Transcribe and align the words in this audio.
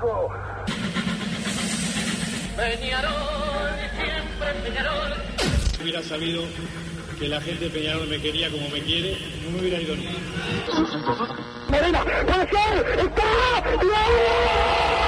loco. 0.00 0.30
Peñarol, 2.56 3.12
siempre 3.96 4.54
Peñarol. 4.64 5.14
Si 5.76 5.82
hubiera 5.82 6.02
sabido 6.02 6.42
que 7.18 7.28
la 7.28 7.40
gente 7.40 7.64
de 7.64 7.70
Peñarol 7.70 8.08
me 8.08 8.20
quería 8.20 8.50
como 8.50 8.68
me 8.68 8.80
quiere, 8.82 9.16
no 9.44 9.50
me 9.50 9.60
hubiera 9.60 9.80
ido 9.80 9.96
ni. 9.96 10.08
Morena, 11.68 12.04
puede 12.26 12.48
ser, 12.48 12.98
está, 13.00 13.62
No 13.82 15.07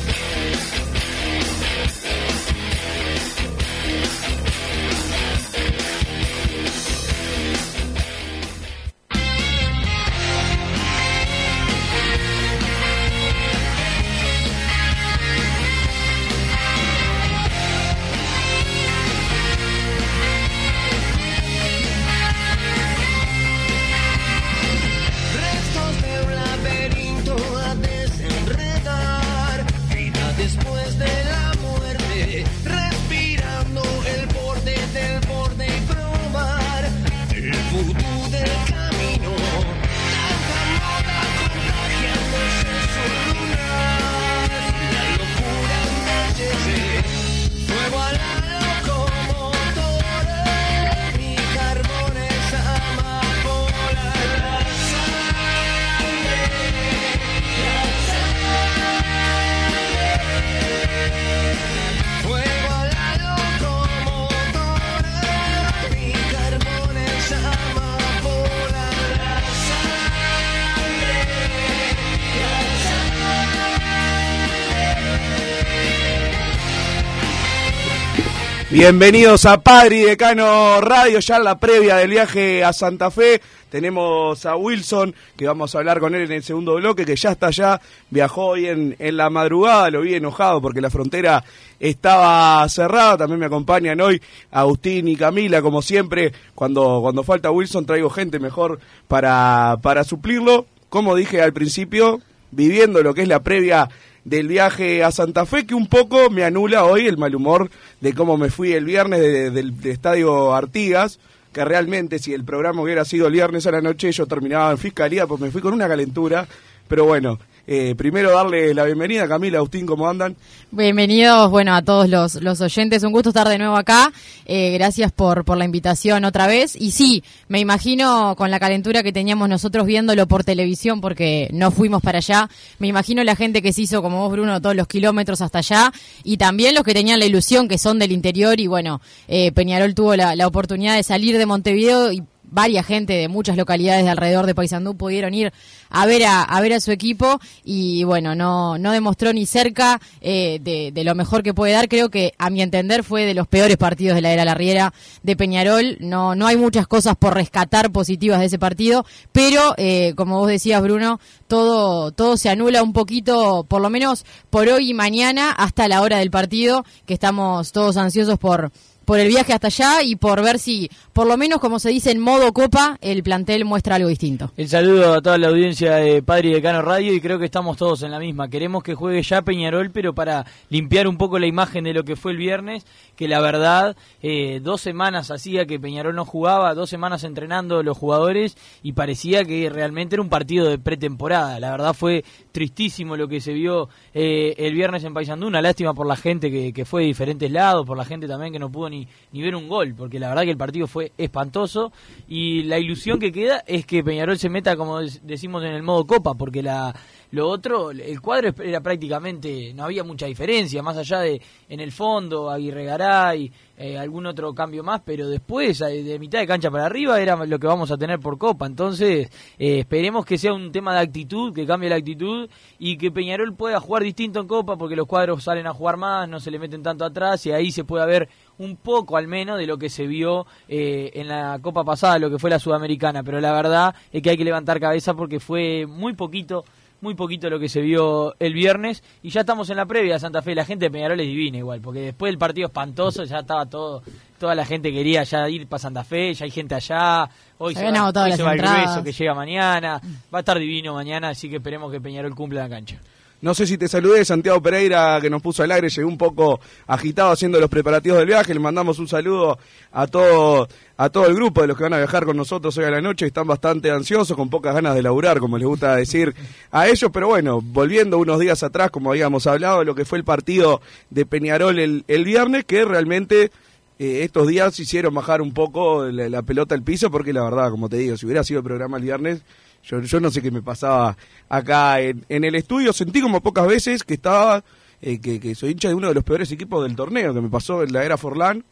Bienvenidos 78.81 79.45
a 79.45 79.61
Padre 79.61 79.97
y 79.97 80.01
Decano 80.01 80.81
Radio, 80.81 81.19
ya 81.19 81.37
en 81.37 81.43
la 81.43 81.59
previa 81.59 81.97
del 81.97 82.09
viaje 82.09 82.63
a 82.63 82.73
Santa 82.73 83.11
Fe. 83.11 83.39
Tenemos 83.69 84.43
a 84.47 84.55
Wilson, 84.55 85.13
que 85.37 85.45
vamos 85.45 85.75
a 85.75 85.77
hablar 85.77 85.99
con 85.99 86.15
él 86.15 86.23
en 86.23 86.31
el 86.31 86.41
segundo 86.41 86.73
bloque, 86.73 87.05
que 87.05 87.15
ya 87.15 87.29
está 87.29 87.45
allá, 87.45 87.79
viajó 88.09 88.47
hoy 88.47 88.65
en, 88.65 88.95
la 89.15 89.29
madrugada, 89.29 89.91
lo 89.91 90.01
vi 90.01 90.15
enojado 90.15 90.63
porque 90.63 90.81
la 90.81 90.89
frontera 90.89 91.43
estaba 91.79 92.67
cerrada. 92.69 93.17
También 93.17 93.39
me 93.39 93.45
acompañan 93.45 94.01
hoy 94.01 94.19
Agustín 94.49 95.07
y 95.09 95.15
Camila, 95.15 95.61
como 95.61 95.83
siempre, 95.83 96.33
cuando, 96.55 97.01
cuando 97.03 97.21
falta 97.21 97.51
Wilson 97.51 97.85
traigo 97.85 98.09
gente 98.09 98.39
mejor 98.39 98.79
para, 99.07 99.77
para 99.83 100.03
suplirlo. 100.03 100.65
Como 100.89 101.15
dije 101.15 101.43
al 101.43 101.53
principio, 101.53 102.19
viviendo 102.49 103.03
lo 103.03 103.13
que 103.13 103.21
es 103.21 103.27
la 103.27 103.43
previa 103.43 103.89
del 104.23 104.47
viaje 104.47 105.03
a 105.03 105.11
Santa 105.11 105.45
Fe, 105.45 105.65
que 105.65 105.73
un 105.75 105.87
poco 105.87 106.29
me 106.29 106.43
anula 106.43 106.85
hoy 106.85 107.07
el 107.07 107.17
mal 107.17 107.35
humor 107.35 107.69
de 108.01 108.13
cómo 108.13 108.37
me 108.37 108.49
fui 108.49 108.73
el 108.73 108.85
viernes 108.85 109.19
de- 109.19 109.49
del 109.51 109.79
del 109.81 109.91
estadio 109.91 110.53
Artigas, 110.53 111.19
que 111.51 111.65
realmente 111.65 112.19
si 112.19 112.33
el 112.33 112.43
programa 112.45 112.81
hubiera 112.81 113.03
sido 113.03 113.27
el 113.27 113.33
viernes 113.33 113.65
a 113.67 113.71
la 113.71 113.81
noche 113.81 114.11
yo 114.11 114.25
terminaba 114.27 114.71
en 114.71 114.77
fiscalía, 114.77 115.27
pues 115.27 115.41
me 115.41 115.51
fui 115.51 115.61
con 115.61 115.73
una 115.73 115.87
calentura, 115.87 116.47
pero 116.87 117.05
bueno, 117.05 117.39
eh, 117.73 117.95
primero 117.95 118.31
darle 118.31 118.73
la 118.73 118.83
bienvenida 118.83 119.29
Camila, 119.29 119.59
Agustín, 119.59 119.85
¿cómo 119.85 120.05
andan? 120.09 120.35
Bienvenidos, 120.71 121.49
bueno, 121.49 121.73
a 121.73 121.81
todos 121.81 122.09
los, 122.09 122.35
los 122.41 122.59
oyentes. 122.59 123.01
Un 123.03 123.13
gusto 123.13 123.29
estar 123.29 123.47
de 123.47 123.57
nuevo 123.57 123.77
acá. 123.77 124.11
Eh, 124.45 124.71
gracias 124.73 125.13
por, 125.13 125.45
por 125.45 125.57
la 125.57 125.63
invitación 125.63 126.25
otra 126.25 126.47
vez. 126.47 126.75
Y 126.75 126.91
sí, 126.91 127.23
me 127.47 127.61
imagino 127.61 128.35
con 128.35 128.51
la 128.51 128.59
calentura 128.59 129.03
que 129.03 129.13
teníamos 129.13 129.47
nosotros 129.47 129.85
viéndolo 129.85 130.27
por 130.27 130.43
televisión, 130.43 130.99
porque 130.99 131.47
no 131.53 131.71
fuimos 131.71 132.01
para 132.01 132.17
allá. 132.17 132.49
Me 132.79 132.87
imagino 132.87 133.23
la 133.23 133.37
gente 133.37 133.61
que 133.61 133.71
se 133.71 133.83
hizo, 133.83 134.01
como 134.01 134.19
vos, 134.19 134.33
Bruno, 134.33 134.59
todos 134.59 134.75
los 134.75 134.87
kilómetros 134.87 135.39
hasta 135.39 135.59
allá. 135.59 135.93
Y 136.25 136.35
también 136.35 136.75
los 136.75 136.83
que 136.83 136.93
tenían 136.93 137.19
la 137.19 137.25
ilusión, 137.25 137.69
que 137.69 137.77
son 137.77 137.99
del 137.99 138.11
interior. 138.11 138.59
Y 138.59 138.67
bueno, 138.67 138.99
eh, 139.29 139.53
Peñarol 139.53 139.95
tuvo 139.95 140.17
la, 140.17 140.35
la 140.35 140.45
oportunidad 140.45 140.97
de 140.97 141.03
salir 141.03 141.37
de 141.37 141.45
Montevideo 141.45 142.11
y 142.11 142.21
varias 142.51 142.85
gente 142.85 143.13
de 143.13 143.27
muchas 143.27 143.57
localidades 143.57 144.03
de 144.03 144.11
alrededor 144.11 144.45
de 144.45 144.53
Paysandú 144.53 144.95
pudieron 144.95 145.33
ir 145.33 145.51
a 145.89 146.05
ver 146.05 146.23
a, 146.25 146.59
ver 146.61 146.73
a 146.73 146.79
su 146.79 146.91
equipo 146.91 147.39
y 147.63 148.03
bueno 148.03 148.35
no 148.35 148.77
no 148.77 148.91
demostró 148.91 149.33
ni 149.33 149.45
cerca 149.45 149.99
eh, 150.21 150.59
de, 150.61 150.91
de 150.93 151.03
lo 151.03 151.15
mejor 151.15 151.43
que 151.43 151.53
puede 151.53 151.73
dar. 151.73 151.87
Creo 151.89 152.09
que 152.09 152.33
a 152.37 152.49
mi 152.49 152.61
entender 152.61 153.03
fue 153.03 153.25
de 153.25 153.33
los 153.33 153.47
peores 153.47 153.77
partidos 153.77 154.15
de 154.15 154.21
la 154.21 154.31
era 154.31 154.45
Larriera 154.45 154.93
de 155.23 155.35
Peñarol. 155.35 155.97
No 155.99 156.35
no 156.35 156.47
hay 156.47 156.57
muchas 156.57 156.87
cosas 156.87 157.15
por 157.17 157.33
rescatar 157.33 157.91
positivas 157.91 158.39
de 158.39 158.45
ese 158.45 158.59
partido 158.59 159.05
pero 159.31 159.73
eh, 159.77 160.13
como 160.15 160.39
vos 160.39 160.47
decías 160.47 160.81
Bruno 160.81 161.19
todo 161.47 162.11
todo 162.11 162.37
se 162.37 162.49
anula 162.49 162.83
un 162.83 162.93
poquito 162.93 163.65
por 163.67 163.81
lo 163.81 163.89
menos 163.89 164.25
por 164.49 164.67
hoy 164.67 164.91
y 164.91 164.93
mañana 164.93 165.51
hasta 165.51 165.87
la 165.87 166.01
hora 166.01 166.17
del 166.17 166.31
partido 166.31 166.85
que 167.05 167.13
estamos 167.13 167.71
todos 167.71 167.97
ansiosos 167.97 168.37
por 168.39 168.71
por 169.05 169.19
el 169.19 169.27
viaje 169.27 169.53
hasta 169.53 169.67
allá 169.67 170.03
y 170.03 170.15
por 170.15 170.41
ver 170.43 170.59
si, 170.59 170.89
por 171.13 171.27
lo 171.27 171.37
menos 171.37 171.59
como 171.59 171.79
se 171.79 171.89
dice 171.89 172.11
en 172.11 172.19
modo 172.19 172.53
copa, 172.53 172.97
el 173.01 173.23
plantel 173.23 173.65
muestra 173.65 173.95
algo 173.95 174.09
distinto. 174.09 174.51
El 174.57 174.69
saludo 174.69 175.15
a 175.15 175.21
toda 175.21 175.37
la 175.37 175.49
audiencia 175.49 175.95
de 175.95 176.21
Padre 176.21 176.49
y 176.49 176.53
Decano 176.53 176.81
Radio 176.81 177.13
y 177.13 177.21
creo 177.21 177.39
que 177.39 177.45
estamos 177.45 177.77
todos 177.77 178.03
en 178.03 178.11
la 178.11 178.19
misma. 178.19 178.49
Queremos 178.49 178.83
que 178.83 178.95
juegue 178.95 179.21
ya 179.23 179.41
Peñarol, 179.41 179.91
pero 179.91 180.13
para 180.13 180.45
limpiar 180.69 181.07
un 181.07 181.17
poco 181.17 181.39
la 181.39 181.47
imagen 181.47 181.83
de 181.83 181.93
lo 181.93 182.03
que 182.03 182.15
fue 182.15 182.31
el 182.31 182.37
viernes, 182.37 182.85
que 183.15 183.27
la 183.27 183.41
verdad, 183.41 183.95
eh, 184.21 184.59
dos 184.63 184.81
semanas 184.81 185.31
hacía 185.31 185.65
que 185.65 185.79
Peñarol 185.79 186.15
no 186.15 186.25
jugaba, 186.25 186.73
dos 186.73 186.89
semanas 186.89 187.23
entrenando 187.23 187.83
los 187.83 187.97
jugadores 187.97 188.57
y 188.83 188.93
parecía 188.93 189.43
que 189.43 189.69
realmente 189.69 190.15
era 190.15 190.21
un 190.21 190.29
partido 190.29 190.69
de 190.69 190.77
pretemporada. 190.77 191.59
La 191.59 191.71
verdad 191.71 191.93
fue 191.93 192.23
tristísimo 192.51 193.17
lo 193.17 193.27
que 193.27 193.41
se 193.41 193.53
vio 193.53 193.89
eh, 194.13 194.53
el 194.57 194.73
viernes 194.73 195.03
en 195.03 195.13
Paysandú, 195.13 195.47
una 195.47 195.61
lástima 195.61 195.93
por 195.93 196.07
la 196.07 196.15
gente 196.15 196.51
que, 196.51 196.71
que 196.73 196.85
fue 196.85 197.01
de 197.01 197.07
diferentes 197.07 197.51
lados, 197.51 197.85
por 197.85 197.97
la 197.97 198.05
gente 198.05 198.27
también 198.27 198.53
que 198.53 198.59
no 198.59 198.71
pudo 198.71 198.89
ni, 198.89 199.00
ni 199.31 199.41
ver 199.41 199.55
un 199.55 199.67
gol, 199.67 199.93
porque 199.95 200.19
la 200.19 200.29
verdad 200.29 200.43
que 200.43 200.51
el 200.51 200.57
partido 200.57 200.87
fue 200.87 201.11
espantoso 201.17 201.91
y 202.27 202.63
la 202.63 202.79
ilusión 202.79 203.19
que 203.19 203.31
queda 203.31 203.63
es 203.67 203.85
que 203.85 204.03
Peñarol 204.03 204.37
se 204.37 204.49
meta, 204.49 204.75
como 204.75 204.99
decimos, 204.99 205.63
en 205.63 205.71
el 205.71 205.83
modo 205.83 206.05
copa, 206.05 206.33
porque 206.33 206.63
la 206.63 206.93
lo 207.31 207.47
otro, 207.47 207.91
el 207.91 208.19
cuadro 208.19 208.53
era 208.61 208.81
prácticamente, 208.81 209.73
no 209.73 209.85
había 209.85 210.03
mucha 210.03 210.25
diferencia, 210.25 210.83
más 210.83 210.97
allá 210.97 211.19
de 211.19 211.41
en 211.69 211.79
el 211.79 211.93
fondo, 211.93 212.49
Aguirre 212.49 212.83
Garay, 212.83 213.49
eh, 213.77 213.97
algún 213.97 214.25
otro 214.25 214.53
cambio 214.53 214.83
más, 214.83 215.01
pero 215.05 215.29
después, 215.29 215.79
eh, 215.79 216.03
de 216.03 216.19
mitad 216.19 216.39
de 216.39 216.47
cancha 216.47 216.69
para 216.69 216.85
arriba, 216.85 217.21
era 217.21 217.37
lo 217.45 217.57
que 217.57 217.67
vamos 217.67 217.89
a 217.89 217.97
tener 217.97 218.19
por 218.19 218.37
Copa. 218.37 218.65
Entonces, 218.65 219.29
eh, 219.57 219.79
esperemos 219.79 220.25
que 220.25 220.37
sea 220.37 220.53
un 220.53 220.73
tema 220.73 220.93
de 220.93 220.99
actitud, 220.99 221.53
que 221.53 221.65
cambie 221.65 221.89
la 221.89 221.95
actitud 221.95 222.49
y 222.77 222.97
que 222.97 223.11
Peñarol 223.11 223.55
pueda 223.55 223.79
jugar 223.79 224.03
distinto 224.03 224.41
en 224.41 224.47
Copa, 224.47 224.75
porque 224.75 224.97
los 224.97 225.07
cuadros 225.07 225.41
salen 225.41 225.67
a 225.67 225.73
jugar 225.73 225.95
más, 225.95 226.27
no 226.27 226.41
se 226.41 226.51
le 226.51 226.59
meten 226.59 226.83
tanto 226.83 227.05
atrás 227.05 227.45
y 227.45 227.53
ahí 227.53 227.71
se 227.71 227.85
puede 227.85 228.05
ver 228.05 228.29
un 228.61 228.77
poco 228.77 229.17
al 229.17 229.27
menos 229.27 229.57
de 229.57 229.65
lo 229.65 229.77
que 229.77 229.89
se 229.89 230.07
vio 230.07 230.45
eh, 230.67 231.11
en 231.15 231.27
la 231.27 231.59
Copa 231.61 231.83
pasada, 231.83 232.19
lo 232.19 232.29
que 232.29 232.37
fue 232.37 232.49
la 232.49 232.59
Sudamericana. 232.59 233.23
Pero 233.23 233.41
la 233.41 233.51
verdad 233.51 233.95
es 234.11 234.21
que 234.21 234.29
hay 234.29 234.37
que 234.37 234.45
levantar 234.45 234.79
cabeza 234.79 235.13
porque 235.13 235.39
fue 235.39 235.85
muy 235.87 236.13
poquito 236.13 236.63
muy 237.01 237.15
poquito 237.15 237.49
lo 237.49 237.59
que 237.59 237.67
se 237.67 237.81
vio 237.81 238.35
el 238.39 238.53
viernes 238.53 239.03
y 239.23 239.31
ya 239.31 239.41
estamos 239.41 239.67
en 239.71 239.77
la 239.77 239.87
previa 239.87 240.13
de 240.13 240.19
Santa 240.19 240.43
Fe. 240.43 240.53
La 240.53 240.65
gente 240.65 240.85
de 240.85 240.91
Peñarol 240.91 241.19
es 241.19 241.25
divina 241.25 241.57
igual, 241.57 241.81
porque 241.81 241.99
después 241.99 242.29
del 242.29 242.37
partido 242.37 242.67
espantoso 242.67 243.23
ya 243.23 243.39
estaba 243.39 243.65
todo, 243.65 244.03
toda 244.39 244.53
la 244.53 244.65
gente 244.65 244.91
quería 244.91 245.23
ya 245.23 245.49
ir 245.49 245.65
para 245.67 245.79
Santa 245.79 246.03
Fe, 246.03 246.31
ya 246.35 246.45
hay 246.45 246.51
gente 246.51 246.75
allá. 246.75 247.27
Hoy 247.57 247.73
Se 247.73 247.79
se, 247.79 247.91
va, 247.91 248.11
hoy 248.23 248.33
se 248.33 248.43
va 248.43 248.53
el 248.53 248.61
grueso 248.61 249.03
que 249.03 249.11
llega 249.11 249.33
mañana. 249.33 249.99
Va 250.31 250.37
a 250.37 250.41
estar 250.41 250.59
divino 250.59 250.93
mañana, 250.93 251.29
así 251.29 251.49
que 251.49 251.55
esperemos 251.55 251.91
que 251.91 251.99
Peñarol 251.99 252.35
cumpla 252.35 252.61
la 252.61 252.69
cancha. 252.69 252.99
No 253.41 253.55
sé 253.55 253.65
si 253.65 253.75
te 253.75 253.87
saludé, 253.87 254.23
Santiago 254.23 254.61
Pereira, 254.61 255.19
que 255.19 255.27
nos 255.27 255.41
puso 255.41 255.63
al 255.63 255.71
aire, 255.71 255.89
llegó 255.89 256.07
un 256.07 256.17
poco 256.17 256.59
agitado 256.85 257.31
haciendo 257.31 257.59
los 257.59 257.71
preparativos 257.71 258.19
del 258.19 258.27
viaje. 258.27 258.53
Le 258.53 258.59
mandamos 258.59 258.99
un 258.99 259.07
saludo 259.07 259.57
a 259.91 260.05
todo, 260.05 260.67
a 260.95 261.09
todo 261.09 261.25
el 261.25 261.33
grupo 261.33 261.61
de 261.61 261.67
los 261.67 261.75
que 261.75 261.83
van 261.83 261.93
a 261.93 261.97
viajar 261.97 262.23
con 262.23 262.37
nosotros 262.37 262.77
hoy 262.77 262.85
a 262.85 262.91
la 262.91 263.01
noche. 263.01 263.25
Están 263.25 263.47
bastante 263.47 263.89
ansiosos, 263.89 264.37
con 264.37 264.51
pocas 264.51 264.75
ganas 264.75 264.93
de 264.93 265.01
laburar, 265.01 265.39
como 265.39 265.57
les 265.57 265.67
gusta 265.67 265.95
decir 265.95 266.35
a 266.69 266.87
ellos. 266.87 267.09
Pero 267.11 267.29
bueno, 267.29 267.61
volviendo 267.61 268.19
unos 268.19 268.39
días 268.39 268.61
atrás, 268.61 268.91
como 268.91 269.09
habíamos 269.09 269.47
hablado, 269.47 269.83
lo 269.83 269.95
que 269.95 270.05
fue 270.05 270.19
el 270.19 270.23
partido 270.23 270.79
de 271.09 271.25
Peñarol 271.25 271.79
el, 271.79 272.05
el 272.07 272.23
viernes, 272.23 272.63
que 272.65 272.85
realmente 272.85 273.49
eh, 273.97 274.23
estos 274.23 274.47
días 274.47 274.79
hicieron 274.79 275.15
bajar 275.15 275.41
un 275.41 275.51
poco 275.51 276.05
la, 276.05 276.29
la 276.29 276.43
pelota 276.43 276.75
al 276.75 276.83
piso, 276.83 277.09
porque 277.09 277.33
la 277.33 277.43
verdad, 277.43 277.71
como 277.71 277.89
te 277.89 277.97
digo, 277.97 278.17
si 278.17 278.27
hubiera 278.27 278.43
sido 278.43 278.59
el 278.59 278.65
programa 278.65 278.97
el 278.97 279.03
viernes, 279.03 279.41
yo, 279.83 280.01
yo 280.01 280.19
no 280.19 280.29
sé 280.31 280.41
qué 280.41 280.51
me 280.51 280.61
pasaba 280.61 281.17
acá 281.49 281.99
en, 282.01 282.25
en 282.29 282.43
el 282.43 282.55
estudio. 282.55 282.93
Sentí 282.93 283.21
como 283.21 283.41
pocas 283.41 283.67
veces 283.67 284.03
que 284.03 284.15
estaba, 284.15 284.63
eh, 285.01 285.19
que, 285.19 285.39
que 285.39 285.55
soy 285.55 285.71
hincha 285.71 285.89
de 285.89 285.95
uno 285.95 286.07
de 286.07 286.13
los 286.13 286.23
peores 286.23 286.51
equipos 286.51 286.83
del 286.83 286.95
torneo, 286.95 287.33
que 287.33 287.41
me 287.41 287.49
pasó 287.49 287.83
en 287.83 287.93
la 287.93 288.03
era 288.03 288.17
Forlán, 288.17 288.63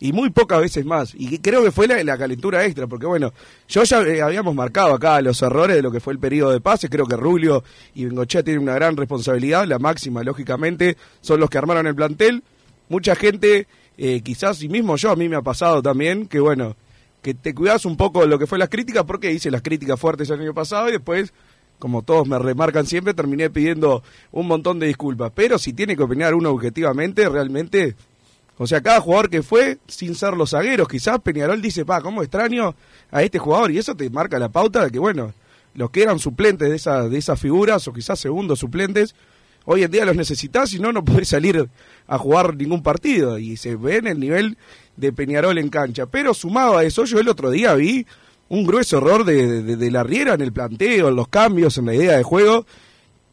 y 0.00 0.12
muy 0.12 0.30
pocas 0.30 0.60
veces 0.60 0.84
más. 0.84 1.14
Y 1.16 1.38
creo 1.38 1.62
que 1.62 1.70
fue 1.70 1.86
la, 1.86 2.02
la 2.02 2.18
calentura 2.18 2.64
extra, 2.64 2.86
porque 2.86 3.06
bueno, 3.06 3.32
yo 3.68 3.84
ya 3.84 4.02
eh, 4.02 4.20
habíamos 4.20 4.54
marcado 4.54 4.94
acá 4.94 5.20
los 5.22 5.40
errores 5.40 5.76
de 5.76 5.82
lo 5.82 5.90
que 5.90 6.00
fue 6.00 6.12
el 6.12 6.18
periodo 6.18 6.50
de 6.50 6.60
pases. 6.60 6.90
Creo 6.90 7.06
que 7.06 7.16
Rubio 7.16 7.64
y 7.94 8.04
Bengochea 8.04 8.42
tienen 8.42 8.62
una 8.62 8.74
gran 8.74 8.96
responsabilidad, 8.96 9.66
la 9.66 9.78
máxima, 9.78 10.22
lógicamente, 10.22 10.96
son 11.20 11.40
los 11.40 11.48
que 11.48 11.58
armaron 11.58 11.86
el 11.86 11.94
plantel. 11.94 12.42
Mucha 12.88 13.14
gente, 13.14 13.66
eh, 13.96 14.20
quizás, 14.22 14.62
y 14.62 14.68
mismo 14.68 14.96
yo, 14.96 15.10
a 15.10 15.16
mí 15.16 15.28
me 15.28 15.36
ha 15.36 15.42
pasado 15.42 15.80
también, 15.80 16.26
que 16.26 16.40
bueno, 16.40 16.76
que 17.24 17.32
te 17.32 17.54
cuidas 17.54 17.86
un 17.86 17.96
poco 17.96 18.20
de 18.20 18.26
lo 18.26 18.38
que 18.38 18.46
fue 18.46 18.58
las 18.58 18.68
críticas, 18.68 19.04
porque 19.04 19.32
hice 19.32 19.50
las 19.50 19.62
críticas 19.62 19.98
fuertes 19.98 20.28
el 20.28 20.42
año 20.42 20.52
pasado 20.52 20.90
y 20.90 20.92
después, 20.92 21.32
como 21.78 22.02
todos 22.02 22.28
me 22.28 22.38
remarcan 22.38 22.84
siempre, 22.84 23.14
terminé 23.14 23.48
pidiendo 23.48 24.02
un 24.30 24.46
montón 24.46 24.78
de 24.78 24.88
disculpas. 24.88 25.32
Pero 25.34 25.58
si 25.58 25.72
tiene 25.72 25.96
que 25.96 26.02
opinar 26.02 26.34
uno 26.34 26.50
objetivamente, 26.50 27.26
realmente, 27.30 27.96
o 28.58 28.66
sea, 28.66 28.82
cada 28.82 29.00
jugador 29.00 29.30
que 29.30 29.42
fue, 29.42 29.78
sin 29.88 30.14
ser 30.14 30.34
los 30.34 30.50
zagueros, 30.50 30.86
quizás 30.86 31.18
Peñarol 31.20 31.62
dice, 31.62 31.86
pa, 31.86 32.02
¿cómo 32.02 32.22
extraño 32.22 32.74
a 33.10 33.22
este 33.22 33.38
jugador? 33.38 33.70
Y 33.70 33.78
eso 33.78 33.96
te 33.96 34.10
marca 34.10 34.38
la 34.38 34.50
pauta 34.50 34.84
de 34.84 34.90
que, 34.90 34.98
bueno, 34.98 35.32
los 35.72 35.88
que 35.88 36.02
eran 36.02 36.18
suplentes 36.18 36.68
de, 36.68 36.76
esa, 36.76 37.08
de 37.08 37.16
esas 37.16 37.40
figuras, 37.40 37.88
o 37.88 37.94
quizás 37.94 38.20
segundos 38.20 38.58
suplentes, 38.58 39.14
hoy 39.64 39.82
en 39.82 39.90
día 39.90 40.04
los 40.04 40.14
necesitas 40.14 40.74
y 40.74 40.78
no, 40.78 40.92
no 40.92 41.02
podés 41.02 41.28
salir 41.28 41.70
a 42.06 42.18
jugar 42.18 42.54
ningún 42.54 42.82
partido. 42.82 43.38
Y 43.38 43.56
se 43.56 43.76
ve 43.76 43.96
en 43.96 44.08
el 44.08 44.20
nivel 44.20 44.58
de 44.96 45.12
Peñarol 45.12 45.58
en 45.58 45.68
cancha. 45.68 46.06
Pero 46.06 46.34
sumado 46.34 46.76
a 46.76 46.84
eso, 46.84 47.04
yo 47.04 47.18
el 47.18 47.28
otro 47.28 47.50
día 47.50 47.74
vi 47.74 48.06
un 48.48 48.64
grueso 48.64 48.98
error 48.98 49.24
de, 49.24 49.62
de, 49.62 49.90
la 49.90 50.02
Riera 50.02 50.34
en 50.34 50.40
el 50.40 50.52
planteo, 50.52 51.08
en 51.08 51.16
los 51.16 51.28
cambios, 51.28 51.78
en 51.78 51.86
la 51.86 51.94
idea 51.94 52.16
de 52.16 52.22
juego, 52.22 52.66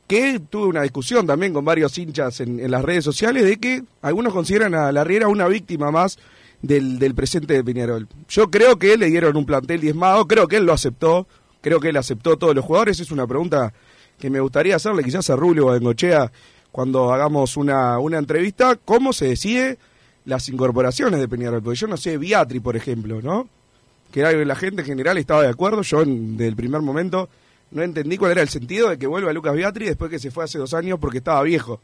que 0.07 0.39
tuve 0.39 0.67
una 0.67 0.81
discusión 0.81 1.27
también 1.27 1.53
con 1.53 1.63
varios 1.63 1.97
hinchas 1.97 2.39
en, 2.39 2.69
las 2.69 2.83
redes 2.83 3.03
sociales 3.03 3.43
de 3.43 3.57
que 3.57 3.83
algunos 4.01 4.33
consideran 4.33 4.73
a 4.73 4.91
la 4.91 5.03
Riera 5.03 5.27
una 5.27 5.47
víctima 5.47 5.91
más 5.91 6.17
del, 6.61 6.97
del 6.99 7.13
presente 7.13 7.53
de 7.53 7.63
Peñarol. 7.63 8.07
Yo 8.29 8.49
creo 8.49 8.77
que 8.77 8.97
le 8.97 9.07
dieron 9.07 9.35
un 9.37 9.45
plantel 9.45 9.81
diezmado, 9.81 10.27
creo 10.27 10.47
que 10.47 10.57
él 10.57 10.65
lo 10.65 10.73
aceptó, 10.73 11.27
creo 11.61 11.79
que 11.79 11.89
él 11.89 11.97
aceptó 11.97 12.33
a 12.33 12.37
todos 12.37 12.55
los 12.55 12.65
jugadores, 12.65 12.99
es 12.99 13.11
una 13.11 13.27
pregunta 13.27 13.73
que 14.19 14.29
me 14.29 14.39
gustaría 14.39 14.75
hacerle 14.75 15.03
quizás 15.03 15.29
a 15.29 15.35
Rulio 15.35 15.67
o 15.67 15.69
a 15.69 15.73
Bengochea 15.73 16.31
cuando 16.71 17.13
hagamos 17.13 17.57
una, 17.57 17.99
una 17.99 18.17
entrevista, 18.17 18.77
cómo 18.77 19.13
se 19.13 19.27
decide 19.27 19.77
las 20.25 20.47
incorporaciones 20.49 21.19
de 21.19 21.27
Peñarol, 21.27 21.61
porque 21.63 21.79
yo 21.79 21.87
no 21.87 21.97
sé, 21.97 22.17
Viatri, 22.17 22.59
por 22.59 22.75
ejemplo, 22.75 23.21
¿no? 23.21 23.47
Que 24.11 24.19
era 24.21 24.31
la 24.33 24.55
gente 24.55 24.81
en 24.81 24.87
general 24.87 25.17
estaba 25.17 25.41
de 25.43 25.49
acuerdo, 25.49 25.81
yo 25.81 26.01
en- 26.01 26.37
desde 26.37 26.49
el 26.49 26.55
primer 26.55 26.81
momento 26.81 27.29
no 27.71 27.81
entendí 27.81 28.17
cuál 28.17 28.31
era 28.31 28.41
el 28.41 28.49
sentido 28.49 28.89
de 28.89 28.97
que 28.97 29.07
vuelva 29.07 29.31
Lucas 29.33 29.55
Viatri 29.55 29.85
después 29.85 30.11
que 30.11 30.19
se 30.19 30.29
fue 30.31 30.43
hace 30.43 30.57
dos 30.59 30.73
años 30.73 30.99
porque 30.99 31.19
estaba 31.19 31.41
viejo. 31.43 31.79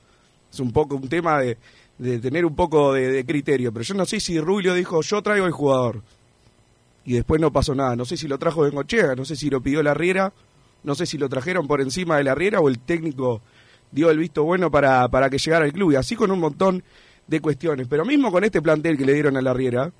Es 0.51 0.59
un 0.59 0.71
poco 0.71 0.95
un 0.95 1.07
tema 1.09 1.39
de, 1.39 1.57
de 1.97 2.19
tener 2.19 2.45
un 2.45 2.55
poco 2.55 2.93
de, 2.93 3.09
de 3.11 3.25
criterio, 3.25 3.71
pero 3.71 3.83
yo 3.83 3.93
no 3.93 4.05
sé 4.05 4.19
si 4.19 4.39
Rubio 4.39 4.73
dijo 4.73 5.01
yo 5.01 5.21
traigo 5.21 5.45
el 5.45 5.51
jugador 5.53 6.01
y 7.05 7.13
después 7.13 7.39
no 7.39 7.51
pasó 7.51 7.73
nada, 7.73 7.95
no 7.95 8.03
sé 8.05 8.17
si 8.17 8.27
lo 8.27 8.37
trajo 8.37 8.61
Bengochea, 8.63 9.15
no 9.15 9.23
sé 9.25 9.35
si 9.37 9.49
lo 9.49 9.61
pidió 9.61 9.81
la 9.81 9.93
Riera, 9.93 10.33
no 10.83 10.93
sé 10.93 11.05
si 11.05 11.17
lo 11.17 11.29
trajeron 11.29 11.65
por 11.67 11.79
encima 11.81 12.17
de 12.17 12.25
la 12.25 12.35
Riera 12.35 12.59
o 12.59 12.67
el 12.67 12.79
técnico 12.79 13.41
dio 13.91 14.09
el 14.11 14.17
visto 14.17 14.43
bueno 14.43 14.69
para, 14.69 15.07
para 15.07 15.29
que 15.29 15.37
llegara 15.37 15.63
al 15.65 15.71
club. 15.71 15.93
Y 15.93 15.95
así 15.95 16.15
con 16.17 16.31
un 16.31 16.39
montón 16.39 16.83
de 17.27 17.39
cuestiones. 17.41 17.87
Pero 17.89 18.05
mismo 18.05 18.31
con 18.31 18.43
este 18.43 18.61
plantel 18.61 18.97
que 18.97 19.05
le 19.05 19.13
dieron 19.13 19.37
a 19.37 19.41
la 19.41 19.53
Riera, 19.53 19.91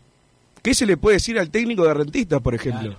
¿qué 0.62 0.74
se 0.74 0.86
le 0.86 0.98
puede 0.98 1.18
decir 1.18 1.38
al 1.40 1.50
técnico 1.50 1.86
de 1.86 1.94
Rentistas, 1.94 2.42
por 2.42 2.56
ejemplo? 2.56 2.96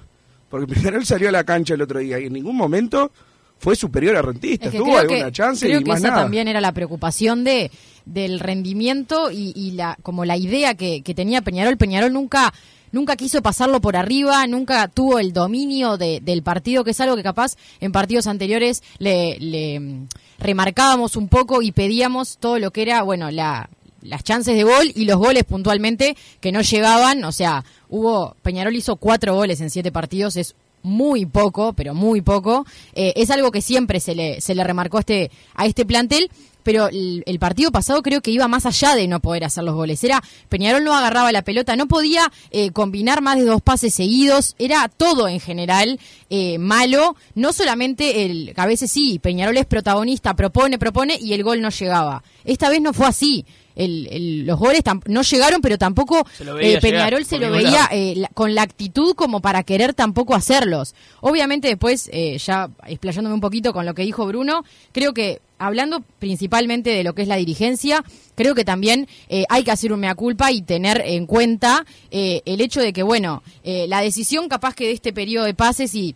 Porque 0.50 0.72
Peñarol 0.75 1.04
salió 1.04 1.28
a 1.28 1.32
la 1.32 1.44
cancha 1.44 1.75
el 1.75 1.82
otro 1.82 1.98
día 1.98 2.19
y 2.19 2.26
en 2.26 2.32
ningún 2.32 2.56
momento 2.56 3.10
fue 3.58 3.75
superior 3.76 4.16
a 4.16 4.22
Rentistas. 4.22 4.69
Es 4.69 4.72
que 4.72 4.78
Tuvo 4.78 4.96
alguna 4.96 5.26
que, 5.26 5.32
chance 5.32 5.66
creo 5.66 5.80
y 5.80 5.84
que 5.84 5.90
más 5.90 5.98
esa 5.98 6.08
nada. 6.10 6.22
también 6.22 6.48
era 6.48 6.60
la 6.60 6.72
preocupación 6.72 7.44
de 7.44 7.70
del 8.06 8.40
rendimiento 8.40 9.30
y, 9.30 9.52
y 9.54 9.72
la 9.72 9.98
como 10.02 10.25
la 10.25 10.38
idea 10.38 10.75
que, 10.75 11.02
que 11.02 11.14
tenía 11.14 11.42
Peñarol. 11.42 11.76
Peñarol 11.76 12.12
nunca 12.12 12.54
nunca 12.92 13.16
quiso 13.16 13.42
pasarlo 13.42 13.82
por 13.82 13.96
arriba, 13.96 14.46
nunca 14.46 14.88
tuvo 14.88 15.19
el 15.19 15.34
dominio 15.34 15.98
de- 15.98 16.20
del 16.22 16.42
partido, 16.42 16.84
que 16.84 16.92
es 16.92 17.00
algo 17.02 17.16
que 17.16 17.22
capaz 17.22 17.56
en 17.80 17.92
partidos 17.92 18.26
anteriores 18.26 18.82
le, 18.98 19.36
le, 19.40 19.78
mm, 19.80 20.06
remarcábamos 20.38 21.16
un 21.16 21.28
poco 21.28 21.60
y 21.60 21.72
pedíamos 21.72 22.38
todo 22.38 22.58
lo 22.58 22.70
que 22.70 22.80
era, 22.80 23.02
bueno, 23.02 23.30
la 23.30 23.69
las 24.02 24.22
chances 24.24 24.56
de 24.56 24.62
gol 24.62 24.92
y 24.94 25.04
los 25.04 25.16
goles 25.16 25.44
puntualmente 25.44 26.16
que 26.40 26.52
no 26.52 26.60
llegaban, 26.60 27.24
o 27.24 27.32
sea, 27.32 27.64
hubo 27.88 28.36
Peñarol 28.42 28.76
hizo 28.76 28.96
cuatro 28.96 29.34
goles 29.34 29.60
en 29.60 29.70
siete 29.70 29.92
partidos, 29.92 30.36
es 30.36 30.54
muy 30.82 31.26
poco, 31.26 31.72
pero 31.72 31.94
muy 31.94 32.22
poco. 32.22 32.66
Eh, 32.94 33.12
es 33.16 33.30
algo 33.30 33.50
que 33.50 33.62
siempre 33.62 34.00
se 34.00 34.14
le, 34.14 34.40
se 34.40 34.54
le 34.54 34.64
remarcó 34.64 34.98
a 34.98 35.00
este, 35.00 35.30
a 35.54 35.66
este 35.66 35.84
plantel, 35.84 36.30
pero 36.62 36.88
el, 36.88 37.22
el 37.26 37.38
partido 37.38 37.72
pasado 37.72 38.02
creo 38.02 38.20
que 38.20 38.30
iba 38.30 38.46
más 38.46 38.66
allá 38.66 38.94
de 38.94 39.08
no 39.08 39.20
poder 39.20 39.44
hacer 39.44 39.64
los 39.64 39.74
goles. 39.74 40.02
Era 40.04 40.22
Peñarol 40.48 40.84
no 40.84 40.94
agarraba 40.94 41.32
la 41.32 41.42
pelota, 41.42 41.76
no 41.76 41.88
podía 41.88 42.30
eh, 42.50 42.70
combinar 42.72 43.22
más 43.22 43.38
de 43.38 43.44
dos 43.44 43.62
pases 43.62 43.94
seguidos, 43.94 44.54
era 44.58 44.88
todo 44.88 45.28
en 45.28 45.40
general 45.40 45.98
eh, 46.30 46.58
malo. 46.58 47.16
No 47.34 47.52
solamente 47.52 48.25
el, 48.25 48.52
a 48.56 48.66
veces 48.66 48.90
sí, 48.90 49.18
Peñarol 49.18 49.56
es 49.56 49.66
protagonista, 49.66 50.34
propone, 50.34 50.78
propone 50.78 51.18
y 51.20 51.32
el 51.32 51.42
gol 51.42 51.61
no 51.61 51.70
llegaba. 51.70 52.23
Esta 52.44 52.68
vez 52.68 52.80
no 52.80 52.92
fue 52.92 53.06
así. 53.06 53.46
El- 53.78 54.06
el- 54.11 54.47
los 54.47 54.58
goles 54.58 54.82
no 55.06 55.23
llegaron, 55.23 55.61
pero 55.62 55.78
tampoco 55.78 56.26
eh, 56.61 56.78
Peñarol 56.80 57.20
llegar, 57.20 57.25
se 57.25 57.38
lo 57.38 57.50
veía 57.64 57.88
eh, 57.92 58.14
la- 58.16 58.28
con 58.28 58.54
la 58.54 58.62
actitud 58.62 59.14
como 59.14 59.40
para 59.40 59.62
querer 59.62 59.94
tampoco 59.94 60.35
hacerlos. 60.35 60.94
Obviamente 61.23 61.68
después, 61.68 62.11
eh, 62.12 62.37
ya 62.38 62.68
explayándome 62.87 63.35
un 63.35 63.40
poquito 63.40 63.73
con 63.73 63.87
lo 63.87 63.94
que 63.94 64.02
dijo 64.02 64.26
Bruno, 64.26 64.64
creo 64.92 65.14
que 65.14 65.40
hablando 65.61 66.02
principalmente 66.18 66.90
de 66.90 67.02
lo 67.04 67.14
que 67.14 67.23
es 67.23 67.28
la 67.28 67.37
dirigencia, 67.37 68.04
creo 68.35 68.54
que 68.54 68.64
también 68.64 69.08
eh, 69.28 69.44
hay 69.49 69.64
que 69.64 69.70
hacer 69.73 69.92
un 69.92 70.00
mea 70.00 70.14
culpa 70.14 70.52
y 70.52 70.62
tener 70.62 71.02
en 71.04 71.26
cuenta 71.26 71.85
eh, 72.11 72.42
el 72.44 72.61
hecho 72.61 72.80
de 72.80 72.92
que, 72.92 73.02
bueno, 73.02 73.42
eh, 73.64 73.87
la 73.88 74.00
decisión 74.00 74.49
capaz 74.49 74.75
que 74.75 74.85
de 74.87 74.92
este 74.92 75.12
periodo 75.12 75.44
de 75.47 75.54
pases 75.54 75.94
y 75.94 76.14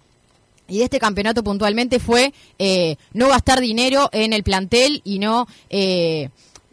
y 0.69 0.78
de 0.78 0.85
este 0.85 1.00
campeonato 1.00 1.42
puntualmente 1.42 1.99
fue 1.99 2.33
eh, 2.59 2.97
no 3.12 3.28
gastar 3.28 3.61
dinero 3.61 4.09
en 4.12 4.33
el 4.33 4.42
plantel 4.42 5.02
y 5.04 5.19
no 5.19 5.47
eh, 5.69 6.31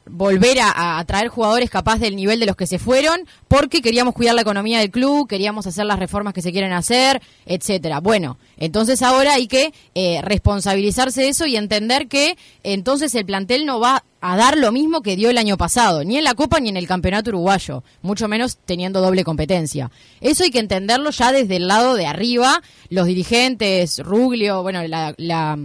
volver 0.09 0.57
a, 0.61 1.03
traer 1.05 1.29
jugadores 1.29 1.69
capaz 1.69 1.99
del 1.99 2.15
nivel 2.15 2.39
de 2.39 2.45
los 2.45 2.55
que 2.55 2.67
se 2.67 2.79
fueron, 2.79 3.21
porque 3.47 3.81
queríamos 3.81 4.13
cuidar 4.13 4.35
la 4.35 4.41
economía 4.41 4.79
del 4.79 4.91
club, 4.91 5.27
queríamos 5.27 5.67
hacer 5.67 5.85
las 5.85 5.99
reformas 5.99 6.33
que 6.33 6.41
se 6.41 6.51
quieren 6.51 6.73
hacer, 6.73 7.21
etcétera. 7.45 7.99
Bueno, 7.99 8.37
entonces 8.57 9.01
ahora 9.01 9.33
hay 9.33 9.47
que 9.47 9.73
eh, 9.95 10.21
responsabilizarse 10.21 11.21
de 11.21 11.29
eso 11.29 11.45
y 11.45 11.55
entender 11.55 12.07
que 12.07 12.37
entonces 12.63 13.15
el 13.15 13.25
plantel 13.25 13.65
no 13.65 13.79
va 13.79 14.03
a 14.21 14.35
dar 14.35 14.57
lo 14.57 14.71
mismo 14.71 15.01
que 15.01 15.15
dio 15.15 15.29
el 15.29 15.37
año 15.37 15.57
pasado, 15.57 16.03
ni 16.03 16.17
en 16.17 16.23
la 16.23 16.33
Copa 16.33 16.59
ni 16.59 16.69
en 16.69 16.77
el 16.77 16.87
Campeonato 16.87 17.29
Uruguayo, 17.29 17.83
mucho 18.01 18.27
menos 18.27 18.57
teniendo 18.65 19.01
doble 19.01 19.23
competencia. 19.23 19.91
Eso 20.21 20.43
hay 20.43 20.51
que 20.51 20.59
entenderlo 20.59 21.11
ya 21.11 21.31
desde 21.31 21.55
el 21.55 21.67
lado 21.67 21.95
de 21.95 22.05
arriba, 22.05 22.61
los 22.89 23.07
dirigentes, 23.07 23.99
Ruglio, 23.99 24.61
bueno, 24.61 24.81
la, 24.87 25.57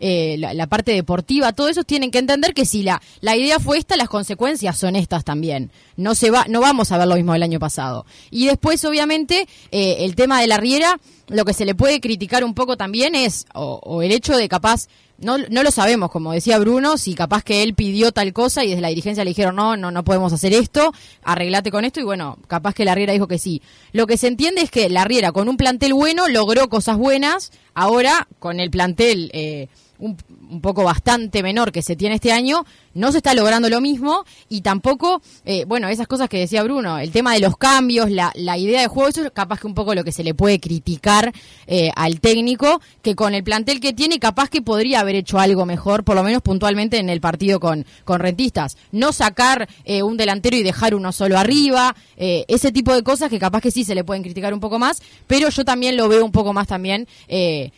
eh, 0.00 0.36
la, 0.38 0.66
parte 0.66 0.92
deportiva, 0.92 1.52
todos 1.52 1.70
esos 1.70 1.86
tienen 1.86 2.10
que 2.10 2.18
entender 2.18 2.54
que 2.54 2.64
si 2.64 2.82
la, 2.82 3.02
la 3.20 3.36
idea 3.36 3.58
fue 3.58 3.78
esta, 3.78 3.96
las 3.96 4.08
consecuencias 4.08 4.78
son 4.78 4.96
estas 4.96 5.24
también. 5.24 5.70
No 5.96 6.14
se 6.14 6.30
va, 6.30 6.46
no 6.48 6.60
vamos 6.60 6.92
a 6.92 6.98
ver 6.98 7.08
lo 7.08 7.16
mismo 7.16 7.32
del 7.32 7.42
año 7.42 7.58
pasado. 7.58 8.06
Y 8.30 8.46
después, 8.46 8.84
obviamente, 8.84 9.48
eh, 9.70 9.96
el 10.00 10.14
tema 10.14 10.40
de 10.40 10.46
la 10.46 10.58
Riera, 10.58 11.00
lo 11.28 11.44
que 11.44 11.52
se 11.52 11.64
le 11.64 11.74
puede 11.74 12.00
criticar 12.00 12.44
un 12.44 12.54
poco 12.54 12.76
también 12.76 13.14
es, 13.14 13.46
o, 13.54 13.80
o 13.82 14.02
el 14.02 14.12
hecho 14.12 14.36
de 14.36 14.48
capaz, 14.48 14.88
no, 15.18 15.36
no 15.36 15.62
lo 15.64 15.70
sabemos, 15.72 16.10
como 16.10 16.32
decía 16.32 16.58
Bruno, 16.58 16.96
si 16.96 17.14
capaz 17.14 17.42
que 17.42 17.64
él 17.64 17.74
pidió 17.74 18.12
tal 18.12 18.32
cosa 18.32 18.64
y 18.64 18.68
desde 18.68 18.80
la 18.80 18.88
dirigencia 18.88 19.24
le 19.24 19.30
dijeron, 19.30 19.56
no, 19.56 19.76
no, 19.76 19.90
no 19.90 20.04
podemos 20.04 20.32
hacer 20.32 20.52
esto, 20.52 20.94
arreglate 21.24 21.72
con 21.72 21.84
esto, 21.84 22.00
y 22.00 22.04
bueno, 22.04 22.38
capaz 22.46 22.74
que 22.74 22.84
la 22.84 22.94
Riera 22.94 23.12
dijo 23.12 23.26
que 23.26 23.38
sí. 23.38 23.60
Lo 23.92 24.06
que 24.06 24.16
se 24.16 24.28
entiende 24.28 24.62
es 24.62 24.70
que 24.70 24.88
la 24.88 25.04
Riera, 25.04 25.32
con 25.32 25.48
un 25.48 25.56
plantel 25.56 25.92
bueno, 25.92 26.28
logró 26.28 26.68
cosas 26.68 26.96
buenas, 26.96 27.50
ahora, 27.74 28.28
con 28.38 28.60
el 28.60 28.70
plantel... 28.70 29.30
Eh, 29.34 29.68
un, 29.98 30.16
un 30.50 30.60
poco 30.60 30.84
bastante 30.84 31.42
menor 31.42 31.72
que 31.72 31.82
se 31.82 31.96
tiene 31.96 32.16
este 32.16 32.32
año, 32.32 32.64
no 32.94 33.12
se 33.12 33.18
está 33.18 33.34
logrando 33.34 33.68
lo 33.68 33.80
mismo 33.80 34.24
y 34.48 34.62
tampoco, 34.62 35.22
eh, 35.44 35.64
bueno, 35.66 35.88
esas 35.88 36.06
cosas 36.06 36.28
que 36.28 36.38
decía 36.38 36.62
Bruno, 36.62 36.98
el 36.98 37.10
tema 37.12 37.34
de 37.34 37.40
los 37.40 37.56
cambios, 37.56 38.10
la, 38.10 38.32
la 38.34 38.58
idea 38.58 38.80
de 38.80 38.88
juego, 38.88 39.08
eso 39.08 39.24
es 39.24 39.30
capaz 39.30 39.60
que 39.60 39.66
un 39.66 39.74
poco 39.74 39.94
lo 39.94 40.04
que 40.04 40.12
se 40.12 40.24
le 40.24 40.34
puede 40.34 40.58
criticar 40.58 41.32
eh, 41.66 41.90
al 41.94 42.20
técnico, 42.20 42.80
que 43.02 43.14
con 43.14 43.34
el 43.34 43.44
plantel 43.44 43.80
que 43.80 43.92
tiene, 43.92 44.18
capaz 44.18 44.48
que 44.48 44.62
podría 44.62 45.00
haber 45.00 45.16
hecho 45.16 45.38
algo 45.38 45.66
mejor, 45.66 46.04
por 46.04 46.16
lo 46.16 46.22
menos 46.22 46.42
puntualmente 46.42 46.98
en 46.98 47.08
el 47.08 47.20
partido 47.20 47.60
con, 47.60 47.86
con 48.04 48.20
rentistas. 48.20 48.76
No 48.92 49.12
sacar 49.12 49.68
eh, 49.84 50.02
un 50.02 50.16
delantero 50.16 50.56
y 50.56 50.62
dejar 50.62 50.94
uno 50.94 51.12
solo 51.12 51.38
arriba, 51.38 51.94
eh, 52.16 52.44
ese 52.48 52.72
tipo 52.72 52.94
de 52.94 53.02
cosas 53.02 53.30
que 53.30 53.38
capaz 53.38 53.60
que 53.60 53.70
sí 53.70 53.84
se 53.84 53.94
le 53.94 54.04
pueden 54.04 54.22
criticar 54.22 54.52
un 54.54 54.60
poco 54.60 54.78
más, 54.78 55.02
pero 55.26 55.50
yo 55.50 55.64
también 55.64 55.96
lo 55.96 56.08
veo 56.08 56.24
un 56.24 56.32
poco 56.32 56.52
más 56.52 56.66
también, 56.66 57.06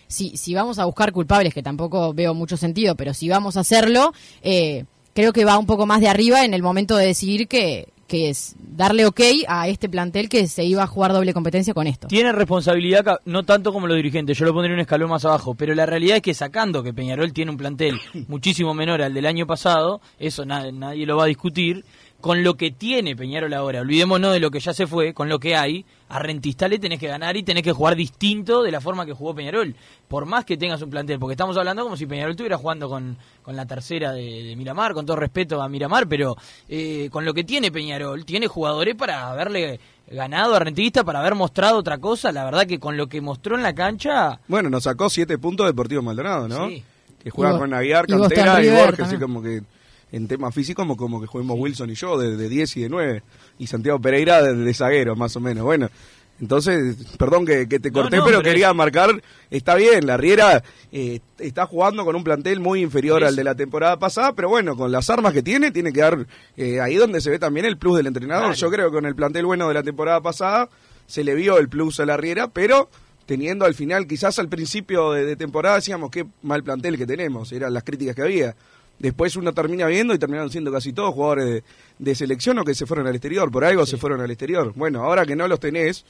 si, 0.08 0.36
si 0.36 0.54
vamos 0.54 0.78
a 0.78 0.84
buscar 0.84 1.12
culpables, 1.12 1.52
que 1.52 1.62
tampoco 1.62 2.09
veo 2.12 2.34
mucho 2.34 2.56
sentido, 2.56 2.94
pero 2.94 3.14
si 3.14 3.28
vamos 3.28 3.56
a 3.56 3.60
hacerlo, 3.60 4.12
eh, 4.42 4.84
creo 5.14 5.32
que 5.32 5.44
va 5.44 5.58
un 5.58 5.66
poco 5.66 5.86
más 5.86 6.00
de 6.00 6.08
arriba 6.08 6.44
en 6.44 6.54
el 6.54 6.62
momento 6.62 6.96
de 6.96 7.06
decidir 7.06 7.48
que, 7.48 7.88
que 8.06 8.30
es 8.30 8.54
darle 8.58 9.06
ok 9.06 9.20
a 9.46 9.68
este 9.68 9.88
plantel 9.88 10.28
que 10.28 10.46
se 10.48 10.64
iba 10.64 10.82
a 10.82 10.86
jugar 10.86 11.12
doble 11.12 11.32
competencia 11.32 11.74
con 11.74 11.86
esto. 11.86 12.08
Tiene 12.08 12.32
responsabilidad, 12.32 13.20
no 13.24 13.44
tanto 13.44 13.72
como 13.72 13.86
los 13.86 13.96
dirigentes, 13.96 14.36
yo 14.38 14.44
lo 14.46 14.52
pondría 14.52 14.74
un 14.74 14.80
escalón 14.80 15.10
más 15.10 15.24
abajo, 15.24 15.54
pero 15.54 15.74
la 15.74 15.86
realidad 15.86 16.16
es 16.16 16.22
que 16.22 16.34
sacando 16.34 16.82
que 16.82 16.92
Peñarol 16.92 17.32
tiene 17.32 17.50
un 17.52 17.56
plantel 17.56 18.00
muchísimo 18.28 18.74
menor 18.74 19.02
al 19.02 19.14
del 19.14 19.26
año 19.26 19.46
pasado, 19.46 20.00
eso 20.18 20.44
na- 20.44 20.70
nadie 20.72 21.06
lo 21.06 21.16
va 21.16 21.24
a 21.24 21.26
discutir, 21.26 21.84
con 22.20 22.44
lo 22.44 22.54
que 22.54 22.70
tiene 22.70 23.16
Peñarol 23.16 23.52
ahora, 23.54 23.80
olvidémonos 23.80 24.32
de 24.32 24.40
lo 24.40 24.50
que 24.50 24.60
ya 24.60 24.74
se 24.74 24.86
fue, 24.86 25.14
con 25.14 25.28
lo 25.28 25.38
que 25.38 25.56
hay, 25.56 25.84
a 26.08 26.18
Rentista 26.18 26.68
le 26.68 26.78
tenés 26.78 26.98
que 26.98 27.08
ganar 27.08 27.36
y 27.36 27.42
tenés 27.42 27.62
que 27.62 27.72
jugar 27.72 27.96
distinto 27.96 28.62
de 28.62 28.70
la 28.70 28.80
forma 28.80 29.06
que 29.06 29.12
jugó 29.12 29.34
Peñarol, 29.34 29.74
por 30.08 30.26
más 30.26 30.44
que 30.44 30.56
tengas 30.56 30.82
un 30.82 30.90
plantel, 30.90 31.18
porque 31.18 31.32
estamos 31.32 31.56
hablando 31.56 31.82
como 31.82 31.96
si 31.96 32.06
Peñarol 32.06 32.32
estuviera 32.32 32.58
jugando 32.58 32.88
con, 32.88 33.16
con 33.42 33.56
la 33.56 33.64
tercera 33.66 34.12
de, 34.12 34.42
de 34.42 34.56
Miramar, 34.56 34.92
con 34.92 35.06
todo 35.06 35.16
respeto 35.16 35.62
a 35.62 35.68
Miramar, 35.68 36.08
pero 36.08 36.36
eh, 36.68 37.08
con 37.10 37.24
lo 37.24 37.32
que 37.32 37.44
tiene 37.44 37.72
Peñarol, 37.72 38.24
tiene 38.24 38.46
jugadores 38.46 38.94
para 38.96 39.30
haberle 39.30 39.80
ganado 40.10 40.54
a 40.54 40.58
Rentista, 40.58 41.04
para 41.04 41.20
haber 41.20 41.34
mostrado 41.34 41.78
otra 41.78 41.98
cosa, 41.98 42.32
la 42.32 42.44
verdad 42.44 42.66
que 42.66 42.78
con 42.78 42.96
lo 42.96 43.06
que 43.06 43.20
mostró 43.20 43.56
en 43.56 43.62
la 43.62 43.74
cancha... 43.74 44.40
Bueno, 44.48 44.68
nos 44.68 44.84
sacó 44.84 45.08
siete 45.08 45.38
puntos 45.38 45.66
Deportivo 45.66 46.02
Maldonado, 46.02 46.48
¿no? 46.48 46.68
Sí. 46.68 46.82
Que 47.22 47.30
juega 47.30 47.54
Y 47.54 47.58
con 47.58 47.74
Aguiar, 47.74 48.04
y 48.08 48.12
Boston 48.12 48.28
Cantera 48.28 48.60
y 48.60 48.68
River 48.68 48.86
Borges, 48.86 49.06
así 49.06 49.16
como 49.18 49.42
que 49.42 49.62
en 50.12 50.28
tema 50.28 50.50
físico 50.52 50.82
como, 50.82 50.96
como 50.96 51.20
que 51.20 51.26
juguemos 51.26 51.58
Wilson 51.58 51.90
y 51.90 51.94
yo 51.94 52.18
de, 52.18 52.36
de 52.36 52.48
10 52.48 52.76
y 52.76 52.80
de 52.82 52.88
9. 52.88 53.22
Y 53.58 53.66
Santiago 53.66 54.00
Pereira 54.00 54.42
de, 54.42 54.54
de 54.54 54.74
zaguero, 54.74 55.16
más 55.16 55.36
o 55.36 55.40
menos. 55.40 55.64
Bueno, 55.64 55.88
entonces, 56.40 56.96
perdón 57.18 57.44
que, 57.44 57.68
que 57.68 57.78
te 57.78 57.92
corté, 57.92 58.16
no, 58.16 58.24
pero, 58.24 58.38
pero 58.38 58.42
quería 58.42 58.72
marcar, 58.72 59.22
está 59.50 59.74
bien, 59.74 60.06
la 60.06 60.16
Riera 60.16 60.62
eh, 60.90 61.20
está 61.38 61.66
jugando 61.66 62.02
con 62.04 62.16
un 62.16 62.24
plantel 62.24 62.60
muy 62.60 62.80
inferior 62.80 63.22
al 63.22 63.36
de 63.36 63.44
la 63.44 63.54
temporada 63.54 63.98
pasada, 63.98 64.32
pero 64.32 64.48
bueno, 64.48 64.74
con 64.74 64.90
las 64.90 65.10
armas 65.10 65.34
que 65.34 65.42
tiene, 65.42 65.70
tiene 65.70 65.92
que 65.92 66.00
dar 66.00 66.26
eh, 66.56 66.80
ahí 66.80 66.94
donde 66.96 67.20
se 67.20 67.28
ve 67.28 67.38
también 67.38 67.66
el 67.66 67.76
plus 67.76 67.98
del 67.98 68.06
entrenador. 68.06 68.44
Claro. 68.44 68.58
Yo 68.58 68.70
creo 68.70 68.90
que 68.90 68.94
con 68.94 69.04
el 69.04 69.14
plantel 69.14 69.44
bueno 69.44 69.68
de 69.68 69.74
la 69.74 69.82
temporada 69.82 70.22
pasada 70.22 70.70
se 71.06 71.24
le 71.24 71.34
vio 71.34 71.58
el 71.58 71.68
plus 71.68 72.00
a 72.00 72.06
la 72.06 72.16
Riera, 72.16 72.48
pero 72.48 72.88
teniendo 73.26 73.66
al 73.66 73.74
final, 73.74 74.06
quizás 74.06 74.38
al 74.38 74.48
principio 74.48 75.12
de, 75.12 75.26
de 75.26 75.36
temporada 75.36 75.76
decíamos 75.76 76.10
qué 76.10 76.24
mal 76.42 76.64
plantel 76.64 76.96
que 76.96 77.06
tenemos, 77.06 77.52
eran 77.52 77.74
las 77.74 77.84
críticas 77.84 78.16
que 78.16 78.22
había. 78.22 78.56
Después 79.00 79.34
uno 79.36 79.52
termina 79.52 79.86
viendo 79.86 80.14
y 80.14 80.18
terminaron 80.18 80.50
siendo 80.50 80.70
casi 80.70 80.92
todos 80.92 81.12
jugadores 81.14 81.46
de, 81.46 81.64
de 81.98 82.14
selección 82.14 82.58
o 82.58 82.64
que 82.64 82.74
se 82.74 82.86
fueron 82.86 83.06
al 83.08 83.14
exterior, 83.16 83.50
por 83.50 83.64
algo 83.64 83.84
se 83.86 83.96
fueron 83.96 84.20
al 84.20 84.30
exterior. 84.30 84.72
Bueno, 84.76 85.02
ahora 85.02 85.24
que 85.26 85.34
no 85.34 85.48
los 85.48 85.58
tenés, 85.58 86.04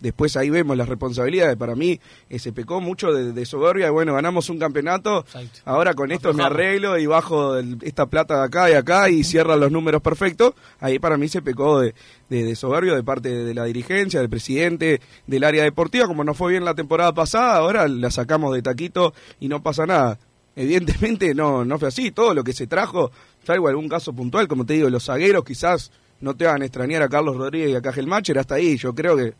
después 0.00 0.34
ahí 0.38 0.48
vemos 0.48 0.74
las 0.78 0.88
responsabilidades. 0.88 1.56
Para 1.56 1.74
mí 1.74 2.00
eh, 2.30 2.38
se 2.38 2.52
pecó 2.54 2.80
mucho 2.80 3.12
de, 3.12 3.34
de 3.34 3.44
soberbia 3.44 3.88
y 3.88 3.90
bueno, 3.90 4.14
ganamos 4.14 4.48
un 4.48 4.58
campeonato, 4.58 5.18
Exacto. 5.26 5.60
ahora 5.66 5.92
con 5.92 6.10
esto 6.12 6.32
me 6.32 6.42
arreglo 6.42 6.98
y 6.98 7.04
bajo 7.04 7.56
el- 7.58 7.76
esta 7.82 8.06
plata 8.06 8.38
de 8.38 8.44
acá 8.46 8.70
y 8.70 8.72
acá 8.72 9.10
y 9.10 9.22
cierran 9.22 9.60
los 9.60 9.70
números 9.70 10.00
perfectos. 10.00 10.54
Ahí 10.78 10.98
para 10.98 11.18
mí 11.18 11.28
se 11.28 11.42
pecó 11.42 11.80
de, 11.80 11.94
de, 12.30 12.44
de 12.44 12.56
soberbio 12.56 12.94
de 12.94 13.02
parte 13.04 13.28
de 13.28 13.52
la 13.52 13.64
dirigencia, 13.64 14.18
del 14.20 14.30
presidente, 14.30 15.02
del 15.26 15.44
área 15.44 15.64
deportiva. 15.64 16.06
Como 16.06 16.24
no 16.24 16.32
fue 16.32 16.52
bien 16.52 16.64
la 16.64 16.74
temporada 16.74 17.12
pasada, 17.12 17.56
ahora 17.56 17.86
la 17.86 18.10
sacamos 18.10 18.54
de 18.54 18.62
taquito 18.62 19.12
y 19.38 19.48
no 19.48 19.62
pasa 19.62 19.84
nada. 19.84 20.18
Evidentemente 20.60 21.34
no, 21.34 21.64
no 21.64 21.78
fue 21.78 21.88
así, 21.88 22.10
todo 22.10 22.34
lo 22.34 22.44
que 22.44 22.52
se 22.52 22.66
trajo, 22.66 23.10
salvo 23.44 23.68
algún 23.68 23.88
caso 23.88 24.12
puntual, 24.12 24.46
como 24.46 24.66
te 24.66 24.74
digo, 24.74 24.90
los 24.90 25.06
zagueros 25.06 25.42
quizás 25.42 25.90
no 26.20 26.36
te 26.36 26.44
van 26.44 26.60
a 26.60 26.66
extrañar 26.66 27.02
a 27.02 27.08
Carlos 27.08 27.38
Rodríguez 27.38 27.70
y 27.70 27.74
a 27.76 27.80
Cajelmacher, 27.80 28.38
hasta 28.38 28.56
ahí, 28.56 28.76
yo 28.76 28.94
creo 28.94 29.16
que 29.16 29.32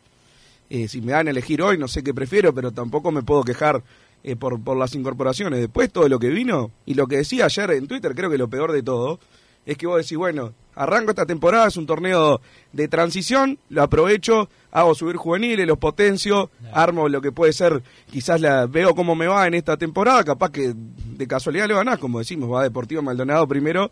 eh, 0.71 0.87
si 0.87 0.99
me 0.99 1.11
dan 1.11 1.27
a 1.27 1.29
elegir 1.29 1.61
hoy, 1.61 1.77
no 1.77 1.87
sé 1.87 2.01
qué 2.01 2.11
prefiero, 2.11 2.55
pero 2.55 2.71
tampoco 2.71 3.11
me 3.11 3.21
puedo 3.21 3.43
quejar 3.43 3.83
eh, 4.23 4.35
por, 4.35 4.59
por 4.63 4.75
las 4.77 4.95
incorporaciones. 4.95 5.59
Después 5.59 5.91
todo 5.91 6.09
lo 6.09 6.17
que 6.17 6.29
vino, 6.29 6.71
y 6.87 6.95
lo 6.95 7.05
que 7.05 7.17
decía 7.17 7.45
ayer 7.45 7.69
en 7.71 7.87
Twitter, 7.87 8.15
creo 8.15 8.31
que 8.31 8.39
lo 8.39 8.49
peor 8.49 8.71
de 8.71 8.81
todo, 8.81 9.19
es 9.65 9.77
que 9.77 9.85
vos 9.85 10.01
decís, 10.01 10.17
bueno, 10.17 10.53
arranco 10.75 11.11
esta 11.11 11.25
temporada, 11.25 11.67
es 11.67 11.77
un 11.77 11.85
torneo 11.85 12.41
de 12.71 12.87
transición, 12.87 13.59
lo 13.69 13.83
aprovecho, 13.83 14.49
hago 14.71 14.95
subir 14.95 15.15
juveniles, 15.15 15.67
los 15.67 15.77
potencio, 15.77 16.49
armo 16.73 17.09
lo 17.09 17.21
que 17.21 17.31
puede 17.31 17.53
ser, 17.53 17.83
quizás 18.09 18.39
la 18.41 18.65
veo 18.67 18.95
cómo 18.95 19.15
me 19.15 19.27
va 19.27 19.47
en 19.47 19.53
esta 19.53 19.77
temporada, 19.77 20.23
capaz 20.23 20.51
que 20.51 20.73
de 20.75 21.27
casualidad 21.27 21.67
le 21.67 21.73
ganás, 21.73 21.99
como 21.99 22.19
decimos, 22.19 22.51
va 22.51 22.63
Deportivo 22.63 23.01
Maldonado 23.01 23.47
primero, 23.47 23.91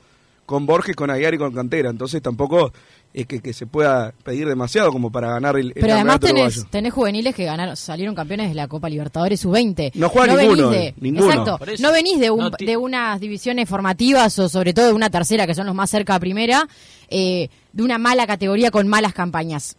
con 0.50 0.66
Borges, 0.66 0.96
con 0.96 1.12
Aguiar 1.12 1.36
y 1.36 1.38
con 1.38 1.54
Cantera, 1.54 1.92
entonces 1.92 2.24
tampoco 2.24 2.74
es 3.14 3.28
que, 3.28 3.40
que 3.40 3.54
se 3.54 3.68
pueda 3.68 4.14
pedir 4.24 4.48
demasiado 4.48 4.92
como 4.92 5.12
para 5.12 5.30
ganar 5.30 5.56
el, 5.58 5.68
el 5.68 5.74
Pero 5.74 5.94
además 5.94 6.20
tenés, 6.20 6.56
uruguayo. 6.56 6.70
tenés 6.72 6.92
juveniles 6.94 7.36
que 7.36 7.46
ganaron, 7.46 7.76
salieron 7.78 8.16
campeones 8.16 8.50
de 8.50 8.56
la 8.56 8.68
Copa 8.68 8.90
Libertadores 8.90 9.40
sub-20. 9.42 9.92
No 9.94 10.10
juega 10.10 10.34
venís 10.34 10.50
ninguno, 10.50 10.70
de, 10.72 10.94
ninguno. 11.00 11.30
Exacto, 11.30 11.60
no 11.80 11.92
venís 11.92 12.20
de, 12.20 12.32
un- 12.32 12.40
No 12.40 12.50
de 12.50 12.78
unas 12.78 13.20
divisiones 13.20 13.70
formativas 13.70 14.40
o 14.40 14.50
sobre 14.50 14.74
todo 14.74 14.88
de 14.88 14.94
una 14.94 15.12
tercera, 15.12 15.46
que 15.46 15.54
son 15.54 15.68
los 15.68 15.76
más 15.76 15.92
cerca 15.92 16.16
a 16.16 16.20
primera, 16.20 16.68
eh, 17.10 17.50
de 17.72 17.84
una 17.84 18.00
mala 18.00 18.26
categoría 18.26 18.72
con 18.72 18.88
malas 18.88 19.14
campañas. 19.14 19.78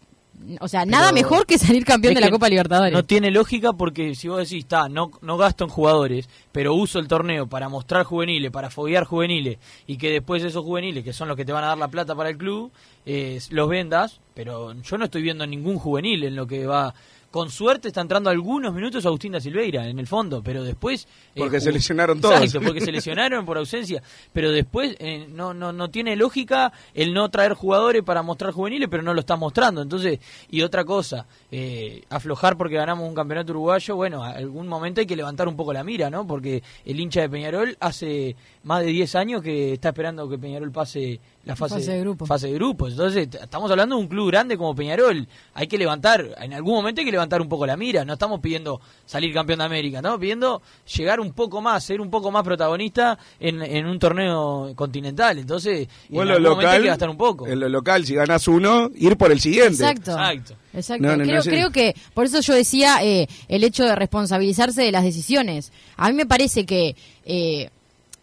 O 0.59 0.67
sea, 0.67 0.85
nada 0.85 1.11
mejor 1.11 1.45
que 1.45 1.57
salir 1.57 1.85
campeón 1.85 2.13
de 2.13 2.21
la 2.21 2.29
Copa 2.29 2.49
Libertadores. 2.49 2.93
No 2.93 3.03
tiene 3.03 3.31
lógica 3.31 3.73
porque 3.73 4.15
si 4.15 4.27
vos 4.27 4.39
decís, 4.39 4.63
está, 4.63 4.89
no, 4.89 5.11
no 5.21 5.37
gasto 5.37 5.63
en 5.63 5.69
jugadores, 5.69 6.29
pero 6.51 6.73
uso 6.73 6.99
el 6.99 7.07
torneo 7.07 7.47
para 7.47 7.69
mostrar 7.69 8.03
juveniles, 8.03 8.51
para 8.51 8.69
foguear 8.69 9.05
juveniles, 9.05 9.57
y 9.87 9.97
que 9.97 10.11
después 10.11 10.43
esos 10.43 10.63
juveniles, 10.63 11.03
que 11.03 11.13
son 11.13 11.27
los 11.27 11.37
que 11.37 11.45
te 11.45 11.51
van 11.51 11.63
a 11.63 11.67
dar 11.67 11.77
la 11.77 11.87
plata 11.87 12.15
para 12.15 12.29
el 12.29 12.37
club, 12.37 12.71
eh, 13.05 13.39
los 13.49 13.69
vendas, 13.69 14.19
pero 14.33 14.73
yo 14.73 14.97
no 14.97 15.05
estoy 15.05 15.21
viendo 15.21 15.45
ningún 15.45 15.77
juvenil 15.77 16.23
en 16.23 16.35
lo 16.35 16.47
que 16.47 16.65
va... 16.65 16.93
Con 17.31 17.49
suerte 17.49 17.87
está 17.87 18.01
entrando 18.01 18.29
algunos 18.29 18.73
minutos 18.73 19.05
Agustín 19.05 19.31
da 19.31 19.39
Silveira 19.39 19.87
en 19.87 19.97
el 19.99 20.05
fondo, 20.05 20.43
pero 20.43 20.63
después... 20.65 21.07
eh, 21.33 21.39
Porque 21.39 21.61
se 21.61 21.67
jugó- 21.69 21.75
lesionaron 21.77 22.19
todos. 22.19 22.35
Exacto, 22.41 22.59
porque 22.67 22.81
se 22.81 22.91
lesionaron 22.91 23.45
por 23.45 23.57
ausencia, 23.57 24.03
pero 24.33 24.51
después 24.51 24.97
eh, 24.99 25.27
no, 25.29 25.53
no, 25.53 25.71
no 25.71 25.89
tiene 25.89 26.17
lógica 26.17 26.73
el 26.93 27.13
no 27.13 27.29
traer 27.29 27.53
jugadores 27.53 28.03
para 28.03 28.21
mostrar 28.21 28.51
juveniles, 28.51 28.89
pero 28.91 29.01
no 29.01 29.13
lo 29.13 29.21
está 29.21 29.37
mostrando. 29.37 29.81
Entonces, 29.81 30.19
y 30.49 30.61
otra 30.61 30.83
cosa, 30.83 31.25
eh, 31.51 32.03
aflojar 32.09 32.57
porque 32.57 32.75
ganamos 32.75 33.07
un 33.07 33.15
campeonato 33.15 33.53
uruguayo, 33.53 33.95
bueno, 33.95 34.23
a 34.25 34.31
algún 34.31 34.67
momento 34.67 34.99
hay 34.99 35.07
que 35.07 35.15
levantar 35.15 35.47
un 35.47 35.55
poco 35.55 35.71
la 35.71 35.85
mira, 35.85 36.09
¿no? 36.09 36.27
Porque 36.27 36.61
el 36.85 36.99
hincha 36.99 37.21
de 37.21 37.29
Peñarol 37.29 37.77
hace 37.79 38.35
más 38.63 38.81
de 38.81 38.87
10 38.87 39.15
años 39.15 39.41
que 39.41 39.71
está 39.73 39.89
esperando 39.89 40.27
que 40.27 40.37
Peñarol 40.37 40.71
pase 40.71 41.21
la 41.43 41.55
fase, 41.55 41.75
Fase 41.75 41.91
de 41.93 41.99
grupos. 42.01 42.27
fase 42.27 42.47
de 42.47 42.53
grupos. 42.53 42.91
Entonces, 42.91 43.27
estamos 43.41 43.71
hablando 43.71 43.95
de 43.95 44.01
un 44.01 44.07
club 44.07 44.27
grande 44.29 44.57
como 44.57 44.75
Peñarol. 44.75 45.27
Hay 45.55 45.67
que 45.67 45.77
levantar, 45.77 46.35
en 46.39 46.53
algún 46.53 46.75
momento 46.75 47.01
hay 47.01 47.05
que 47.05 47.11
levantar 47.11 47.41
un 47.41 47.49
poco 47.49 47.65
la 47.65 47.75
mira. 47.75 48.05
No 48.05 48.13
estamos 48.13 48.39
pidiendo 48.41 48.79
salir 49.05 49.33
campeón 49.33 49.59
de 49.59 49.65
América, 49.65 49.97
estamos 49.97 50.19
pidiendo 50.19 50.61
llegar 50.95 51.19
un 51.19 51.33
poco 51.33 51.59
más, 51.61 51.83
ser 51.83 51.99
un 51.99 52.11
poco 52.11 52.29
más 52.31 52.43
protagonista 52.43 53.17
en, 53.39 53.61
en 53.61 53.87
un 53.87 53.97
torneo 53.97 54.71
continental. 54.75 55.39
Entonces, 55.39 55.87
en 56.09 56.15
lo 56.15 56.21
algún 56.21 56.43
momento 56.43 56.59
hay 56.59 56.65
local, 56.65 56.81
que 56.83 56.87
gastar 56.87 57.09
un 57.09 57.17
poco. 57.17 57.47
en 57.47 57.59
lo 57.59 57.69
local, 57.69 58.05
si 58.05 58.13
ganás 58.13 58.47
uno, 58.47 58.89
ir 58.95 59.17
por 59.17 59.31
el 59.31 59.39
siguiente. 59.39 59.83
Exacto. 59.83 60.11
Exacto. 60.11 60.53
Exacto. 60.73 61.03
No, 61.05 61.11
no, 61.11 61.17
no 61.17 61.23
creo, 61.23 61.41
sé. 61.41 61.49
creo 61.49 61.71
que, 61.71 61.95
por 62.13 62.25
eso 62.25 62.39
yo 62.39 62.53
decía 62.53 63.03
eh, 63.03 63.27
el 63.49 63.63
hecho 63.63 63.83
de 63.83 63.95
responsabilizarse 63.95 64.81
de 64.83 64.91
las 64.91 65.03
decisiones. 65.03 65.71
A 65.97 66.07
mí 66.09 66.15
me 66.15 66.25
parece 66.25 66.65
que, 66.65 66.95
eh, 67.25 67.69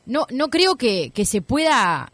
no, 0.07 0.27
no 0.31 0.49
creo 0.49 0.77
que, 0.77 1.11
que 1.11 1.27
se 1.27 1.43
pueda, 1.43 2.11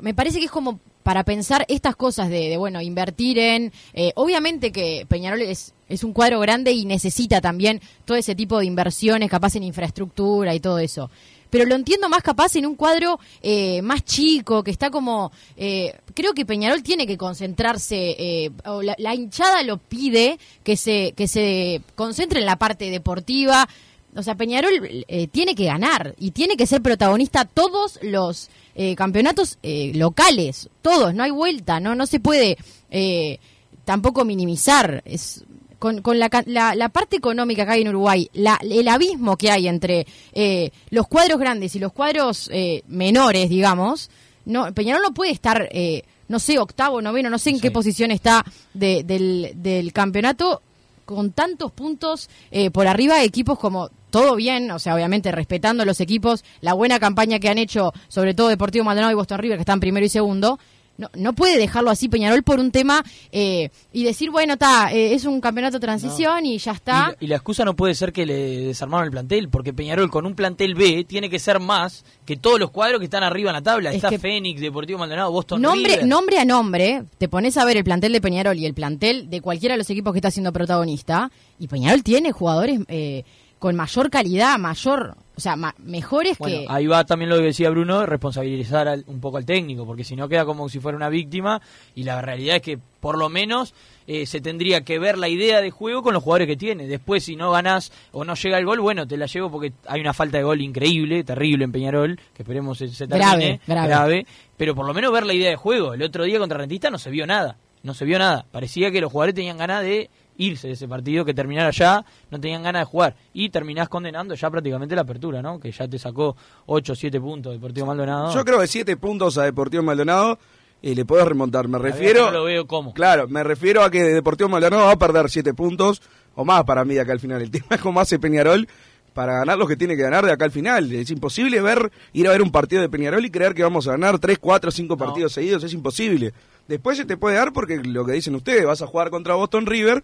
me 0.00 0.14
parece 0.14 0.38
que 0.38 0.46
es 0.46 0.50
como 0.50 0.80
para 1.02 1.22
pensar 1.22 1.66
estas 1.68 1.96
cosas 1.96 2.30
de, 2.30 2.48
de, 2.48 2.56
bueno, 2.56 2.80
invertir 2.80 3.38
en, 3.38 3.72
eh, 3.92 4.12
obviamente 4.16 4.72
que 4.72 5.04
Peñarol 5.06 5.42
es, 5.42 5.74
es 5.88 6.02
un 6.02 6.14
cuadro 6.14 6.40
grande 6.40 6.72
y 6.72 6.86
necesita 6.86 7.40
también 7.40 7.80
todo 8.06 8.16
ese 8.16 8.34
tipo 8.34 8.58
de 8.58 8.66
inversiones, 8.66 9.30
capaz 9.30 9.54
en 9.56 9.64
infraestructura 9.64 10.54
y 10.54 10.60
todo 10.60 10.78
eso. 10.78 11.10
Pero 11.50 11.66
lo 11.66 11.76
entiendo 11.76 12.08
más 12.08 12.22
capaz 12.22 12.56
en 12.56 12.66
un 12.66 12.74
cuadro 12.74 13.20
eh, 13.42 13.80
más 13.82 14.04
chico, 14.04 14.64
que 14.64 14.72
está 14.72 14.90
como... 14.90 15.30
eh, 15.56 15.94
creo 16.14 16.32
que 16.32 16.46
Peñarol 16.46 16.82
tiene 16.82 17.06
que 17.06 17.16
concentrarse, 17.16 18.16
eh, 18.18 18.50
o 18.64 18.82
la, 18.82 18.96
la 18.98 19.14
hinchada 19.14 19.62
lo 19.62 19.76
pide, 19.76 20.38
que 20.64 20.76
se, 20.76 21.12
que 21.12 21.28
se 21.28 21.82
concentre 21.94 22.40
en 22.40 22.46
la 22.46 22.56
parte 22.56 22.90
deportiva. 22.90 23.68
O 24.16 24.22
sea, 24.22 24.34
Peñarol 24.36 25.04
eh, 25.08 25.26
tiene 25.28 25.54
que 25.54 25.64
ganar 25.64 26.14
y 26.18 26.30
tiene 26.30 26.56
que 26.56 26.66
ser 26.66 26.80
protagonista 26.82 27.44
todos 27.44 27.98
los 28.02 28.48
eh, 28.76 28.94
campeonatos 28.94 29.58
eh, 29.62 29.92
locales, 29.94 30.68
todos, 30.82 31.14
no 31.14 31.22
hay 31.24 31.30
vuelta, 31.32 31.80
no, 31.80 31.94
no 31.94 32.06
se 32.06 32.20
puede 32.20 32.56
eh, 32.90 33.38
tampoco 33.84 34.24
minimizar. 34.24 35.02
Es, 35.04 35.44
con, 35.80 36.00
con 36.00 36.18
la, 36.18 36.30
la, 36.46 36.74
la 36.74 36.88
parte 36.88 37.16
económica 37.16 37.66
que 37.66 37.72
hay 37.72 37.82
en 37.82 37.88
Uruguay, 37.88 38.30
la, 38.32 38.58
el 38.62 38.88
abismo 38.88 39.36
que 39.36 39.50
hay 39.50 39.68
entre 39.68 40.06
eh, 40.32 40.70
los 40.90 41.06
cuadros 41.08 41.38
grandes 41.38 41.74
y 41.76 41.78
los 41.78 41.92
cuadros 41.92 42.48
eh, 42.52 42.82
menores, 42.88 43.50
digamos, 43.50 44.10
no 44.46 44.72
Peñarol 44.72 45.02
no 45.02 45.12
puede 45.12 45.32
estar, 45.32 45.68
eh, 45.72 46.02
no 46.28 46.38
sé, 46.38 46.58
octavo, 46.58 47.02
noveno, 47.02 47.28
no 47.28 47.38
sé 47.38 47.50
en 47.50 47.60
qué 47.60 47.70
posición 47.70 48.12
está 48.12 48.44
de- 48.72 49.02
del, 49.04 49.52
del 49.56 49.92
campeonato 49.92 50.62
con 51.04 51.32
tantos 51.32 51.70
puntos 51.70 52.30
eh, 52.50 52.70
por 52.70 52.86
arriba 52.86 53.18
de 53.18 53.24
equipos 53.24 53.58
como 53.58 53.90
todo 54.14 54.36
bien, 54.36 54.70
o 54.70 54.78
sea, 54.78 54.94
obviamente 54.94 55.32
respetando 55.32 55.84
los 55.84 56.00
equipos, 56.00 56.44
la 56.60 56.72
buena 56.72 57.00
campaña 57.00 57.40
que 57.40 57.48
han 57.48 57.58
hecho, 57.58 57.92
sobre 58.06 58.32
todo 58.32 58.46
Deportivo 58.46 58.84
Maldonado 58.84 59.10
y 59.10 59.16
Boston 59.16 59.40
River, 59.40 59.56
que 59.56 59.62
están 59.62 59.80
primero 59.80 60.06
y 60.06 60.08
segundo, 60.08 60.60
no, 60.96 61.10
no 61.16 61.32
puede 61.32 61.58
dejarlo 61.58 61.90
así 61.90 62.08
Peñarol 62.08 62.44
por 62.44 62.60
un 62.60 62.70
tema 62.70 63.02
eh, 63.32 63.70
y 63.92 64.04
decir, 64.04 64.30
bueno, 64.30 64.52
está, 64.52 64.92
es 64.92 65.24
un 65.24 65.40
campeonato 65.40 65.78
de 65.78 65.84
transición 65.84 66.46
y 66.46 66.58
ya 66.58 66.70
está. 66.70 67.16
y 67.18 67.26
la 67.26 67.34
excusa 67.34 67.64
no 67.64 67.74
puede 67.74 67.96
ser 67.96 68.12
que 68.12 68.24
le 68.24 68.66
desarmaron 68.66 69.06
el 69.06 69.10
plantel, 69.10 69.48
porque 69.48 69.72
Peñarol 69.72 70.08
con 70.08 70.26
un 70.26 70.36
plantel 70.36 70.76
B 70.76 71.02
tiene 71.02 71.28
que 71.28 71.40
ser 71.40 71.58
más 71.58 72.04
que 72.24 72.36
todos 72.36 72.60
los 72.60 72.70
cuadros 72.70 73.00
que 73.00 73.06
están 73.06 73.24
arriba 73.24 73.50
en 73.50 73.54
la 73.54 73.62
tabla. 73.62 73.90
Es 73.90 73.96
Está 73.96 74.16
Fénix, 74.16 74.60
Deportivo 74.60 75.00
Maldonado, 75.00 75.32
Boston 75.32 75.60
Nombre, 75.60 75.94
River. 75.94 76.06
nombre 76.06 76.38
a 76.38 76.44
nombre, 76.44 77.02
te 77.18 77.28
pones 77.28 77.56
a 77.56 77.64
ver 77.64 77.76
el 77.78 77.82
plantel 77.82 78.12
de 78.12 78.20
Peñarol 78.20 78.56
y 78.56 78.64
el 78.64 78.74
plantel 78.74 79.28
de 79.28 79.40
cualquiera 79.40 79.72
de 79.72 79.78
los 79.78 79.90
equipos 79.90 80.12
que 80.12 80.18
está 80.18 80.30
siendo 80.30 80.52
protagonista, 80.52 81.32
y 81.58 81.66
Peñarol 81.66 82.04
tiene 82.04 82.30
jugadores 82.30 82.78
eh, 82.86 83.24
con 83.64 83.76
mayor 83.76 84.10
calidad, 84.10 84.58
mayor, 84.58 85.16
o 85.34 85.40
sea, 85.40 85.56
ma- 85.56 85.74
mejores 85.78 86.36
Bueno, 86.36 86.58
que... 86.58 86.66
ahí 86.68 86.86
va 86.86 87.02
también 87.04 87.30
lo 87.30 87.38
que 87.38 87.44
decía 87.44 87.70
Bruno, 87.70 88.04
responsabilizar 88.04 88.88
al- 88.88 89.04
un 89.06 89.22
poco 89.22 89.38
al 89.38 89.46
técnico, 89.46 89.86
porque 89.86 90.04
si 90.04 90.16
no 90.16 90.28
queda 90.28 90.44
como 90.44 90.68
si 90.68 90.80
fuera 90.80 90.96
una 90.98 91.08
víctima 91.08 91.62
y 91.94 92.02
la 92.04 92.20
realidad 92.20 92.56
es 92.56 92.60
que 92.62 92.78
por 93.00 93.16
lo 93.16 93.30
menos 93.30 93.72
eh, 94.06 94.26
se 94.26 94.42
tendría 94.42 94.82
que 94.82 94.98
ver 94.98 95.16
la 95.16 95.28
idea 95.30 95.62
de 95.62 95.70
juego 95.70 96.02
con 96.02 96.12
los 96.12 96.22
jugadores 96.22 96.46
que 96.46 96.58
tiene. 96.58 96.86
Después 96.86 97.24
si 97.24 97.36
no 97.36 97.52
ganás 97.52 97.90
o 98.12 98.22
no 98.22 98.34
llega 98.34 98.58
el 98.58 98.66
gol, 98.66 98.80
bueno, 98.80 99.06
te 99.06 99.16
la 99.16 99.24
llevo 99.24 99.50
porque 99.50 99.72
hay 99.88 100.02
una 100.02 100.12
falta 100.12 100.36
de 100.36 100.44
gol 100.44 100.60
increíble, 100.60 101.24
terrible 101.24 101.64
en 101.64 101.72
Peñarol, 101.72 102.20
que 102.34 102.42
esperemos 102.42 102.76
se, 102.76 102.88
se 102.88 103.06
termine, 103.08 103.60
Grave, 103.66 103.88
grave. 103.88 104.26
pero 104.58 104.74
por 104.74 104.84
lo 104.86 104.92
menos 104.92 105.10
ver 105.10 105.24
la 105.24 105.32
idea 105.32 105.48
de 105.48 105.56
juego. 105.56 105.94
El 105.94 106.02
otro 106.02 106.24
día 106.24 106.38
contra 106.38 106.58
Rentista 106.58 106.90
no 106.90 106.98
se 106.98 107.08
vio 107.08 107.26
nada, 107.26 107.56
no 107.82 107.94
se 107.94 108.04
vio 108.04 108.18
nada. 108.18 108.44
Parecía 108.52 108.90
que 108.90 109.00
los 109.00 109.10
jugadores 109.10 109.34
tenían 109.34 109.56
ganas 109.56 109.82
de 109.82 110.10
irse 110.36 110.68
de 110.68 110.74
ese 110.74 110.88
partido, 110.88 111.24
que 111.24 111.34
terminara 111.34 111.70
ya, 111.70 112.04
no 112.30 112.40
tenían 112.40 112.62
ganas 112.62 112.82
de 112.82 112.86
jugar. 112.86 113.16
Y 113.32 113.50
terminás 113.50 113.88
condenando 113.88 114.34
ya 114.34 114.50
prácticamente 114.50 114.94
la 114.94 115.02
apertura, 115.02 115.42
¿no? 115.42 115.58
Que 115.58 115.70
ya 115.70 115.88
te 115.88 115.98
sacó 115.98 116.36
8 116.66 116.92
o 116.92 116.96
7 116.96 117.20
puntos 117.20 117.52
Deportivo 117.52 117.86
Maldonado. 117.86 118.32
Yo 118.34 118.44
creo 118.44 118.60
que 118.60 118.66
siete 118.66 118.96
puntos 118.96 119.38
a 119.38 119.44
Deportivo 119.44 119.82
Maldonado 119.82 120.38
y 120.82 120.94
le 120.94 121.04
puedes 121.04 121.26
remontar. 121.26 121.68
Me 121.68 121.78
refiero. 121.78 122.26
No 122.26 122.30
lo 122.32 122.44
veo 122.44 122.66
como. 122.66 122.92
Claro, 122.92 123.26
me 123.28 123.42
refiero 123.42 123.82
a 123.82 123.90
que 123.90 124.02
Deportivo 124.02 124.48
Maldonado 124.48 124.84
va 124.84 124.92
a 124.92 124.98
perder 124.98 125.30
siete 125.30 125.54
puntos 125.54 126.02
o 126.34 126.44
más 126.44 126.64
para 126.64 126.84
mí 126.84 126.94
de 126.94 127.00
acá 127.00 127.12
al 127.12 127.20
final. 127.20 127.40
El 127.40 127.50
tema 127.50 127.66
es 127.70 127.80
cómo 127.80 128.00
hace 128.00 128.18
Peñarol 128.18 128.68
para 129.14 129.38
ganar 129.38 129.56
los 129.56 129.68
que 129.68 129.76
tiene 129.76 129.96
que 129.96 130.02
ganar 130.02 130.26
de 130.26 130.32
acá 130.32 130.44
al 130.44 130.50
final. 130.50 130.92
Es 130.92 131.10
imposible 131.10 131.60
ver 131.62 131.90
ir 132.12 132.26
a 132.28 132.32
ver 132.32 132.42
un 132.42 132.50
partido 132.50 132.82
de 132.82 132.88
Peñarol 132.88 133.24
y 133.24 133.30
creer 133.30 133.54
que 133.54 133.62
vamos 133.62 133.88
a 133.88 133.92
ganar 133.92 134.18
tres, 134.18 134.38
cuatro, 134.38 134.70
cinco 134.70 134.96
partidos 134.96 135.32
seguidos. 135.32 135.62
Es 135.64 135.72
imposible. 135.72 136.34
Después 136.68 136.98
se 136.98 137.04
te 137.04 137.16
puede 137.16 137.36
dar 137.36 137.52
porque 137.52 137.78
lo 137.78 138.04
que 138.04 138.12
dicen 138.12 138.34
ustedes, 138.34 138.66
vas 138.66 138.82
a 138.82 138.86
jugar 138.86 139.10
contra 139.10 139.34
Boston 139.34 139.66
River, 139.66 140.02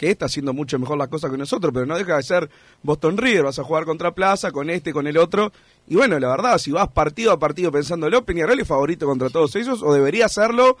que 0.00 0.10
está 0.10 0.24
haciendo 0.24 0.54
mucho 0.54 0.78
mejor 0.78 0.96
las 0.96 1.08
cosas 1.08 1.30
que 1.30 1.36
nosotros, 1.36 1.74
pero 1.74 1.84
no 1.84 1.94
deja 1.98 2.16
de 2.16 2.22
ser 2.22 2.48
Boston 2.82 3.18
River. 3.18 3.44
Vas 3.44 3.58
a 3.58 3.64
jugar 3.64 3.84
contra 3.84 4.14
Plaza, 4.14 4.50
con 4.50 4.70
este, 4.70 4.94
con 4.94 5.06
el 5.06 5.18
otro. 5.18 5.52
Y 5.86 5.96
bueno, 5.96 6.18
la 6.18 6.28
verdad, 6.28 6.56
si 6.56 6.70
vas 6.72 6.88
partido 6.88 7.32
a 7.32 7.38
partido 7.38 7.70
pensándolo, 7.70 8.24
Peñarol 8.24 8.58
es 8.58 8.66
favorito 8.66 9.04
contra 9.04 9.28
todos 9.28 9.54
ellos, 9.56 9.82
o 9.82 9.92
debería 9.92 10.30
serlo 10.30 10.78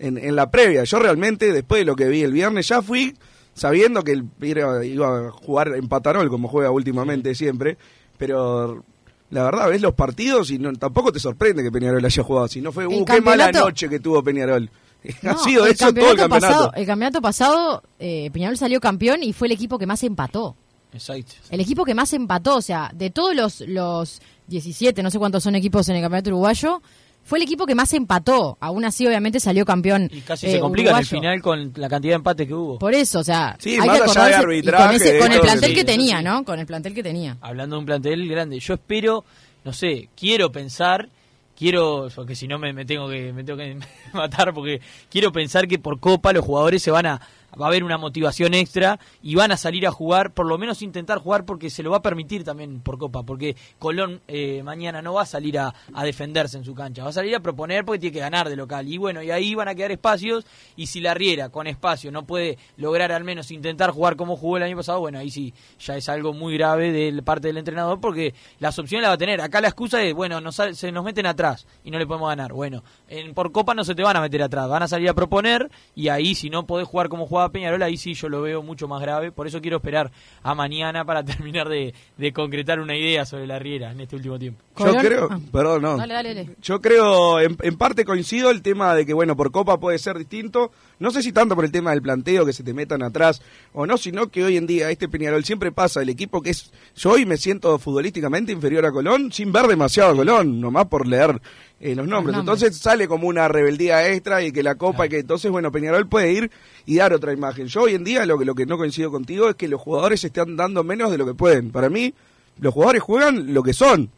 en, 0.00 0.18
en 0.18 0.34
la 0.34 0.50
previa. 0.50 0.82
Yo 0.82 0.98
realmente, 0.98 1.52
después 1.52 1.82
de 1.82 1.84
lo 1.84 1.94
que 1.94 2.08
vi 2.08 2.22
el 2.22 2.32
viernes, 2.32 2.66
ya 2.66 2.82
fui 2.82 3.16
sabiendo 3.54 4.02
que 4.02 4.10
el, 4.10 4.24
iba, 4.40 4.84
iba 4.84 5.28
a 5.28 5.30
jugar 5.30 5.68
en 5.76 5.86
Patarol, 5.86 6.28
como 6.28 6.48
juega 6.48 6.72
últimamente 6.72 7.36
siempre, 7.36 7.78
pero 8.18 8.82
la 9.30 9.44
verdad, 9.44 9.68
ves 9.68 9.80
los 9.80 9.94
partidos 9.94 10.50
y 10.50 10.58
no, 10.58 10.72
tampoco 10.72 11.12
te 11.12 11.20
sorprende 11.20 11.62
que 11.62 11.70
Peñarol 11.70 12.04
haya 12.04 12.22
jugado 12.24 12.46
así. 12.46 12.60
No 12.60 12.72
fue, 12.72 12.84
uh, 12.88 13.04
qué 13.04 13.20
mala 13.20 13.52
noche 13.52 13.88
que 13.88 14.00
tuvo 14.00 14.24
Peñarol. 14.24 14.68
ha 15.22 15.32
No, 15.32 15.38
sido 15.38 15.66
el 15.66 15.72
eso 15.72 15.92
todo 15.92 16.10
el 16.12 16.16
campeonato. 16.16 16.28
Pasado, 16.46 16.72
el 16.74 16.86
campeonato 16.86 17.20
pasado, 17.22 17.82
eh, 17.98 18.30
Peñarol 18.32 18.56
salió 18.58 18.80
campeón 18.80 19.22
y 19.22 19.32
fue 19.32 19.48
el 19.48 19.52
equipo 19.52 19.78
que 19.78 19.86
más 19.86 20.02
empató. 20.02 20.56
Exacto. 20.92 21.32
El 21.50 21.60
equipo 21.60 21.84
que 21.84 21.94
más 21.94 22.12
empató, 22.12 22.56
o 22.56 22.62
sea, 22.62 22.90
de 22.94 23.10
todos 23.10 23.34
los, 23.34 23.60
los 23.62 24.20
17, 24.46 25.02
no 25.02 25.10
sé 25.10 25.18
cuántos 25.18 25.42
son 25.42 25.54
equipos 25.54 25.88
en 25.88 25.96
el 25.96 26.02
campeonato 26.02 26.30
uruguayo, 26.30 26.80
fue 27.24 27.38
el 27.38 27.42
equipo 27.42 27.66
que 27.66 27.74
más 27.74 27.92
empató. 27.92 28.56
Aún 28.60 28.84
así, 28.84 29.04
obviamente, 29.06 29.40
salió 29.40 29.64
campeón. 29.64 30.08
Y 30.12 30.20
casi 30.20 30.46
eh, 30.46 30.52
se 30.52 30.60
complica 30.60 30.92
en 30.92 30.96
el 30.98 31.04
final 31.06 31.42
con 31.42 31.72
la 31.74 31.88
cantidad 31.88 32.12
de 32.12 32.16
empates 32.16 32.46
que 32.46 32.54
hubo. 32.54 32.78
Por 32.78 32.94
eso, 32.94 33.18
o 33.18 33.24
sea, 33.24 33.56
Sí, 33.58 33.70
hay 33.70 33.76
que 33.80 33.82
allá 33.82 33.92
de 33.94 33.98
acordarse 34.04 34.30
y 34.30 34.34
arbitraje, 34.34 34.86
con, 34.86 34.94
ese- 34.96 35.12
de 35.12 35.18
con 35.18 35.32
el 35.32 35.40
plantel 35.40 35.70
sí, 35.70 35.74
que 35.74 35.84
tenía, 35.84 36.18
sí. 36.18 36.24
¿no? 36.24 36.44
Con 36.44 36.58
el 36.60 36.66
plantel 36.66 36.94
que 36.94 37.02
tenía. 37.02 37.36
Hablando 37.40 37.76
de 37.76 37.80
un 37.80 37.86
plantel 37.86 38.28
grande, 38.28 38.60
yo 38.60 38.74
espero, 38.74 39.24
no 39.64 39.72
sé, 39.72 40.08
quiero 40.16 40.52
pensar, 40.52 41.08
quiero, 41.56 42.08
porque 42.14 42.36
si 42.36 42.46
no 42.46 42.58
me, 42.58 42.72
me 42.72 42.84
tengo 42.84 43.08
que 43.08 43.32
me 43.32 43.42
tengo 43.42 43.58
que 43.58 43.78
matar, 44.12 44.52
porque 44.54 44.80
quiero 45.10 45.32
pensar 45.32 45.66
que 45.66 45.78
por 45.78 45.98
Copa 45.98 46.32
los 46.32 46.44
jugadores 46.44 46.82
se 46.82 46.90
van 46.90 47.06
a 47.06 47.20
va 47.60 47.66
a 47.66 47.68
haber 47.68 47.84
una 47.84 47.98
motivación 47.98 48.54
extra 48.54 48.98
y 49.22 49.34
van 49.34 49.52
a 49.52 49.56
salir 49.56 49.86
a 49.86 49.90
jugar, 49.90 50.32
por 50.32 50.46
lo 50.46 50.58
menos 50.58 50.82
intentar 50.82 51.18
jugar 51.18 51.44
porque 51.44 51.70
se 51.70 51.82
lo 51.82 51.90
va 51.90 51.98
a 51.98 52.02
permitir 52.02 52.44
también 52.44 52.80
por 52.80 52.98
Copa, 52.98 53.22
porque 53.22 53.56
Colón 53.78 54.20
eh, 54.28 54.62
mañana 54.62 55.02
no 55.02 55.14
va 55.14 55.22
a 55.22 55.26
salir 55.26 55.58
a, 55.58 55.74
defenderse 56.04 56.56
en 56.56 56.64
su 56.64 56.74
cancha, 56.74 57.02
va 57.02 57.10
a 57.10 57.12
salir 57.12 57.34
a 57.34 57.40
proponer 57.40 57.84
porque 57.84 57.98
tiene 57.98 58.14
que 58.14 58.20
ganar 58.20 58.48
de 58.48 58.56
local. 58.56 58.86
Y 58.86 58.98
bueno, 58.98 59.22
y 59.22 59.30
ahí 59.30 59.54
van 59.54 59.68
a 59.68 59.74
quedar 59.74 59.90
espacios 59.90 60.46
y 60.76 60.86
si 60.86 61.00
la 61.00 61.14
Riera 61.14 61.48
con 61.48 61.66
espacio 61.66 62.12
no 62.12 62.26
puede 62.26 62.58
lograr 62.76 63.10
al 63.10 63.24
menos 63.24 63.50
intentar 63.50 63.90
jugar 63.90 64.16
como 64.16 64.36
jugó 64.36 64.58
el 64.58 64.62
año 64.62 64.76
pasado, 64.76 65.00
bueno, 65.00 65.18
ahí 65.18 65.30
sí, 65.30 65.52
ya 65.80 65.96
es 65.96 66.08
algo 66.08 66.32
muy 66.32 66.56
grave 66.56 66.92
de 66.92 67.22
parte 67.22 67.48
del 67.48 67.58
entrenador 67.58 68.00
porque 68.00 68.34
las 68.60 68.78
opciones 68.78 69.02
la 69.02 69.08
va 69.08 69.14
a 69.14 69.18
tener. 69.18 69.40
Acá 69.40 69.60
la 69.60 69.68
excusa 69.68 70.02
es, 70.02 70.14
bueno, 70.14 70.40
nos, 70.40 70.56
se 70.56 70.92
nos 70.92 71.04
meten 71.04 71.26
atrás 71.26 71.66
y 71.84 71.90
no 71.90 71.98
le 71.98 72.06
podemos 72.06 72.28
ganar. 72.28 72.52
Bueno, 72.52 72.84
en, 73.08 73.34
por 73.34 73.52
Copa 73.52 73.74
no 73.74 73.84
se 73.84 73.94
te 73.94 74.02
van 74.02 74.16
a 74.16 74.20
meter 74.20 74.42
atrás, 74.42 74.68
van 74.68 74.82
a 74.82 74.88
salir 74.88 75.08
a 75.08 75.14
proponer 75.14 75.70
y 75.94 76.08
ahí 76.08 76.34
si 76.34 76.50
no 76.50 76.66
podés 76.66 76.86
jugar 76.86 77.08
como 77.08 77.26
jugaba 77.26 77.45
Peñarol, 77.50 77.82
ahí 77.82 77.96
sí 77.96 78.14
yo 78.14 78.28
lo 78.28 78.42
veo 78.42 78.62
mucho 78.62 78.88
más 78.88 79.00
grave. 79.00 79.32
Por 79.32 79.46
eso 79.46 79.60
quiero 79.60 79.78
esperar 79.78 80.10
a 80.42 80.54
mañana 80.54 81.04
para 81.04 81.24
terminar 81.24 81.68
de, 81.68 81.94
de 82.16 82.32
concretar 82.32 82.80
una 82.80 82.96
idea 82.96 83.24
sobre 83.26 83.46
la 83.46 83.58
Riera 83.58 83.92
en 83.92 84.00
este 84.00 84.16
último 84.16 84.38
tiempo. 84.38 84.62
Yo 84.78 84.84
Colón- 84.86 85.04
creo, 85.04 85.28
ah. 85.30 85.40
perdón, 85.52 85.82
no. 85.82 85.96
Dale, 85.96 86.14
dale, 86.14 86.34
dale. 86.34 86.50
Yo 86.62 86.80
creo, 86.80 87.40
en, 87.40 87.56
en 87.62 87.76
parte 87.76 88.04
coincido 88.04 88.50
el 88.50 88.62
tema 88.62 88.94
de 88.94 89.06
que, 89.06 89.12
bueno, 89.14 89.36
por 89.36 89.50
Copa 89.50 89.78
puede 89.80 89.98
ser 89.98 90.18
distinto. 90.18 90.70
No 90.98 91.10
sé 91.10 91.22
si 91.22 91.32
tanto 91.32 91.54
por 91.54 91.64
el 91.64 91.72
tema 91.72 91.90
del 91.90 92.02
planteo, 92.02 92.46
que 92.46 92.52
se 92.52 92.62
te 92.62 92.72
metan 92.74 93.02
atrás 93.02 93.42
o 93.72 93.86
no, 93.86 93.96
sino 93.98 94.28
que 94.28 94.44
hoy 94.44 94.56
en 94.56 94.66
día 94.66 94.90
este 94.90 95.08
Peñarol 95.08 95.44
siempre 95.44 95.72
pasa, 95.72 96.00
el 96.02 96.08
equipo 96.08 96.40
que 96.42 96.50
es. 96.50 96.72
Yo 96.94 97.10
hoy 97.12 97.26
me 97.26 97.36
siento 97.36 97.78
futbolísticamente 97.78 98.52
inferior 98.52 98.86
a 98.86 98.92
Colón, 98.92 99.32
sin 99.32 99.52
ver 99.52 99.66
demasiado 99.66 100.12
a 100.12 100.16
Colón, 100.16 100.60
nomás 100.60 100.86
por 100.86 101.06
leer 101.06 101.40
eh, 101.80 101.94
los 101.94 102.06
nombres. 102.08 102.34
nombres. 102.36 102.38
Entonces 102.62 102.76
sale 102.82 103.06
como 103.06 103.28
una 103.28 103.48
rebeldía 103.48 104.08
extra 104.10 104.42
y 104.42 104.50
que 104.52 104.62
la 104.62 104.76
Copa, 104.76 105.06
y 105.06 105.08
que 105.10 105.18
entonces, 105.18 105.50
bueno, 105.50 105.70
Peñarol 105.70 106.06
puede 106.08 106.32
ir 106.32 106.50
y 106.86 106.96
dar 106.96 107.12
otra 107.12 107.32
imagen. 107.32 107.66
Yo 107.66 107.82
hoy 107.82 107.94
en 107.94 108.04
día 108.04 108.24
lo 108.26 108.38
que, 108.38 108.44
lo 108.44 108.54
que 108.54 108.64
no 108.66 108.78
coincido 108.78 109.10
contigo 109.10 109.48
es 109.50 109.56
que 109.56 109.68
los 109.68 109.80
jugadores 109.80 110.24
están 110.24 110.56
dando 110.56 110.82
menos 110.84 111.10
de 111.10 111.18
lo 111.18 111.26
que 111.26 111.34
pueden. 111.34 111.70
Para 111.70 111.88
mí, 111.90 112.14
los 112.60 112.72
jugadores 112.72 113.02
juegan 113.02 113.52
lo 113.52 113.62
que 113.62 113.72
son. 113.74 114.10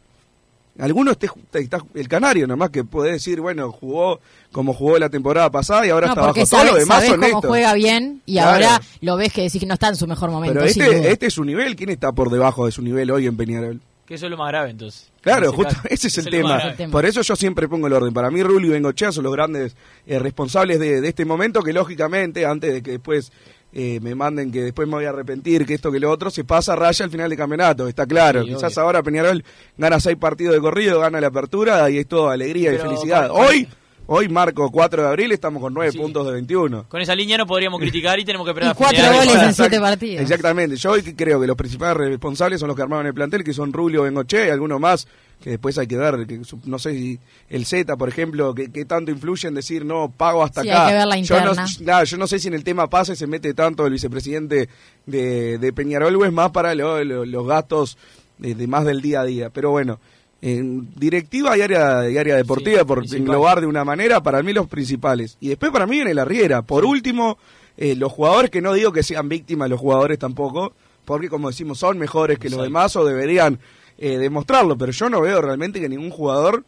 Algunos 0.77 1.17
te, 1.17 1.27
te- 1.51 1.59
está 1.59 1.79
el 1.93 2.07
canario 2.07 2.47
nomás 2.47 2.69
que 2.69 2.85
puede 2.85 3.11
decir, 3.11 3.41
bueno, 3.41 3.69
jugó 3.69 4.21
como 4.53 4.73
jugó 4.73 4.97
la 4.97 5.09
temporada 5.09 5.51
pasada 5.51 5.85
y 5.85 5.89
ahora 5.89 6.07
No, 6.07 6.13
está 6.13 6.21
bajo. 6.21 6.33
Todo 6.35 6.41
lo 6.43 6.45
sabes, 6.69 6.73
demás 6.79 6.95
sabés 6.97 7.09
son 7.09 7.19
cómo 7.19 7.27
estos. 7.39 7.49
juega 7.49 7.73
bien 7.73 8.21
y 8.25 8.33
Claro. 8.35 8.49
ahora 8.51 8.81
lo 9.01 9.17
ves 9.17 9.33
que 9.33 9.41
decís 9.41 9.59
que 9.59 9.65
no 9.67 9.73
está 9.73 9.89
en 9.89 9.97
su 9.97 10.07
mejor 10.07 10.31
momento. 10.31 10.53
Pero 10.53 10.65
este, 10.65 11.11
este 11.11 11.25
es 11.25 11.33
su 11.33 11.43
nivel. 11.43 11.75
¿Quién 11.75 11.89
está 11.89 12.13
por 12.13 12.29
debajo 12.29 12.65
de 12.65 12.71
su 12.71 12.81
nivel 12.81 13.11
hoy 13.11 13.27
en 13.27 13.35
Peñarol? 13.35 13.81
Que 14.09 14.15
eso 14.15 14.25
es 14.25 14.31
lo 14.31 14.37
más 14.37 14.47
grave 14.49 14.71
entonces. 14.71 15.11
Claro, 15.21 15.43
En 15.45 15.53
ese 15.53 15.55
justo 15.55 15.75
caso. 15.75 15.87
ese 15.91 16.07
es 16.07 16.17
el 16.17 16.29
tema. 16.31 16.59
Por 16.91 17.05
eso 17.05 17.21
yo 17.21 17.35
siempre 17.35 17.67
pongo 17.67 17.85
el 17.85 17.93
orden. 17.93 18.11
Para 18.11 18.31
mí, 18.31 18.41
Rulli 18.41 18.67
y 18.67 18.71
Bengochea 18.71 19.11
son 19.11 19.23
los 19.23 19.31
grandes 19.33 19.75
eh, 20.07 20.17
responsables 20.17 20.79
de, 20.79 20.99
de 20.99 21.07
este 21.07 21.25
momento 21.25 21.61
que, 21.61 21.71
lógicamente, 21.73 22.43
antes 22.45 22.73
de 22.73 22.81
que 22.81 22.91
después 22.91 23.31
eh, 23.71 23.99
me 24.01 24.15
manden 24.15 24.51
que 24.51 24.63
después 24.63 24.87
me 24.87 24.95
voy 24.95 25.05
a 25.05 25.09
arrepentir, 25.09 25.63
que 25.63 25.75
esto 25.75 25.91
que 25.91 25.99
lo 25.99 26.09
otro, 26.09 26.31
se 26.31 26.43
pasa 26.43 26.73
a 26.73 26.75
raya 26.75 27.05
al 27.05 27.11
final 27.11 27.29
del 27.29 27.37
campeonato. 27.37 27.87
Está 27.87 28.07
claro. 28.07 28.41
Sí, 28.41 28.47
Quizás 28.49 28.75
obvio. 28.77 28.85
ahora 28.85 29.03
Peñarol 29.03 29.43
gana 29.77 29.99
seis 29.99 30.17
partidos 30.17 30.55
de 30.55 30.59
corrido, 30.59 30.99
gana 30.99 31.21
la 31.21 31.27
apertura 31.27 31.87
y 31.91 31.99
es 31.99 32.07
todo 32.07 32.29
alegría 32.31 32.73
y 32.73 32.77
felicidad. 32.79 33.29
Hoy, 33.31 33.67
hoy 34.11 34.27
marco 34.27 34.71
4 34.71 35.03
de 35.03 35.07
abril, 35.07 35.31
estamos 35.31 35.61
con 35.61 35.71
9 35.73 35.91
Sí. 35.91 35.97
puntos 35.99 36.25
de 36.25 36.33
21. 36.33 36.85
Con 36.89 36.99
esa 36.99 37.13
línea 37.15 37.37
no 37.37 37.45
podríamos 37.45 37.79
criticar 37.79 38.19
y 38.19 38.25
tenemos 38.25 38.43
que 38.45 38.51
esperar 38.51 38.73
Y 38.73 38.75
cuatro 38.75 39.03
goles 39.13 39.35
en 39.35 39.53
siete 39.53 39.79
partidos. 39.79 40.21
Exactamente. 40.23 40.75
Yo 40.77 40.91
hoy 40.91 41.01
creo 41.03 41.39
que 41.39 41.45
los 41.47 41.55
principales 41.55 41.95
responsables 42.09 42.59
son 42.59 42.67
los 42.67 42.75
que 42.75 42.81
armaron 42.81 43.05
el 43.05 43.13
plantel, 43.13 43.43
que 43.43 43.53
son 43.53 43.71
Rulio, 43.71 44.03
Bengoche 44.03 44.47
y 44.47 44.49
algunos 44.49 44.79
más, 44.79 45.07
que 45.43 45.51
después 45.51 45.77
hay 45.77 45.85
que 45.87 45.95
ver, 45.97 46.25
que 46.25 46.43
su- 46.43 46.59
no 46.65 46.79
sé 46.79 46.91
si 46.93 47.19
el 47.49 47.65
Z, 47.65 47.95
por 47.97 48.09
ejemplo, 48.09 48.53
que, 48.55 48.71
que 48.71 48.83
tanto 48.85 49.11
influye 49.11 49.47
en 49.47 49.53
decir, 49.53 49.85
no, 49.85 50.11
pago 50.15 50.43
hasta 50.43 50.63
Sí, 50.63 50.69
acá. 50.69 50.85
hay 50.87 50.91
que 50.91 50.97
ver 50.97 51.07
la 51.07 51.19
yo, 51.19 51.39
no, 51.85 52.03
yo 52.03 52.17
no 52.17 52.27
sé 52.27 52.39
si 52.39 52.47
en 52.47 52.55
el 52.55 52.63
tema 52.63 52.89
pase 52.89 53.15
se 53.15 53.27
mete 53.27 53.53
tanto 53.53 53.85
el 53.85 53.93
vicepresidente 53.93 54.69
de, 55.05 55.57
de 55.59 55.73
Peñarol 55.73 56.15
o 56.15 56.25
es 56.25 56.33
más 56.33 56.49
para 56.51 56.73
lo- 56.73 57.03
lo- 57.03 57.25
los 57.25 57.47
gastos 57.47 57.97
de, 58.39 58.55
de 58.55 58.67
más 58.67 58.85
del 58.85 59.01
día 59.01 59.21
a 59.21 59.25
día. 59.25 59.49
Pero 59.51 59.69
bueno, 59.71 59.99
en 60.41 60.93
directiva 60.95 61.57
y 61.57 61.61
área, 61.61 62.09
y 62.09 62.17
área 62.17 62.35
deportiva, 62.37 62.79
Sí, 62.79 62.85
por 62.85 62.99
principal. 62.99 63.21
englobar 63.21 63.61
de 63.61 63.67
una 63.67 63.83
manera, 63.83 64.21
para 64.23 64.41
mí 64.41 64.53
los 64.53 64.67
principales. 64.67 65.37
Y 65.41 65.49
después 65.49 65.71
para 65.71 65.85
mí 65.85 65.97
viene 65.97 66.13
la 66.13 66.23
Riera. 66.25 66.61
Por 66.61 66.85
último, 66.85 67.37
eh, 67.77 67.95
los 67.95 68.11
jugadores, 68.11 68.49
que 68.49 68.61
no 68.61 68.73
digo 68.73 68.91
que 68.93 69.03
sean 69.03 69.27
víctimas 69.27 69.69
los 69.69 69.79
jugadores 69.79 70.17
tampoco, 70.19 70.73
porque 71.05 71.29
como 71.29 71.49
decimos, 71.49 71.79
son 71.79 71.97
mejores 71.97 72.39
que 72.39 72.49
los 72.49 72.61
demás 72.61 72.95
o 72.95 73.03
deberían 73.05 73.59
eh, 73.97 74.17
demostrarlo, 74.17 74.77
pero 74.77 74.91
yo 74.93 75.09
no 75.09 75.21
veo 75.21 75.41
realmente 75.41 75.79
que 75.81 75.89
ningún 75.89 76.09
jugador 76.09 76.63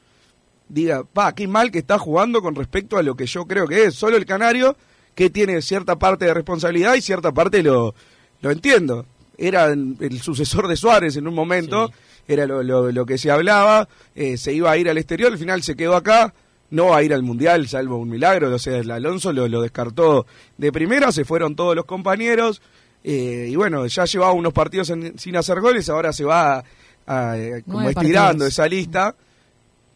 diga, 0.67 1.03
pa, 1.03 1.33
qué 1.33 1.47
mal 1.47 1.71
que 1.71 1.79
está 1.79 1.97
jugando 1.99 2.41
con 2.41 2.55
respecto 2.55 2.97
a 2.97 3.03
lo 3.03 3.15
que 3.15 3.25
yo 3.25 3.45
creo 3.45 3.67
que 3.67 3.85
es. 3.85 3.95
Solo 3.95 4.17
el 4.17 4.25
Canario, 4.25 4.75
que 5.15 5.29
tiene 5.29 5.61
cierta 5.61 5.97
parte 5.97 6.25
de 6.25 6.33
responsabilidad 6.33 6.95
y 6.95 7.01
cierta 7.01 7.31
parte 7.31 7.61
lo, 7.63 7.93
lo 8.41 8.51
entiendo. 8.51 9.05
Era 9.37 9.65
el 9.67 10.21
sucesor 10.21 10.67
de 10.67 10.75
Suárez 10.75 11.15
en 11.17 11.27
un 11.27 11.33
momento, 11.33 11.91
era 12.33 12.45
lo, 12.45 12.63
lo- 12.63 12.91
lo 12.91 13.05
que 13.05 13.17
se 13.17 13.31
hablaba, 13.31 13.87
eh, 14.15 14.37
se 14.37 14.53
iba 14.53 14.71
a 14.71 14.77
ir 14.77 14.89
al 14.89 14.97
exterior, 14.97 15.31
al 15.31 15.37
final 15.37 15.61
se 15.63 15.75
quedó 15.75 15.95
acá, 15.95 16.33
no 16.69 16.87
va 16.87 16.97
a 16.97 17.03
ir 17.03 17.13
al 17.13 17.23
Mundial, 17.23 17.67
salvo 17.67 17.97
un 17.97 18.09
milagro, 18.09 18.53
o 18.53 18.59
sea, 18.59 18.77
el 18.77 18.89
Alonso 18.91 19.33
lo, 19.33 19.47
lo 19.47 19.61
descartó 19.61 20.25
de 20.57 20.71
primera, 20.71 21.11
se 21.11 21.25
fueron 21.25 21.55
todos 21.55 21.75
los 21.75 21.85
compañeros, 21.85 22.61
eh, 23.03 23.47
y 23.49 23.55
bueno, 23.55 23.85
ya 23.87 24.05
llevaba 24.05 24.31
unos 24.33 24.53
partidos 24.53 24.89
en- 24.91 25.17
sin 25.19 25.35
hacer 25.35 25.59
goles, 25.59 25.89
ahora 25.89 26.13
se 26.13 26.23
va 26.23 26.59
a- 26.59 26.63
a- 27.07 27.35
como 27.65 27.89
estirando 27.89 28.45
partidos. 28.45 28.47
esa 28.53 28.67
lista. 28.67 29.15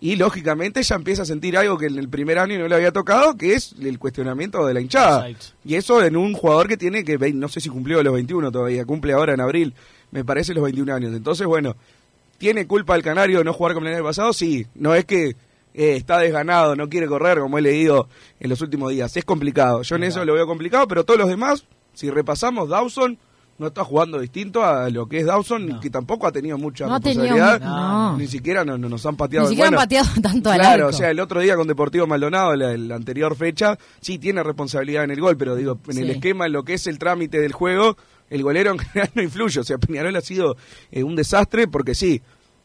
Y 0.01 0.17
lógicamente 0.17 0.83
ya 0.83 0.95
empieza 0.95 1.21
a 1.21 1.25
sentir 1.25 1.57
algo 1.57 1.77
que 1.77 1.85
en 1.87 1.97
el 1.97 2.09
primer 2.09 2.37
año 2.37 2.59
no 2.59 2.67
le 2.67 2.75
había 2.75 2.91
tocado, 2.91 3.37
que 3.37 3.53
es 3.53 3.73
el 3.81 3.97
cuestionamiento 3.97 4.63
de 4.65 4.73
la 4.73 4.81
hinchada. 4.81 5.29
Exacto. 5.29 5.55
Y 5.63 5.75
eso 5.75 6.03
en 6.03 6.17
un 6.17 6.33
jugador 6.33 6.67
que 6.67 6.77
tiene 6.77 7.03
que, 7.05 7.17
no 7.33 7.47
sé 7.47 7.61
si 7.61 7.69
cumplió 7.69 8.03
los 8.03 8.13
21 8.13 8.51
todavía, 8.51 8.85
cumple 8.85 9.13
ahora 9.13 9.33
en 9.33 9.39
abril, 9.41 9.73
me 10.11 10.23
parece 10.25 10.53
los 10.53 10.63
21 10.63 10.89
años. 10.93 11.13
Entonces, 11.15 11.47
bueno, 11.47 11.75
¿tiene 12.37 12.67
culpa 12.67 12.95
el 12.95 13.03
Canario 13.03 13.39
de 13.39 13.43
no 13.45 13.53
jugar 13.53 13.73
como 13.73 13.87
el 13.87 13.93
año 13.95 14.03
pasado? 14.03 14.33
Sí, 14.33 14.67
no 14.75 14.93
es 14.95 15.05
que 15.05 15.35
eh, 15.73 15.95
está 15.97 16.19
desganado, 16.19 16.75
no 16.75 16.87
quiere 16.89 17.07
correr, 17.07 17.39
como 17.39 17.57
he 17.57 17.61
leído 17.61 18.07
en 18.39 18.49
los 18.49 18.61
últimos 18.61 18.91
días. 18.91 19.15
Es 19.17 19.25
complicado, 19.25 19.81
yo 19.81 19.95
en 19.97 20.03
eso 20.03 20.23
lo 20.25 20.33
veo 20.33 20.47
complicado, 20.47 20.87
pero 20.87 21.03
todos 21.03 21.19
los 21.19 21.29
demás, 21.29 21.65
si 21.93 22.09
repasamos, 22.09 22.69
Dawson 22.69 23.17
no 23.57 23.67
está 23.67 23.85
jugando 23.85 24.19
distinto 24.19 24.65
a 24.65 24.89
lo 24.89 25.07
que 25.07 25.19
es 25.19 25.25
Dawson, 25.25 25.79
que 25.81 25.89
tampoco 25.89 26.27
ha 26.27 26.31
tenido 26.33 26.57
mucha 26.57 26.87
No 26.87 26.95
ha 26.95 26.99
tenido 26.99 27.23
responsabilidad. 27.23 27.61
no. 27.65 28.17
Ni 28.17 28.27
siquiera 28.27 28.65
no- 28.65 28.77
no- 28.77 28.89
nos 28.89 29.05
han 29.05 29.15
pateado. 29.15 29.45
Ni 29.45 29.51
siquiera 29.51 29.69
Bueno, 29.69 29.79
han 29.81 29.85
pateado 29.85 30.07
tanto 30.21 30.49
al 30.51 30.59
Claro, 30.59 30.87
o 30.89 30.93
sea, 30.93 31.09
el 31.09 31.19
otro 31.21 31.39
día 31.39 31.55
con 31.55 31.65
Deportivo 31.65 32.05
Maldonado, 32.05 32.53
la, 32.57 32.75
la 32.75 32.95
anterior 32.95 33.33
fecha, 33.37 33.77
sí 34.01 34.19
tiene 34.19 34.43
responsabilidad 34.43 35.05
en 35.05 35.11
el 35.11 35.21
gol, 35.21 35.37
pero 35.37 35.55
digo, 35.55 35.79
en 35.87 35.97
el 35.99 36.09
esquema, 36.09 36.47
en 36.47 36.51
lo 36.51 36.63
que 36.63 36.73
es 36.73 36.85
el 36.87 36.99
trámite 36.99 37.39
del 37.39 37.53
juego, 37.53 37.95
el 38.29 38.43
golero 38.43 38.71
en 38.71 38.79
general 38.79 39.11
no 39.15 39.21
influye. 39.21 39.59
O 39.59 39.63
sea, 39.63 39.77
Peñarol 39.77 40.15
ha 40.15 40.21
sido 40.21 40.55
eh, 40.91 41.03
un 41.03 41.15
desastre 41.15 41.67
porque 41.67 41.95
sí, 41.95 42.21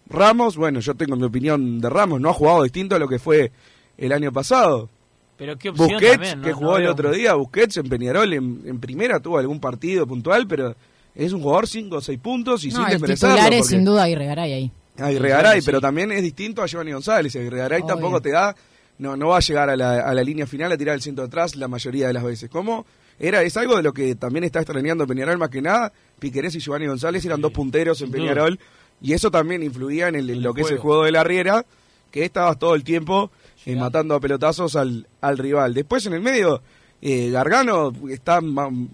Ramos, 0.09 0.57
bueno, 0.57 0.81
yo 0.81 0.95
tengo 0.95 1.15
mi 1.17 1.25
opinión 1.25 1.81
de 1.81 1.89
Ramos, 1.89 2.21
no 2.21 2.31
ha 2.31 2.35
jugado 2.35 2.63
distinto 2.65 2.97
a 2.97 2.99
lo 2.99 3.07
que 3.09 3.19
fue 3.19 3.53
el 3.97 4.13
año 4.13 4.33
pasado. 4.33 4.89
Pero 5.37 5.57
qué 5.57 5.71
opción 5.71 5.89
Busquets, 5.91 6.13
también, 6.13 6.39
¿no? 6.41 6.45
que 6.45 6.51
No 6.51 6.57
jugó 6.57 6.77
el 6.77 6.83
veo- 6.83 6.93
otro 6.93 7.13
día, 7.13 7.35
Busquets 7.35 7.77
en 7.77 7.89
Peñarol 7.89 8.33
en, 8.33 8.61
en 8.67 8.81
primera 8.81 9.21
tuvo 9.21 9.39
algún 9.39 9.61
partido 9.61 10.07
puntual, 10.07 10.47
pero 10.49 10.75
es 11.15 11.33
un 11.33 11.41
jugador 11.43 11.67
5 11.69 11.97
o 11.97 12.01
6 12.01 12.19
puntos 12.19 12.65
y 12.65 12.69
No, 12.71 12.77
sin 12.77 12.85
el 12.87 12.91
desmerecerlo. 12.93 13.35
titular 13.37 13.53
es 13.55 13.59
porque- 13.61 13.75
sin 13.77 13.85
duda 13.85 14.03
Aguirre 14.03 14.27
Garay 14.27 14.53
ahí. 14.53 14.73
Aguirre 14.99 15.29
Garay, 15.31 15.61
Sí. 15.63 15.67
pero 15.67 15.81
también 15.81 16.13
es 16.13 16.23
distinto 16.23 16.63
a 16.63 16.67
Giovanni 16.67 16.93
González. 16.93 17.35
Aguirre 17.37 17.59
Garay 17.59 17.81
Obvio. 17.81 17.95
tampoco 17.95 18.21
te 18.21 18.31
da, 18.33 18.55
no, 18.99 19.17
no 19.17 19.29
va 19.29 19.39
a 19.39 19.41
llegar 19.41 19.71
a 19.71 19.77
la, 19.77 20.01
a 20.01 20.13
la 20.13 20.23
línea 20.23 20.47
final 20.47 20.73
a 20.73 20.77
tirar 20.77 20.95
el 20.97 21.01
centro 21.03 21.25
atrás 21.25 21.55
la 21.57 21.69
mayoría 21.69 22.09
de 22.09 22.13
las 22.13 22.23
veces. 22.25 22.51
¿Cómo? 22.51 22.85
Era, 23.21 23.43
es 23.43 23.57
algo 23.59 23.77
de 23.77 23.83
lo 23.83 23.93
que 23.93 24.15
también 24.15 24.45
está 24.45 24.61
extrañando 24.61 25.07
Peñarol 25.07 25.37
más 25.39 25.51
que 25.51 25.61
nada. 25.61 25.93
Piquerés 26.19 26.55
y 26.55 26.61
Giovanni 26.61 26.87
González 26.87 27.25
eran 27.25 27.41
dos 27.43 27.53
punteros 27.53 28.01
en 28.01 28.11
duda. 28.11 28.19
Peñarol 28.19 28.59
y 29.03 29.13
eso 29.13 29.31
también 29.31 29.63
influía 29.63 30.09
en, 30.09 30.17
el, 30.17 30.31
en 30.31 30.37
En 30.37 30.43
lo 30.43 30.51
el 30.51 30.57
que 30.57 30.63
es 30.63 30.71
el 30.71 30.79
juego. 30.79 31.05
de 31.05 31.13
la 31.13 31.23
riera, 31.23 31.65
que 32.11 32.25
estabas 32.25 32.59
todo 32.59 32.75
el 32.75 32.83
tiempo 32.83 33.31
eh, 33.67 33.77
matando 33.77 34.15
a 34.15 34.21
pelotazos 34.21 34.75
al, 34.75 35.07
al 35.21 35.39
rival. 35.39 35.75
Después 35.75 36.07
en 36.07 36.15
el 36.15 36.21
medio, 36.21 36.63
eh, 37.03 37.31
Gargano 37.31 37.93
está 38.09 38.41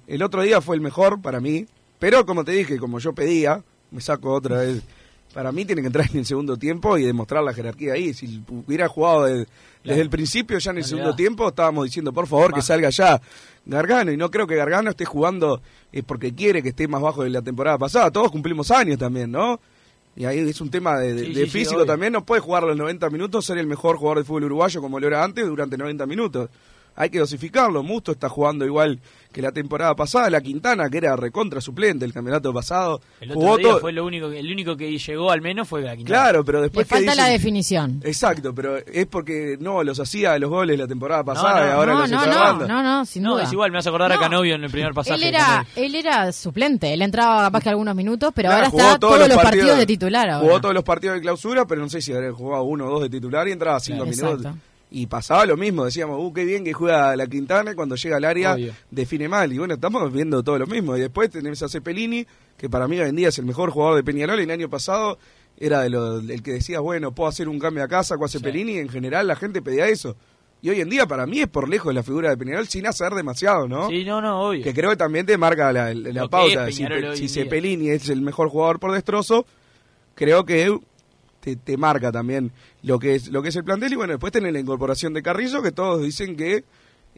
el 0.07 0.23
otro 0.23 0.43
día 0.43 0.61
fue 0.61 0.77
el 0.77 0.83
mejor 0.83 1.23
para 1.23 1.41
mí, 1.41 1.67
pero 1.99 2.27
como 2.27 2.45
te 2.45 2.53
dije, 2.53 2.79
como 2.79 2.99
yo 2.99 3.15
pedía, 3.15 3.63
me 3.93 4.01
saco 4.01 4.33
otra 4.33 4.59
vez. 4.59 4.83
Para 5.37 5.53
mí 5.53 5.67
tiene 5.67 5.83
que 5.83 5.89
entrar 5.89 6.09
en 6.11 6.17
el 6.21 6.25
segundo 6.25 6.57
tiempo 6.57 6.97
y 6.97 7.05
demostrar 7.05 7.45
la 7.45 7.53
jerarquía 7.53 7.93
ahí. 7.93 8.15
Si 8.15 8.43
hubiera 8.49 8.89
jugado 8.89 9.25
de- 9.27 9.47
desde 9.85 10.01
el 10.01 10.09
principio, 10.09 10.57
ya 10.59 10.71
en 10.71 10.79
el 10.79 10.85
segundo 10.85 11.11
tiempo, 11.17 11.47
estábamos 11.49 11.85
diciendo, 11.85 12.11
por 12.11 12.27
favor, 12.27 12.55
que 12.55 12.63
salga 12.63 12.89
ya 12.89 13.21
Gargano. 13.67 14.11
Y 14.13 14.17
no 14.17 14.31
creo 14.31 14.47
que 14.47 14.57
Gargano 14.57 14.89
esté 14.89 15.05
jugando 15.05 15.61
eh, 15.93 16.03
porque 16.03 16.35
quiere 16.35 16.63
que 16.63 16.71
esté 16.71 16.89
más 16.89 17.03
bajo 17.03 17.23
de 17.23 17.29
la 17.29 17.43
temporada 17.43 17.77
pasada. 17.77 18.11
Todos 18.11 18.33
cumplimos 18.33 18.71
años 18.71 18.97
también, 18.97 19.31
¿no? 19.31 19.61
Y 20.17 20.25
ahí 20.25 20.39
es 20.39 20.61
un 20.63 20.71
tema 20.71 20.97
de, 20.99 21.13
de- 21.13 21.27
Sí, 21.27 21.33
de 21.35 21.35
sí, 21.35 21.51
sí, 21.51 21.59
físico 21.59 21.85
también. 21.85 22.15
No 22.15 22.25
puede 22.25 22.41
jugar 22.41 22.63
los 22.63 22.75
90 22.75 23.11
minutos, 23.11 23.45
ser 23.45 23.59
el 23.59 23.67
mejor 23.67 23.99
jugador 23.99 24.19
de 24.21 24.25
fútbol 24.25 24.45
uruguayo 24.45 24.81
como 24.81 24.99
lo 24.99 25.07
era 25.07 25.23
antes 25.23 25.47
durante 25.47 25.77
90 25.77 26.07
minutos. 26.07 26.49
Hay 26.97 27.11
que 27.11 27.19
dosificarlo. 27.19 27.83
Musto 27.83 28.13
está 28.13 28.29
jugando 28.29 28.65
igual 28.65 28.99
que 29.33 29.43
la 29.43 29.53
temporada 29.53 29.95
pasada. 29.95 30.31
La 30.31 30.41
Quintana, 30.41 30.89
que 30.89 30.97
era 30.97 31.15
recontra 31.15 31.61
suplente 31.61 32.07
el 32.07 32.13
campeonato 32.15 32.55
pasado, 32.55 33.03
El 33.21 33.33
otro 33.33 33.41
jugó 33.43 33.57
día 33.59 33.69
todo. 33.69 33.81
fue 33.81 33.93
lo 33.93 34.07
único, 34.07 34.31
que- 34.31 34.39
el 34.41 34.51
único 34.51 34.77
que 34.79 34.97
llegó 34.99 35.31
al 35.31 35.43
menos 35.43 35.69
fue 35.69 35.83
la 35.83 35.95
Quintana. 35.95 36.19
Claro, 36.23 36.45
pero 36.45 36.59
Le 36.59 36.63
después 36.65 36.87
que 36.87 36.95
falta 36.95 37.15
la 37.15 37.27
definición. 37.29 38.01
Exacto, 38.03 38.55
pero 38.55 38.79
es 38.79 39.07
porque 39.07 39.59
no 39.61 39.85
los 39.85 40.01
hacía 40.01 40.39
los 40.39 40.49
goles 40.49 40.79
la 40.79 40.87
temporada 40.87 41.23
pasada 41.23 41.61
no, 41.61 41.67
y 41.67 41.71
ahora 41.73 41.93
no, 41.93 41.99
los 42.01 42.11
no, 42.11 42.17
está 42.25 42.53
no, 42.55 42.67
no, 42.67 42.83
no, 42.83 43.05
sin 43.05 43.23
No, 43.25 43.33
duda. 43.35 43.43
es 43.45 43.53
igual, 43.53 43.71
me 43.73 43.79
hace 43.79 43.91
acordar 43.91 44.13
a 44.13 44.15
No. 44.15 44.21
Canovio 44.23 44.55
en 44.55 44.65
el 44.65 44.71
primer 44.71 44.95
pasaje. 44.95 45.17
Él 45.17 45.23
era, 45.35 45.67
él. 45.77 45.95
era 45.95 46.33
suplente, 46.33 46.95
él 46.95 47.03
entraba 47.03 47.43
capaz 47.43 47.61
que 47.63 47.69
algunos 47.69 47.95
minutos, 47.95 48.33
pero 48.35 48.49
Claro, 48.49 48.57
ahora 48.65 48.71
jugó 48.71 48.83
está 48.85 48.99
todos, 48.99 49.29
los 49.29 49.37
partidos, 49.43 49.77
de 49.77 49.87
titular 49.87 50.31
ahora. 50.31 50.47
Jugó 50.47 50.61
todos 50.63 50.75
los 50.75 50.85
partidos 50.85 51.17
de 51.17 51.21
clausura, 51.21 51.67
pero 51.67 51.83
no 51.83 51.91
sé 51.91 52.01
si 52.01 52.15
habría 52.15 52.33
jugado 52.33 52.63
uno 52.63 52.87
o 52.87 52.91
dos 52.91 53.03
de 53.03 53.11
titular 53.11 53.47
y 53.49 53.53
entraba 53.53 53.79
cinco 53.81 54.05
Claro, 54.05 54.11
minutos. 54.17 54.41
exacto. 54.47 54.61
Y 54.91 55.07
pasaba 55.07 55.45
lo 55.47 55.57
mismo, 55.57 55.85
decíamos, 55.85 56.19
uh, 56.21 56.33
qué 56.33 56.45
bien 56.45 56.63
que 56.63 56.73
juega 56.73 57.17
la 57.17 57.27
Quintana 57.27 57.75
cuando 57.75 57.97
llega 57.97 58.19
al 58.19 58.25
área 58.25 58.55
Obvio. 58.55 58.73
define 58.91 59.29
mal. 59.29 59.53
Y 59.53 59.59
bueno, 59.59 59.75
estamos 59.75 60.13
viendo 60.13 60.43
todo 60.45 60.59
lo 60.59 60.67
mismo. 60.67 60.97
Y 60.97 61.01
después 61.01 61.29
tenés 61.29 61.61
a 61.63 61.69
Cepelini, 61.69 62.25
que 62.57 62.71
para 62.71 62.87
mí 62.87 62.99
hoy 63.01 63.09
en 63.09 63.17
día 63.17 63.29
es 63.29 63.39
el 63.39 63.47
mejor 63.47 63.71
jugador 63.71 63.97
de 63.97 64.05
Peñarol. 64.05 64.39
Y 64.39 64.45
el 64.45 64.51
año 64.51 64.71
pasado 64.71 65.19
era 65.59 65.81
de 65.81 65.91
lo, 65.91 66.21
el 66.21 66.43
que 66.43 66.53
decía, 66.53 66.79
bueno, 66.81 67.13
puedo 67.13 67.29
hacer 67.29 67.49
un 67.49 67.59
cambio 67.59 67.83
a 67.83 67.89
casa 67.89 68.17
con 68.17 68.29
Cepelini. 68.29 68.75
Y 68.75 68.79
en 68.79 68.89
general 68.89 69.27
la 69.27 69.35
gente 69.35 69.61
pedía 69.61 69.89
eso. 69.89 70.17
Y 70.63 70.71
hoy 70.71 70.81
en 70.81 70.89
día 70.89 71.07
para 71.07 71.27
mí 71.27 71.41
es 71.41 71.49
por 71.49 71.69
lejos 71.69 71.93
la 71.93 72.03
figura 72.03 72.31
de 72.31 72.37
Peñarol 72.37 72.67
sin 72.69 72.87
hacer 72.87 73.13
demasiado, 73.13 73.69
¿no? 73.69 73.89
Sí, 73.89 74.05
no, 74.05 74.21
no, 74.21 74.49
obvio. 74.49 74.63
Que 74.65 74.73
creo 74.73 74.91
que 74.91 74.97
también 74.97 75.27
te 75.27 75.37
marca 75.37 75.73
la, 75.73 75.93
la 75.93 76.29
pauta. 76.29 76.71
Si. 76.71 77.29
Cepelini 77.29 77.91
es 77.91 78.09
el 78.09 78.23
mejor 78.23 78.49
jugador 78.49 78.79
por 78.79 78.93
destrozo, 78.93 79.47
creo 80.15 80.45
que 80.45 80.79
te, 81.47 81.55
te 81.57 81.77
marca 81.77 82.11
también 82.11 82.51
lo 82.83 82.99
que 82.99 83.15
es 83.15 83.29
lo 83.29 83.41
que 83.41 83.51
es 83.51 83.57
el 83.57 83.63
plantel. 83.63 83.93
Y 83.93 83.97
bueno, 83.97 84.15
después 84.15 84.33
tenés 84.33 84.53
la 84.53 84.59
incorporación 84.59 85.13
de 85.15 85.23
Carrizo, 85.23 85.63
que 85.63 85.71
todos 85.71 86.03
dicen 86.03 86.35
que 86.37 86.65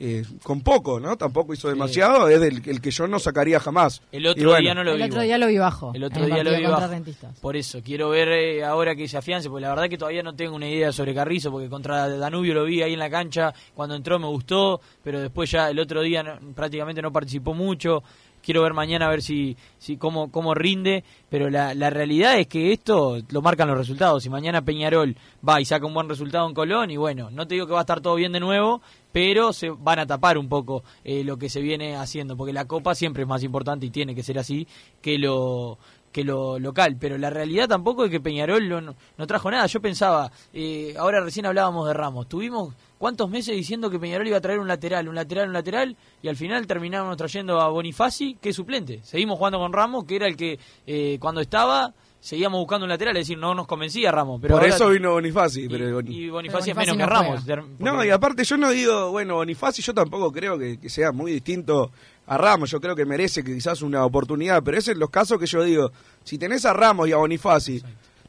eh, 0.01 0.23
con 0.45 0.61
poco, 0.61 1.01
¿no? 1.01 1.17
Tampoco 1.17 1.55
hizo 1.55 1.69
demasiado, 1.69 2.29
es 2.29 2.39
del, 2.41 2.63
el 2.67 2.81
que 2.81 2.91
yo 2.93 3.09
no 3.09 3.19
sacaría 3.19 3.59
jamás. 3.59 4.01
El 4.13 4.27
otro 4.29 4.51
bueno, 4.51 4.61
día 4.61 4.75
no 4.75 4.85
lo 4.85 4.93
el 4.93 4.99
vi. 4.99 5.03
otro 5.05 5.15
igual. 5.15 5.27
día 5.27 5.39
lo 5.39 5.47
vi 5.49 5.59
bajo. 5.59 5.93
El 5.95 6.05
otro 6.05 6.25
día 6.27 6.45
lo 6.45 6.57
vi 6.57 6.63
bajo. 6.63 6.87
Rentistas. 6.87 7.41
Por 7.41 7.57
eso, 7.57 7.81
quiero 7.83 8.11
ver 8.11 8.29
eh, 8.29 8.63
ahora 8.65 8.95
que 8.95 9.09
se 9.09 9.17
afiance, 9.17 9.49
porque 9.49 9.63
la 9.63 9.71
verdad 9.71 9.89
que 9.89 9.99
todavía 9.99 10.23
no 10.23 10.37
tengo 10.37 10.55
una 10.55 10.69
idea 10.69 10.93
sobre 10.93 11.15
Carrizo, 11.15 11.51
porque 11.51 11.69
contra 11.69 12.07
Danubio 12.09 12.55
lo 12.55 12.65
vi 12.65 12.81
ahí 12.83 12.93
en 12.93 12.99
la 13.01 13.11
cancha, 13.11 13.53
cuando 13.75 13.97
entró 13.97 14.21
me 14.21 14.27
gustó, 14.29 14.81
pero 15.03 15.19
después 15.21 15.51
ya 15.51 15.69
el 15.69 15.79
otro 15.81 16.03
día 16.03 16.23
no- 16.23 16.39
prácticamente 16.55 17.03
no 17.03 17.11
participó 17.13 17.53
mucho. 17.55 18.05
Quiero 18.43 18.63
ver 18.63 18.73
mañana 18.73 19.07
a 19.07 19.11
ver 19.11 19.23
si, 19.23 19.57
si 19.79 19.97
cómo, 19.97 20.31
cómo 20.31 20.55
rinde, 20.55 21.05
pero 21.29 21.51
la, 21.51 21.75
la 21.75 21.91
realidad 21.91 22.39
es 22.39 22.47
que 22.47 22.73
esto 22.73 23.19
lo 23.31 23.43
marcan 23.43 23.69
los 23.69 23.77
resultados. 23.77 24.23
Si 24.23 24.31
mañana 24.31 24.63
Peñarol 24.63 25.17
va 25.47 25.61
y 25.61 25.65
saca 25.65 25.87
un 25.87 25.95
buen 25.95 26.09
resultado 26.09 26.49
en 26.49 26.55
Colón, 26.55 26.91
y 26.91 26.97
bueno, 26.97 27.31
no 27.31 27.47
te 27.47 27.55
digo 27.55 27.67
que 27.67 27.73
va 27.75 27.81
a 27.81 27.83
estar 27.83 28.01
todo 28.01 28.15
bien 28.15 28.33
de 28.33 28.41
nuevo, 28.41 28.81
pero 29.13 29.53
se 29.53 29.71
van 29.71 29.99
a 29.99 30.07
tapar 30.07 30.39
un 30.39 30.49
poco 30.49 30.83
eh, 31.05 31.25
lo 31.25 31.37
que 31.37 31.51
se 31.51 31.61
viene 31.61 31.97
haciendo, 31.97 32.37
porque 32.37 32.53
la 32.53 32.67
Copa 32.67 32.95
siempre 32.95 33.23
es 33.25 33.29
más 33.29 33.43
importante 33.43 33.87
y 33.87 33.91
tiene 33.91 34.15
que 34.15 34.23
ser 34.23 34.39
así 34.39 34.67
que 35.03 35.19
lo 35.19 35.79
que 36.11 36.25
lo 36.25 36.59
local, 36.59 36.97
pero 36.99 37.19
la 37.19 37.29
realidad 37.29 37.69
tampoco 37.69 38.07
es 38.07 38.11
que 38.11 38.19
Peñarol 38.19 38.67
no, 38.67 38.81
no- 38.81 39.27
trajo 39.27 39.51
nada. 39.51 39.67
Yo 39.67 39.79
pensaba, 39.83 40.33
eh, 40.55 40.95
ahora 40.99 41.21
recién 41.21 41.45
hablábamos 41.45 41.87
de 41.87 41.93
Ramos, 41.93 42.27
tuvimos 42.27 42.75
cuántos 42.99 43.31
meses 43.31 43.55
diciendo 43.57 43.89
que 43.91 43.99
Peñarol 43.99 44.27
iba 44.29 44.37
a 44.37 44.41
traer 44.41 44.59
un 44.59 44.69
lateral, 44.69 45.09
un 45.09 45.15
lateral, 45.15 45.47
un 45.49 45.53
lateral, 45.55 45.97
y 46.23 46.29
al 46.29 46.37
final 46.37 46.67
terminamos 46.67 47.17
trayendo 47.17 47.61
a 47.61 47.69
Bonifaci, 47.69 48.37
que 48.41 48.51
es 48.51 48.57
suplente. 48.57 49.01
Seguimos 49.05 49.39
jugando 49.39 49.59
con 49.59 49.73
Ramos, 49.73 50.05
que 50.05 50.17
era 50.17 50.27
el 50.27 50.37
que 50.37 50.59
eh, 50.87 51.17
cuando 51.21 51.41
estaba 51.41 51.95
seguíamos 52.21 52.59
buscando 52.59 52.85
un 52.85 52.89
lateral, 52.91 53.17
es 53.17 53.23
decir, 53.29 53.39
no 53.39 53.55
nos 53.55 53.69
convencía 53.69 54.11
Ramos. 54.11 54.41
Pero 54.43 54.55
por 54.57 54.63
ahora- 54.65 54.75
eso 54.75 54.89
vino 54.91 55.13
Bonifaci. 55.13 55.63
y, 55.65 55.69
pero 55.69 56.01
y 56.01 56.29
Bonifaci 56.29 56.71
es 56.71 56.77
Pero 56.77 56.95
menos 56.95 56.97
que 56.97 56.97
Bonifaci 56.97 56.99
no 56.99 57.07
Ramos. 57.07 57.45
juega. 57.45 57.63
ter- 57.63 57.95
No, 57.95 58.05
y 58.05 58.11
aparte 58.11 58.43
yo 58.45 58.57
no 58.57 58.71
digo, 58.71 59.11
bueno, 59.13 59.37
Bonifaci 59.37 59.83
yo 59.83 59.95
tampoco 59.95 60.33
creo 60.33 60.59
que, 60.59 60.79
que 60.81 60.89
sea 60.91 61.13
muy 61.13 61.31
distinto 61.33 61.93
a 62.27 62.37
Ramos, 62.37 62.71
yo 62.73 62.81
creo 62.81 62.97
que 62.97 63.07
merece 63.07 63.45
que 63.45 63.55
quizás 63.55 63.81
una 63.83 64.05
oportunidad, 64.05 64.63
pero 64.65 64.77
es 64.79 64.89
en 64.89 64.99
los 64.99 65.11
casos 65.11 65.39
que 65.39 65.47
yo 65.47 65.63
digo, 65.63 65.93
si 66.25 66.39
tenés 66.39 66.65
a 66.67 66.73
Ramos 66.73 67.09
y 67.09 67.13
a 67.13 67.17
Bonifaci, 67.19 67.81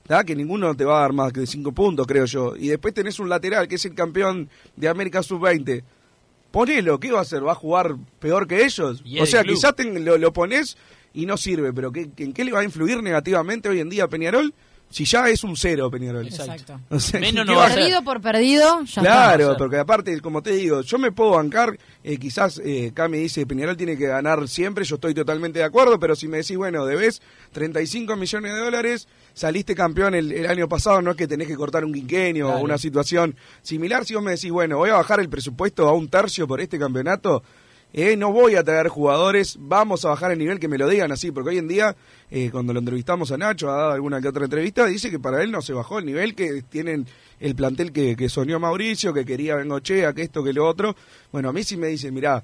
¿tá? 0.09 0.23
que 0.23 0.35
ninguno 0.35 0.75
te 0.75 0.85
va 0.85 0.97
a 0.97 1.01
dar 1.01 1.13
más 1.13 1.31
que 1.31 1.45
cinco 1.45 1.71
puntos, 1.71 2.07
creo 2.07 2.25
yo, 2.25 2.55
y 2.57 2.67
después 2.69 2.95
tenés 2.95 3.19
un 3.19 3.29
lateral 3.29 3.67
que 3.67 3.75
es 3.75 3.85
el 3.85 3.93
campeón 3.93 4.49
de 4.75 4.87
América 4.89 5.21
Sub-20, 5.21 5.83
ponelo, 6.49 6.99
¿qué 6.99 7.11
va 7.11 7.19
a 7.19 7.21
hacer? 7.21 7.45
¿Va 7.45 7.51
a 7.51 7.55
jugar 7.55 7.95
peor 8.19 8.47
que 8.47 8.65
ellos? 8.65 9.03
O 9.21 9.25
sea, 9.27 9.43
quizás 9.43 9.75
te- 9.75 9.83
lo, 9.99 10.17
lo 10.17 10.33
pones 10.33 10.77
y 11.13 11.27
no 11.27 11.37
sirve, 11.37 11.71
pero 11.73 11.91
¿qué, 11.91 12.09
¿en 12.17 12.33
qué 12.33 12.43
le 12.43 12.51
va 12.51 12.61
a 12.61 12.63
influir 12.63 13.03
negativamente 13.03 13.69
hoy 13.69 13.79
en 13.81 13.89
día 13.89 14.05
a 14.05 14.07
Peñarol? 14.07 14.51
si 14.91 15.05
ya 15.05 15.29
es 15.29 15.43
un 15.43 15.55
cero 15.55 15.91
Peñarol. 15.91 16.25
Exacto. 16.25 16.79
O 16.89 16.99
sea, 16.99 17.19
Menos 17.19 17.45
¿qué 17.45 17.51
no 17.51 17.53
va 17.53 17.59
va 17.59 17.63
a 17.65 17.67
a 17.67 17.69
ser. 17.69 17.77
Perdido 17.77 18.03
por 18.03 18.21
perdido, 18.21 18.83
ya 18.85 19.01
Claro, 19.03 19.55
porque 19.55 19.77
aparte, 19.77 20.19
como 20.19 20.41
te 20.41 20.53
digo, 20.53 20.81
yo 20.81 20.97
me 20.97 21.11
puedo 21.11 21.29
bancar, 21.29 21.77
eh, 22.03 22.17
quizás 22.17 22.59
eh, 22.65 22.89
Cami 22.91 23.19
dice, 23.19 23.45
Peñarol 23.45 23.77
tiene 23.77 23.95
que 23.95 24.07
ganar 24.07 24.47
siempre, 24.47 24.83
yo 24.85 24.95
estoy 24.95 25.13
totalmente 25.13 25.59
de 25.59 25.65
acuerdo, 25.65 25.99
pero 25.99 26.15
si 26.15 26.27
me 26.27 26.37
decís, 26.37 26.57
bueno, 26.57 26.87
debes 26.87 27.21
35 27.51 28.15
millones 28.15 28.51
de 28.51 28.59
dólares, 28.61 29.07
saliste 29.33 29.75
campeón 29.75 30.15
el, 30.15 30.31
el 30.31 30.45
año 30.47 30.67
pasado, 30.67 31.01
no 31.01 31.11
es 31.11 31.17
que 31.17 31.27
tenés 31.27 31.47
que 31.47 31.55
cortar 31.55 31.85
un 31.85 31.93
quinquenio 31.93 32.49
o 32.49 32.59
una 32.59 32.77
situación 32.77 33.35
similar, 33.61 34.05
si 34.05 34.15
vos 34.15 34.23
me 34.23 34.31
decís, 34.31 34.51
bueno, 34.51 34.77
voy 34.77 34.89
a 34.89 34.95
bajar 34.95 35.19
el 35.19 35.29
presupuesto 35.29 35.87
a 35.87 35.93
un 35.93 36.09
tercio 36.09 36.47
por 36.47 36.61
este 36.61 36.77
campeonato, 36.77 37.43
eh, 37.91 38.15
no 38.15 38.31
voy 38.31 38.55
a 38.55 38.63
traer 38.63 38.87
jugadores, 38.87 39.57
vamos 39.59 40.05
a 40.05 40.09
bajar 40.09 40.31
el 40.31 40.37
nivel 40.37 40.59
que 40.59 40.67
me 40.67 40.77
lo 40.77 40.87
digan 40.87 41.11
así, 41.11 41.31
porque 41.31 41.49
hoy 41.49 41.57
en 41.57 41.67
día, 41.67 41.95
eh, 42.29 42.49
cuando 42.51 42.71
lo 42.71 42.79
entrevistamos 42.79 43.31
a 43.31 43.37
Nacho, 43.37 43.71
ha 43.71 43.77
dado 43.77 43.91
alguna 43.93 44.21
que 44.21 44.27
otra 44.27 44.43
entrevista, 44.43 44.85
dice 44.85 45.09
que 45.09 45.17
para 45.17 45.41
él 45.41 45.51
no 45.51 45.63
se 45.63 45.73
bajó 45.73 45.97
el 45.97 46.05
nivel 46.05 46.35
que 46.35 46.61
tienen 46.61 47.07
el 47.39 47.55
plantel 47.55 47.91
que, 47.91 48.15
que 48.15 48.29
soñó 48.29 48.59
Mauricio, 48.59 49.11
que 49.11 49.25
quería 49.25 49.55
Bengochea, 49.55 50.13
que 50.13 50.21
esto, 50.21 50.43
que 50.43 50.53
lo 50.53 50.67
otro. 50.67 50.95
Bueno, 51.31 51.49
a 51.49 51.53
mí 51.53 51.63
sí 51.63 51.77
me 51.77 51.87
dice, 51.87 52.11
mirá, 52.11 52.43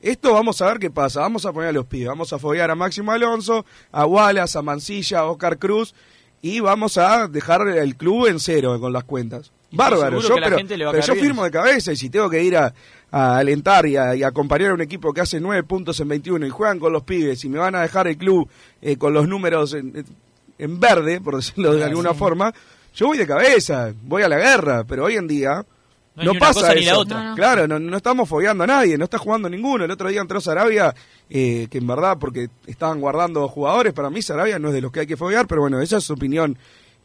esto 0.00 0.32
vamos 0.32 0.62
a 0.62 0.66
ver 0.66 0.78
qué 0.78 0.90
pasa, 0.90 1.20
vamos 1.20 1.44
a 1.44 1.52
poner 1.52 1.70
a 1.70 1.72
los 1.72 1.84
pibes, 1.84 2.08
vamos 2.08 2.32
a 2.32 2.38
foguear 2.38 2.70
a 2.70 2.74
Máximo 2.74 3.12
Alonso, 3.12 3.66
a 3.92 4.06
Wallace, 4.06 4.56
a 4.56 4.62
Mancilla, 4.62 5.18
a 5.18 5.26
Oscar 5.26 5.58
Cruz, 5.58 5.94
y 6.42 6.60
vamos 6.60 6.98
a 6.98 7.28
dejar 7.28 7.68
el 7.68 7.96
club 7.96 8.26
en 8.26 8.40
cero 8.40 8.78
con 8.80 8.92
las 8.92 9.04
cuentas. 9.04 9.50
Bárbaro, 9.72 10.20
yo, 10.20 10.36
pero, 10.36 11.00
yo 11.00 11.14
firmo 11.16 11.44
de 11.44 11.50
cabeza 11.50 11.92
y 11.92 11.96
si 11.96 12.08
tengo 12.08 12.30
que 12.30 12.42
ir 12.42 12.56
a, 12.56 12.72
a 13.10 13.38
alentar 13.38 13.84
y 13.86 13.96
a, 13.96 14.14
y 14.14 14.22
acompañar 14.22 14.70
a 14.70 14.74
un 14.74 14.80
equipo 14.80 15.12
que 15.12 15.20
hace 15.20 15.40
nueve 15.40 15.64
puntos 15.64 15.98
en 16.00 16.08
21 16.08 16.46
y 16.46 16.50
juegan 16.50 16.78
con 16.78 16.92
los 16.92 17.02
pibes 17.02 17.44
y 17.44 17.48
me 17.48 17.58
van 17.58 17.74
a 17.74 17.82
dejar 17.82 18.06
el 18.06 18.16
club 18.16 18.48
eh, 18.80 18.96
con 18.96 19.12
los 19.12 19.28
números 19.28 19.74
en, 19.74 20.04
en 20.58 20.80
verde, 20.80 21.20
por 21.20 21.36
decirlo 21.36 21.72
de 21.72 21.78
Claro, 21.78 21.90
alguna 21.90 22.12
sí. 22.12 22.18
forma, 22.18 22.54
yo 22.94 23.08
voy 23.08 23.18
de 23.18 23.26
cabeza, 23.26 23.92
voy 24.04 24.22
a 24.22 24.28
la 24.28 24.38
guerra, 24.38 24.84
pero 24.84 25.04
hoy 25.04 25.16
en 25.16 25.26
día 25.26 25.64
No 26.24 26.30
una 26.32 26.40
pasa 26.40 26.74
ni 26.74 26.84
la 26.86 26.98
otra. 26.98 27.22
No, 27.22 27.28
no. 27.30 27.34
Claro, 27.36 27.68
no, 27.68 27.78
no 27.78 27.96
estamos 27.96 28.28
fogueando 28.28 28.64
a 28.64 28.66
nadie, 28.66 28.96
no 28.96 29.04
está 29.04 29.18
jugando 29.18 29.48
ninguno. 29.48 29.84
El 29.84 29.90
otro 29.90 30.08
día 30.08 30.20
entró 30.20 30.40
Sarabia, 30.40 30.94
eh, 31.28 31.68
que 31.70 31.78
en 31.78 31.86
verdad, 31.86 32.16
porque 32.18 32.48
estaban 32.66 33.00
guardando 33.00 33.46
jugadores, 33.48 33.92
para 33.92 34.08
mí 34.10 34.22
Sarabia 34.22 34.58
no 34.58 34.68
es 34.68 34.74
de 34.74 34.80
los 34.80 34.90
que 34.92 35.00
hay 35.00 35.06
que 35.06 35.16
foguear, 35.16 35.46
pero 35.46 35.60
bueno, 35.60 35.80
esa 35.80 35.98
es 35.98 36.04
su 36.04 36.14
opinión 36.14 36.56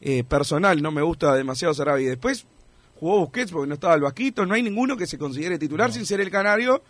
eh, 0.02 0.24
personal, 0.24 0.82
no 0.82 0.92
me 0.92 1.02
gusta 1.02 1.36
demasiado 1.36 1.74
Sarabia. 1.74 2.06
Y 2.08 2.10
después 2.10 2.46
jugó 3.00 3.20
Busquets 3.20 3.52
porque 3.52 3.68
no 3.68 3.74
estaba 3.74 3.96
el 3.96 4.02
Vasquito, 4.02 4.46
no 4.46 4.54
hay 4.54 4.64
ninguno 4.64 4.96
que 4.96 5.08
se 5.08 5.18
considere 5.18 5.60
titular 5.60 5.92
sin 5.92 6.06
ser 6.06 6.22
el 6.22 6.30
Canario, 6.32 6.82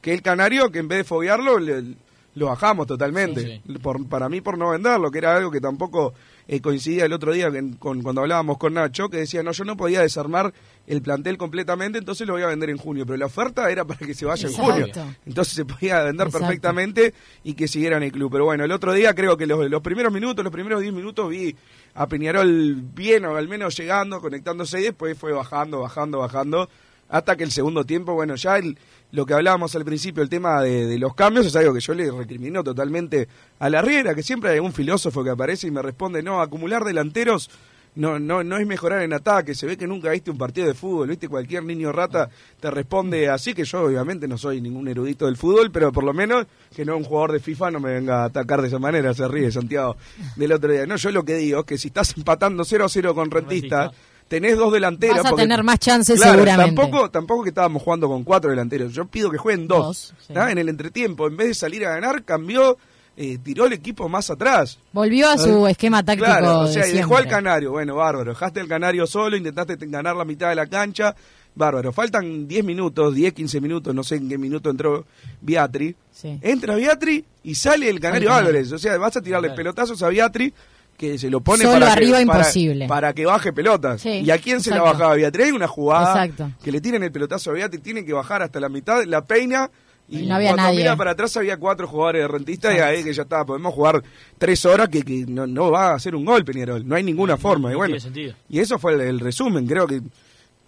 que 0.00 0.12
el 0.14 0.22
Canario, 0.22 0.70
que 0.72 0.78
en 0.80 0.88
vez 0.88 0.98
de 0.98 1.04
foguearlo, 1.04 1.58
le- 1.58 1.94
lo 2.34 2.46
bajamos 2.46 2.86
totalmente. 2.86 3.62
Por, 3.82 4.06
para 4.08 4.28
mí, 4.28 4.40
por 4.40 4.56
no 4.56 4.70
venderlo, 4.70 5.10
que 5.10 5.18
era 5.18 5.34
algo 5.36 5.50
que 5.50 5.60
tampoco 5.60 6.14
eh, 6.50 6.60
coincidía 6.62 7.04
el 7.04 7.12
otro 7.12 7.32
día 7.32 7.48
en- 7.48 7.74
con, 7.74 8.02
cuando 8.02 8.22
hablábamos 8.22 8.56
con 8.58 8.72
Nacho, 8.74 9.08
que 9.10 9.18
decía, 9.18 9.42
no, 9.42 9.52
yo 9.52 9.64
no 9.64 9.76
podía 9.76 10.00
desarmar 10.00 10.52
el 10.86 11.02
plantel 11.02 11.36
completamente, 11.36 11.98
entonces 11.98 12.26
lo 12.26 12.32
voy 12.32 12.42
a 12.42 12.46
vender 12.46 12.70
en 12.70 12.78
junio. 12.78 13.04
Pero 13.04 13.18
la 13.18 13.26
oferta 13.26 13.70
era 13.70 13.84
para 13.84 13.98
que 14.06 14.14
se 14.14 14.24
vaya 14.24 14.48
Exacto. 14.48 14.76
en 14.76 14.90
junio. 14.92 15.14
Entonces 15.26 15.54
se 15.54 15.64
podía 15.66 16.02
vender 16.02 16.26
Exacto. 16.28 16.46
perfectamente 16.46 17.14
y 17.44 17.52
que 17.54 17.68
siguiera 17.68 17.98
en 17.98 18.02
el 18.04 18.12
club. 18.12 18.32
Pero 18.32 18.46
bueno, 18.46 18.64
el 18.64 18.72
otro 18.72 18.94
día 18.94 19.14
creo 19.14 19.36
que 19.36 19.46
los, 19.46 19.68
los 19.70 19.82
primeros 19.82 20.12
minutos, 20.12 20.42
los 20.42 20.52
primeros 20.52 20.80
10 20.80 20.92
minutos 20.94 21.28
vi 21.28 21.54
a 21.94 22.06
Peñarol 22.08 22.76
bien 22.94 23.26
o 23.26 23.36
al 23.36 23.46
menos 23.46 23.76
llegando, 23.76 24.20
conectándose 24.20 24.80
y 24.80 24.84
después 24.84 25.18
fue 25.18 25.32
bajando, 25.32 25.80
bajando, 25.80 26.18
bajando. 26.20 26.68
Hasta 27.10 27.36
que 27.36 27.44
el 27.44 27.50
segundo 27.50 27.84
tiempo, 27.84 28.12
bueno, 28.14 28.34
ya 28.36 28.58
el- 28.58 28.78
lo 29.12 29.24
que 29.26 29.34
hablábamos 29.34 29.74
al 29.74 29.84
principio, 29.84 30.22
el 30.22 30.28
tema 30.28 30.62
de, 30.62 30.86
de 30.86 30.98
los 30.98 31.14
cambios, 31.14 31.46
es 31.46 31.56
algo 31.56 31.72
que 31.72 31.80
yo 31.80 31.94
le 31.94 32.10
recrimino 32.10 32.62
totalmente 32.62 33.28
a 33.58 33.70
la 33.70 33.82
Riera, 33.82 34.14
que 34.14 34.22
siempre 34.22 34.50
hay 34.50 34.58
un 34.58 34.72
filósofo 34.72 35.24
que 35.24 35.30
aparece 35.30 35.66
y 35.66 35.70
me 35.70 35.82
responde, 35.82 36.22
no, 36.22 36.40
acumular 36.40 36.84
delanteros 36.84 37.50
no, 37.98 38.20
no, 38.20 38.44
no 38.44 38.58
es 38.58 38.66
mejorar 38.66 39.02
en 39.02 39.12
ataque, 39.12 39.56
se 39.56 39.66
ve 39.66 39.76
que 39.76 39.88
nunca 39.88 40.10
viste 40.10 40.30
un 40.30 40.38
partido 40.38 40.68
de 40.68 40.74
fútbol, 40.74 41.08
viste, 41.08 41.28
cualquier 41.28 41.64
niño 41.64 41.90
rata 41.90 42.30
te 42.60 42.70
responde 42.70 43.28
así, 43.28 43.54
que 43.54 43.64
yo 43.64 43.82
obviamente 43.82 44.28
no 44.28 44.38
soy 44.38 44.60
ningún 44.60 44.86
erudito 44.86 45.26
del 45.26 45.36
fútbol, 45.36 45.72
pero 45.72 45.90
por 45.90 46.04
lo 46.04 46.12
menos 46.12 46.46
que 46.74 46.84
no 46.84 46.96
un 46.96 47.02
jugador 47.02 47.32
de 47.32 47.40
FIFA 47.40 47.72
no 47.72 47.80
me 47.80 47.92
venga 47.92 48.22
a 48.22 48.24
atacar 48.26 48.62
de 48.62 48.68
esa 48.68 48.78
manera, 48.78 49.12
se 49.14 49.26
ríe 49.26 49.50
Santiago 49.50 49.96
del 50.36 50.52
otro 50.52 50.72
día. 50.72 50.86
No, 50.86 50.94
yo 50.94 51.10
lo 51.10 51.24
que 51.24 51.34
digo 51.34 51.60
es 51.60 51.66
que 51.66 51.76
si 51.76 51.88
estás 51.88 52.16
empatando 52.16 52.64
0 52.64 52.84
a 52.84 52.88
0 52.88 53.14
con 53.16 53.30
Rentista, 53.32 53.90
tenés 54.28 54.56
dos 54.56 54.72
delanteros. 54.72 55.16
Vas 55.16 55.26
a 55.26 55.30
porque- 55.30 55.42
tener 55.42 55.62
más 55.64 55.78
chances 55.78 56.16
Claro, 56.20 56.34
seguramente. 56.34 56.76
Tampoco, 56.76 57.10
tampoco 57.10 57.42
que 57.42 57.48
estábamos 57.48 57.82
jugando 57.82 58.08
con 58.08 58.24
cuatro 58.24 58.50
delanteros, 58.50 58.92
yo 58.92 59.06
pido 59.06 59.30
que 59.30 59.38
jueguen 59.38 59.66
dos. 59.66 59.86
Dos, 59.86 60.14
sí. 60.26 60.32
¿tá? 60.34 60.50
En 60.52 60.58
el 60.58 60.68
entretiempo, 60.68 61.26
en 61.26 61.36
vez 61.36 61.48
de 61.48 61.54
salir 61.54 61.84
a 61.86 61.90
ganar, 61.94 62.22
cambió, 62.24 62.76
eh, 63.16 63.38
tiró 63.42 63.66
el 63.66 63.72
equipo 63.72 64.08
más 64.08 64.30
atrás. 64.30 64.78
Volvió 64.92 65.28
a 65.28 65.38
su 65.38 65.66
Eh, 65.66 65.70
esquema 65.72 66.04
táctico 66.04 66.26
Claro, 66.26 66.60
o 66.60 66.66
de 66.66 66.72
sea, 66.72 66.86
y 66.88 66.92
dejó 66.92 67.16
al. 67.16 67.26
Canario. 67.26 67.72
Bueno, 67.72 67.96
bárbaro. 67.96 68.30
Dejaste 68.30 68.60
al 68.60 68.68
Canario 68.68 69.06
solo, 69.08 69.36
intentaste 69.36 69.76
te- 69.76 69.86
ganar 69.86 70.14
la 70.14 70.24
mitad 70.24 70.50
de 70.50 70.54
la 70.54 70.66
cancha. 70.66 71.14
Bárbaro. 71.54 71.90
Faltan 71.92 72.46
10 72.46 72.64
minutos, 72.64 73.12
10, 73.16 73.32
15 73.32 73.60
minutos, 73.60 73.92
no 73.92 74.04
sé 74.04 74.14
en 74.14 74.28
qué 74.28 74.38
minuto 74.38 74.70
entró 74.70 75.04
Beatri. 75.40 75.96
Sí. 76.12 76.38
Entra 76.40 76.76
Beatri 76.76 77.24
y 77.42 77.54
sale 77.56 77.88
el 77.88 77.98
Canario 77.98 78.28
El 78.28 78.28
Canario. 78.28 78.48
Álvarez. 78.50 78.70
O 78.72 78.78
sea, 78.78 78.96
vas 78.98 79.16
a 79.16 79.20
tirarle 79.22 79.50
pelotazos 79.50 80.00
a 80.04 80.08
Beatri 80.08 80.54
que 80.98 81.16
se 81.16 81.30
lo 81.30 81.40
pone 81.40 81.62
Solo 81.64 81.78
para 81.80 81.92
arriba 81.92 82.18
que, 82.18 82.26
para- 82.26 82.38
imposible. 82.40 82.86
Para, 82.88 83.12
que 83.14 83.24
baje 83.24 83.52
pelotas. 83.54 84.02
Sí, 84.02 84.10
¿Y 84.24 84.30
a 84.30 84.36
quién 84.38 84.60
se 84.60 84.70
la 84.70 84.82
bajaba 84.82 85.14
Beatri? 85.14 85.44
Hay 85.44 85.50
una 85.52 85.68
jugada 85.68 86.24
Exacto. 86.26 86.52
que 86.62 86.72
le 86.72 86.80
tienen 86.82 87.02
el 87.04 87.12
pelotazo 87.12 87.50
a 87.50 87.54
Beatri, 87.54 87.78
tiene 87.80 88.04
que 88.04 88.12
bajar 88.12 88.42
hasta 88.42 88.58
la 88.60 88.68
mitad, 88.68 89.04
la 89.04 89.24
peina. 89.24 89.70
Y 90.10 90.20
Y 90.20 90.26
no 90.26 90.34
había 90.36 90.48
cuando 90.50 90.62
nadie. 90.64 90.78
mira 90.78 90.96
para 90.96 91.10
atrás 91.12 91.36
había 91.36 91.56
cuatro 91.58 91.86
jugadores 91.86 92.22
de 92.22 92.28
rentista 92.28 92.74
y 92.74 92.78
ahí 92.78 93.04
que 93.04 93.12
ya 93.12 93.22
está, 93.22 93.44
podemos 93.44 93.72
jugar 93.74 94.02
tres 94.38 94.64
horas 94.64 94.88
que, 94.88 95.02
que 95.02 95.24
no, 95.28 95.46
no 95.46 95.70
va 95.70 95.90
a 95.90 95.94
hacer 95.96 96.14
un 96.16 96.24
gol 96.24 96.44
Peñarol, 96.46 96.86
no 96.88 96.96
hay 96.96 97.02
ninguna 97.04 97.36
forma. 97.36 97.68
y 97.68 97.72
no 97.72 97.78
bueno, 97.78 97.92
tiene 97.92 98.00
sentido. 98.00 98.34
y 98.48 98.58
eso 98.58 98.78
fue 98.78 98.94
el, 98.94 99.02
el 99.02 99.20
resumen, 99.20 99.66
creo 99.66 99.86
que 99.86 100.00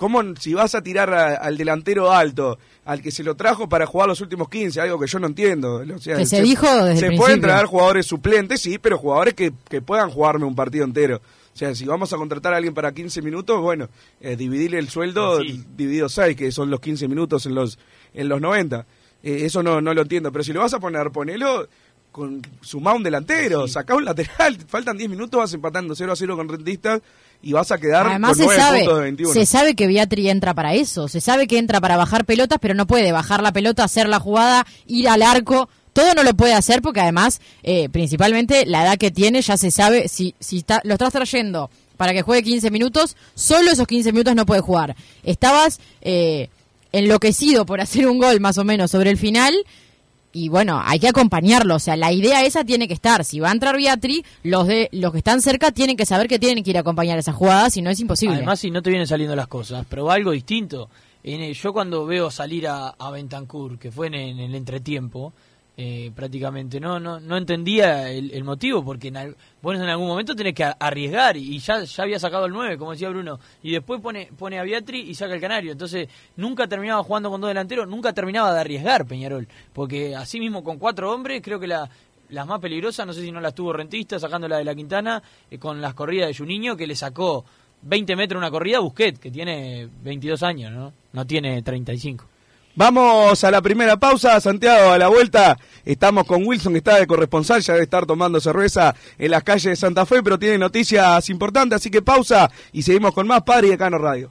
¿Cómo 0.00 0.22
si 0.40 0.54
vas 0.54 0.74
a 0.74 0.82
tirar 0.82 1.12
a- 1.12 1.34
al 1.36 1.58
delantero 1.58 2.10
alto, 2.10 2.58
al 2.86 3.02
que 3.02 3.10
se 3.10 3.22
lo 3.22 3.34
trajo 3.36 3.68
para 3.68 3.84
jugar 3.84 4.08
los 4.08 4.22
últimos 4.22 4.48
15, 4.48 4.80
algo 4.80 4.98
que 4.98 5.06
yo 5.06 5.18
no 5.18 5.26
entiendo? 5.26 5.82
O 5.94 5.98
sea, 5.98 6.16
Que 6.16 6.24
se 6.24 6.40
dijo 6.40 6.66
desde 6.84 7.06
el 7.08 7.12
Se 7.12 7.18
pueden 7.18 7.40
traer 7.42 7.66
jugadores 7.66 8.06
suplentes, 8.06 8.62
sí, 8.62 8.78
pero 8.78 8.96
jugadores 8.96 9.34
que, 9.34 9.52
que 9.68 9.82
puedan 9.82 10.08
jugarme 10.10 10.46
un 10.46 10.54
partido 10.56 10.84
entero. 10.86 11.20
O 11.52 11.56
sea, 11.60 11.74
si 11.74 11.84
vamos 11.84 12.10
a 12.12 12.16
contratar 12.16 12.54
a 12.54 12.56
alguien 12.56 12.72
para 12.72 12.92
15 12.94 13.20
minutos, 13.20 13.60
bueno, 13.60 13.88
eh, 14.22 14.36
dividirle 14.36 14.78
el 14.78 14.88
sueldo 14.88 15.40
Sí. 15.42 15.62
dividido 15.76 16.08
6, 16.08 16.34
que 16.34 16.50
son 16.50 16.70
los 16.70 16.80
15 16.80 17.06
minutos 17.06 17.44
en 17.44 17.54
los 17.54 17.78
en 18.14 18.28
los 18.30 18.40
90. 18.40 18.86
Eh, 19.22 19.40
eso 19.44 19.62
no, 19.62 19.82
no 19.82 19.92
lo 19.92 20.00
entiendo, 20.00 20.32
pero 20.32 20.42
si 20.42 20.54
lo 20.54 20.60
vas 20.60 20.72
a 20.72 20.80
poner, 20.80 21.10
ponelo 21.10 21.68
con 22.10 22.40
sumá 22.62 22.92
un 22.94 23.02
delantero, 23.04 23.68
sacá 23.68 23.94
un 23.94 24.04
lateral, 24.04 24.56
faltan 24.66 24.96
10 24.96 25.10
minutos, 25.10 25.38
vas 25.38 25.52
empatando 25.52 25.94
0 25.94 26.12
a 26.12 26.16
0 26.16 26.36
con 26.36 26.48
Rentistas 26.48 27.02
y 27.42 27.52
vas 27.52 27.70
a 27.72 27.78
quedar 27.78 28.06
Además 28.06 28.30
con 28.30 28.38
se 28.38 28.44
9 28.44 28.60
sabe, 28.60 28.78
puntos 28.80 28.96
de 28.98 29.02
21. 29.04 29.32
se 29.34 29.46
sabe 29.46 29.74
que 29.74 29.86
Beatri 29.86 30.28
entra 30.28 30.54
para 30.54 30.74
eso, 30.74 31.08
se 31.08 31.20
sabe 31.20 31.46
que 31.46 31.58
entra 31.58 31.80
para 31.80 31.96
bajar 31.96 32.24
pelotas, 32.24 32.58
pero 32.60 32.74
no 32.74 32.86
puede 32.86 33.12
bajar 33.12 33.42
la 33.42 33.52
pelota, 33.52 33.84
hacer 33.84 34.08
la 34.08 34.20
jugada, 34.20 34.66
ir 34.86 35.08
al 35.08 35.22
arco, 35.22 35.68
todo 35.92 36.14
no 36.14 36.22
lo 36.22 36.34
puede 36.34 36.54
hacer 36.54 36.82
porque 36.82 37.00
además, 37.00 37.40
eh, 37.62 37.88
principalmente 37.88 38.66
la 38.66 38.84
edad 38.84 38.98
que 38.98 39.10
tiene, 39.10 39.42
ya 39.42 39.56
se 39.56 39.70
sabe, 39.70 40.08
si, 40.08 40.34
si 40.38 40.58
está- 40.58 40.80
lo 40.84 40.94
estás 40.94 41.12
trayendo 41.12 41.70
para 41.96 42.12
que 42.12 42.22
juegue 42.22 42.42
15 42.42 42.70
minutos, 42.70 43.16
solo 43.34 43.70
esos 43.70 43.86
15 43.86 44.12
minutos 44.12 44.34
no 44.34 44.46
puede 44.46 44.60
jugar. 44.60 44.94
Estabas 45.24 45.80
eh, 46.02 46.48
enloquecido 46.92 47.66
por 47.66 47.80
hacer 47.80 48.06
un 48.06 48.18
gol 48.18 48.40
más 48.40 48.58
o 48.58 48.64
menos 48.64 48.90
sobre 48.90 49.10
el 49.10 49.16
final 49.18 49.54
y 50.32 50.48
bueno, 50.48 50.80
hay 50.84 51.00
que 51.00 51.08
acompañarlo, 51.08 51.74
o 51.74 51.78
sea, 51.78 51.96
la 51.96 52.12
idea 52.12 52.44
esa 52.44 52.64
tiene 52.64 52.86
que 52.86 52.94
estar. 52.94 53.24
Si 53.24 53.40
va 53.40 53.48
a 53.48 53.52
entrar 53.52 53.76
Beatri, 53.76 54.24
los 54.44 54.66
de 54.66 54.88
los 54.92 55.12
que 55.12 55.18
están 55.18 55.42
cerca 55.42 55.72
tienen 55.72 55.96
que 55.96 56.06
saber 56.06 56.28
que 56.28 56.38
tienen 56.38 56.62
que 56.62 56.70
ir 56.70 56.76
a 56.76 56.80
acompañar 56.80 57.18
esa 57.18 57.32
jugada, 57.32 57.70
si 57.70 57.82
no 57.82 57.90
es 57.90 57.98
imposible. 58.00 58.36
Además, 58.36 58.60
si 58.60 58.70
no 58.70 58.82
te 58.82 58.90
vienen 58.90 59.06
saliendo 59.06 59.34
las 59.34 59.48
cosas, 59.48 59.84
pero 59.88 60.10
algo 60.10 60.30
distinto. 60.30 60.88
En 61.22 61.52
yo 61.52 61.72
cuando 61.72 62.06
veo 62.06 62.30
salir 62.30 62.66
a, 62.66 62.94
a 62.98 63.12
que 63.78 63.92
fue 63.92 64.06
en, 64.06 64.14
en 64.14 64.38
el 64.38 64.54
entretiempo, 64.54 65.32
eh, 65.82 66.12
prácticamente 66.14 66.78
no 66.78 67.00
no 67.00 67.18
no 67.20 67.38
entendía 67.38 68.10
el, 68.10 68.44
motivo, 68.44 68.84
porque 68.84 69.08
en, 69.08 69.34
vos 69.62 69.74
en 69.74 69.80
algún 69.80 70.08
momento 70.08 70.36
tenés 70.36 70.52
que 70.52 70.62
arriesgar 70.62 71.38
y 71.38 71.58
ya, 71.58 71.82
ya 71.84 72.02
había 72.02 72.18
sacado 72.18 72.44
el 72.44 72.52
9, 72.52 72.76
como 72.76 72.90
decía 72.90 73.08
Bruno, 73.08 73.40
y 73.62 73.72
después 73.72 73.98
pone, 74.02 74.28
pone 74.36 74.58
a 74.58 74.62
Beatri 74.62 75.00
y 75.00 75.14
saca 75.14 75.32
el 75.32 75.40
Canario. 75.40 75.72
Entonces 75.72 76.06
nunca 76.36 76.66
terminaba 76.66 77.02
jugando 77.02 77.30
con 77.30 77.40
dos 77.40 77.48
delanteros, 77.48 77.88
nunca 77.88 78.12
terminaba 78.12 78.52
de 78.52 78.60
arriesgar 78.60 79.06
Peñarol, 79.06 79.48
porque 79.72 80.14
así 80.14 80.38
mismo 80.38 80.62
con 80.62 80.78
cuatro 80.78 81.10
hombres 81.14 81.40
creo 81.42 81.58
que 81.58 81.66
la... 81.66 81.88
Las 82.28 82.46
más 82.46 82.60
peligrosas, 82.60 83.04
no 83.04 83.12
sé 83.12 83.22
si 83.22 83.32
no 83.32 83.40
las 83.40 83.56
tuvo 83.56 83.72
Rentista, 83.72 84.16
sacándola 84.16 84.58
de 84.58 84.62
la 84.62 84.72
Quintana, 84.72 85.20
eh, 85.50 85.58
con 85.58 85.80
las 85.80 85.94
corridas 85.94 86.28
de 86.28 86.34
Juninho, 86.36 86.76
que 86.76 86.86
le 86.86 86.94
sacó 86.94 87.44
20 87.82 88.14
metros 88.14 88.38
una 88.38 88.52
corrida 88.52 88.76
a 88.76 88.80
Busquet, 88.82 89.18
que 89.18 89.32
tiene 89.32 89.88
22 90.04 90.40
años, 90.44 90.70
¿no? 90.70 90.92
No 91.12 91.26
tiene 91.26 91.60
35. 91.60 92.29
Vamos 92.80 93.44
a 93.44 93.50
la 93.50 93.60
primera 93.60 93.98
pausa, 93.98 94.40
Santiago, 94.40 94.92
a 94.92 94.96
la 94.96 95.08
vuelta. 95.08 95.58
Estamos 95.84 96.24
con 96.24 96.46
Wilson, 96.46 96.72
que 96.72 96.78
está 96.78 96.96
de 96.96 97.06
corresponsal, 97.06 97.60
ya 97.60 97.74
debe 97.74 97.84
estar 97.84 98.06
tomando 98.06 98.40
cerveza 98.40 98.94
en 99.18 99.32
las 99.32 99.44
calles 99.44 99.64
de 99.64 99.76
Santa 99.76 100.06
Fe, 100.06 100.22
pero 100.22 100.38
tiene 100.38 100.56
noticias 100.56 101.28
importantes, 101.28 101.76
así 101.76 101.90
que 101.90 102.00
pausa 102.00 102.50
y 102.72 102.80
seguimos 102.80 103.12
con 103.12 103.26
más 103.26 103.42
Padre 103.42 103.66
y 103.66 103.70
Decano 103.72 103.98
Radio. 103.98 104.30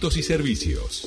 y 0.00 0.22
servicios. 0.22 1.06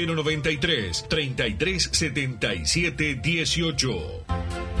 093 0.05 1.03
33 1.09 1.89
77 1.91 3.21
18. 3.21 4.80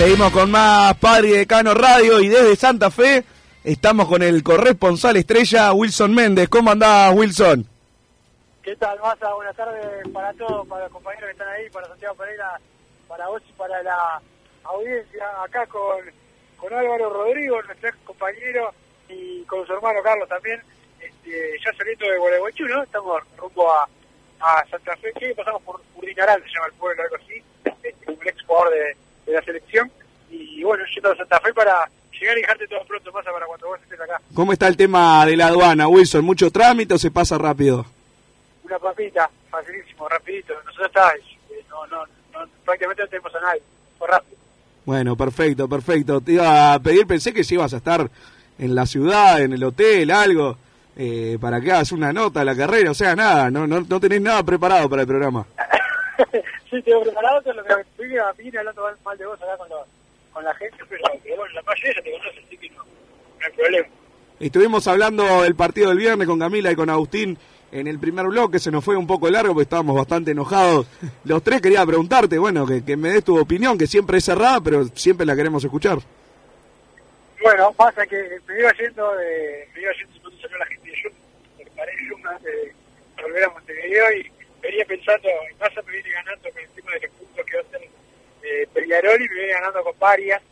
Seguimos 0.00 0.32
con 0.32 0.50
más 0.50 0.96
Padre 0.96 1.28
y 1.28 1.32
Decano 1.32 1.74
Radio 1.74 2.20
y 2.20 2.28
desde 2.30 2.56
Santa 2.56 2.90
Fe 2.90 3.22
estamos 3.62 4.08
con 4.08 4.22
el 4.22 4.42
corresponsal 4.42 5.16
estrella 5.16 5.74
Wilson 5.74 6.14
Méndez. 6.14 6.48
¿Cómo 6.48 6.70
andás, 6.70 7.12
Wilson? 7.14 7.66
¿Qué 8.62 8.74
tal, 8.76 8.98
Massa? 9.00 9.34
Buenas 9.34 9.54
tardes 9.54 10.08
para 10.08 10.32
todos, 10.32 10.66
para 10.66 10.84
los 10.84 10.92
compañeros 10.94 11.26
que 11.26 11.32
están 11.32 11.48
ahí, 11.48 11.68
para 11.68 11.86
Santiago 11.88 12.14
Pereira, 12.14 12.58
para 13.08 13.28
vos 13.28 13.42
y 13.46 13.52
para 13.52 13.82
la 13.82 14.22
audiencia. 14.64 15.26
Acá 15.44 15.66
con, 15.66 16.00
con 16.56 16.72
Álvaro 16.72 17.10
Rodrigo, 17.10 17.60
nuestro 17.60 17.90
ex 17.90 17.98
compañero, 18.02 18.72
y 19.06 19.42
con 19.42 19.66
su 19.66 19.74
hermano 19.74 20.00
Carlos 20.02 20.30
también. 20.30 20.62
Este, 20.98 21.58
ya 21.62 21.76
saliendo 21.76 22.06
de 22.06 22.16
Gualeguaychú, 22.16 22.66
¿no? 22.68 22.82
Estamos 22.82 23.20
rumbo 23.36 23.70
a, 23.70 23.86
a 24.40 24.64
Santa 24.70 24.96
Fe, 24.96 25.34
pasamos 25.34 25.60
por 25.60 25.78
Urdinaral, 25.96 26.42
se 26.42 26.48
llama 26.48 26.68
el 26.68 26.72
pueblo, 26.72 27.02
algo 27.02 27.16
así, 27.16 27.42
un 28.06 28.26
ex 28.26 28.42
jugador 28.46 28.70
de, 28.72 28.96
de 29.30 29.36
la 29.36 29.44
selección. 29.44 29.90
Y 30.30 30.62
bueno, 30.62 30.84
yendo 30.94 31.12
a 31.12 31.16
Santa 31.16 31.40
Fe 31.40 31.52
para 31.52 31.88
llegar 32.18 32.38
y 32.38 32.40
dejarte 32.42 32.68
todo 32.68 32.84
pronto, 32.86 33.12
Massa, 33.12 33.32
para 33.32 33.46
cuando 33.46 33.68
vos 33.68 33.80
estés 33.82 34.00
acá. 34.00 34.20
¿Cómo 34.34 34.52
está 34.52 34.68
el 34.68 34.76
tema 34.76 35.24
de 35.26 35.36
la 35.36 35.46
aduana, 35.46 35.88
Wilson? 35.88 36.24
¿Mucho 36.24 36.50
trámite 36.50 36.94
o 36.94 36.98
se 36.98 37.10
pasa 37.10 37.38
rápido? 37.38 37.86
una 38.70 38.78
papita, 38.78 39.28
facilísimo, 39.50 40.08
rapidito. 40.08 40.54
Nosotros 40.64 40.86
está, 40.86 41.12
eh, 41.14 41.64
no, 41.68 41.86
no, 41.88 42.04
no, 42.32 42.48
prácticamente 42.64 43.02
no 43.02 43.08
tenemos 43.08 43.34
a 43.34 43.40
nadie, 43.40 43.62
fue 43.98 44.08
rápido. 44.08 44.36
Bueno, 44.84 45.16
perfecto, 45.16 45.68
perfecto. 45.68 46.20
Te 46.20 46.32
iba 46.32 46.74
a 46.74 46.78
pedir, 46.78 47.06
pensé 47.06 47.32
que 47.32 47.44
si 47.44 47.54
ibas 47.54 47.74
a 47.74 47.78
estar 47.78 48.08
en 48.58 48.74
la 48.74 48.86
ciudad, 48.86 49.40
en 49.40 49.52
el 49.52 49.64
hotel, 49.64 50.10
algo, 50.10 50.56
eh, 50.96 51.36
para 51.40 51.60
que 51.60 51.72
hagas 51.72 51.92
una 51.92 52.12
nota 52.12 52.42
a 52.42 52.44
la 52.44 52.56
carrera, 52.56 52.92
o 52.92 52.94
sea, 52.94 53.16
nada, 53.16 53.50
no, 53.50 53.66
no, 53.66 53.80
no 53.80 54.00
tenés 54.00 54.20
nada 54.20 54.42
preparado 54.42 54.88
para 54.88 55.02
el 55.02 55.08
programa. 55.08 55.46
sí, 56.70 56.82
tengo 56.82 57.02
preparado, 57.02 57.42
todo 57.42 57.54
lo 57.54 57.64
que 57.64 57.72
estoy 57.80 58.18
a 58.18 58.32
mí 58.38 58.56
hablando 58.56 58.88
mal, 59.04 59.18
de 59.18 59.26
vos 59.26 59.42
acá 59.42 59.56
con, 59.56 59.68
lo- 59.68 59.86
con 60.32 60.44
la 60.44 60.54
gente, 60.54 60.76
pero, 60.88 61.02
pero 61.22 61.36
bueno, 61.36 61.54
la 61.54 61.62
mayoría 61.62 62.02
te 62.02 62.10
conoce, 62.12 62.40
así 62.46 62.56
que 62.56 62.70
no, 62.70 62.76
no 62.84 63.46
hay 63.46 63.52
problema. 63.52 63.88
Estuvimos 64.38 64.86
hablando 64.88 65.42
del 65.42 65.54
partido 65.54 65.88
del 65.90 65.98
viernes 65.98 66.26
con 66.26 66.38
Camila 66.38 66.70
y 66.70 66.76
con 66.76 66.88
Agustín 66.90 67.36
en 67.72 67.86
el 67.86 67.98
primer 67.98 68.26
bloque, 68.26 68.58
se 68.58 68.70
nos 68.70 68.84
fue 68.84 68.96
un 68.96 69.06
poco 69.06 69.28
largo 69.30 69.52
porque 69.52 69.64
estábamos 69.64 69.94
bastante 69.96 70.30
enojados. 70.32 70.86
Los 71.24 71.42
tres 71.42 71.60
quería 71.60 71.84
preguntarte, 71.86 72.38
bueno, 72.38 72.66
que, 72.66 72.84
que 72.84 72.96
me 72.96 73.10
des 73.10 73.22
tu 73.24 73.38
opinión, 73.38 73.76
que 73.78 73.86
siempre 73.86 74.18
es 74.18 74.24
cerrada, 74.24 74.60
pero 74.60 74.84
siempre 74.94 75.24
la 75.26 75.36
queremos 75.36 75.62
escuchar. 75.62 75.98
Bueno, 77.42 77.72
pasa 77.72 78.06
que 78.06 78.38
me 78.48 78.58
iba 78.58 78.72
yendo 78.72 79.14
de, 79.16 79.68
me 79.74 79.80
iba 79.82 79.92
yendo 79.92 80.30
salió 80.40 80.58
la 80.58 80.66
gente 80.66 80.90
de 80.90 80.96
Yum, 81.02 81.12
me 81.58 81.64
preparé 81.64 81.92
Yum 82.08 82.26
antes 82.26 82.52
de 82.52 83.22
volver 83.22 83.44
a 83.44 83.50
Montevideo 83.50 84.12
y 84.12 84.32
venía 84.70 84.84
pensando, 84.84 85.28
en 85.50 85.56
casa 85.58 85.82
me 85.82 85.92
viene 85.92 86.10
ganando 86.10 86.48
el 86.48 86.68
tema 86.70 86.92
de 86.92 87.00
los 87.00 87.10
puntos 87.12 87.46
que 87.46 87.56
va 87.56 87.62
a 87.62 87.66
hacer 87.66 87.88
eh, 88.42 88.66
Peñarol 88.72 89.20
y 89.22 89.28
me 89.28 89.34
viene 89.34 89.52
ganando 89.52 89.82
con 89.84 89.98
varias, 89.98 90.42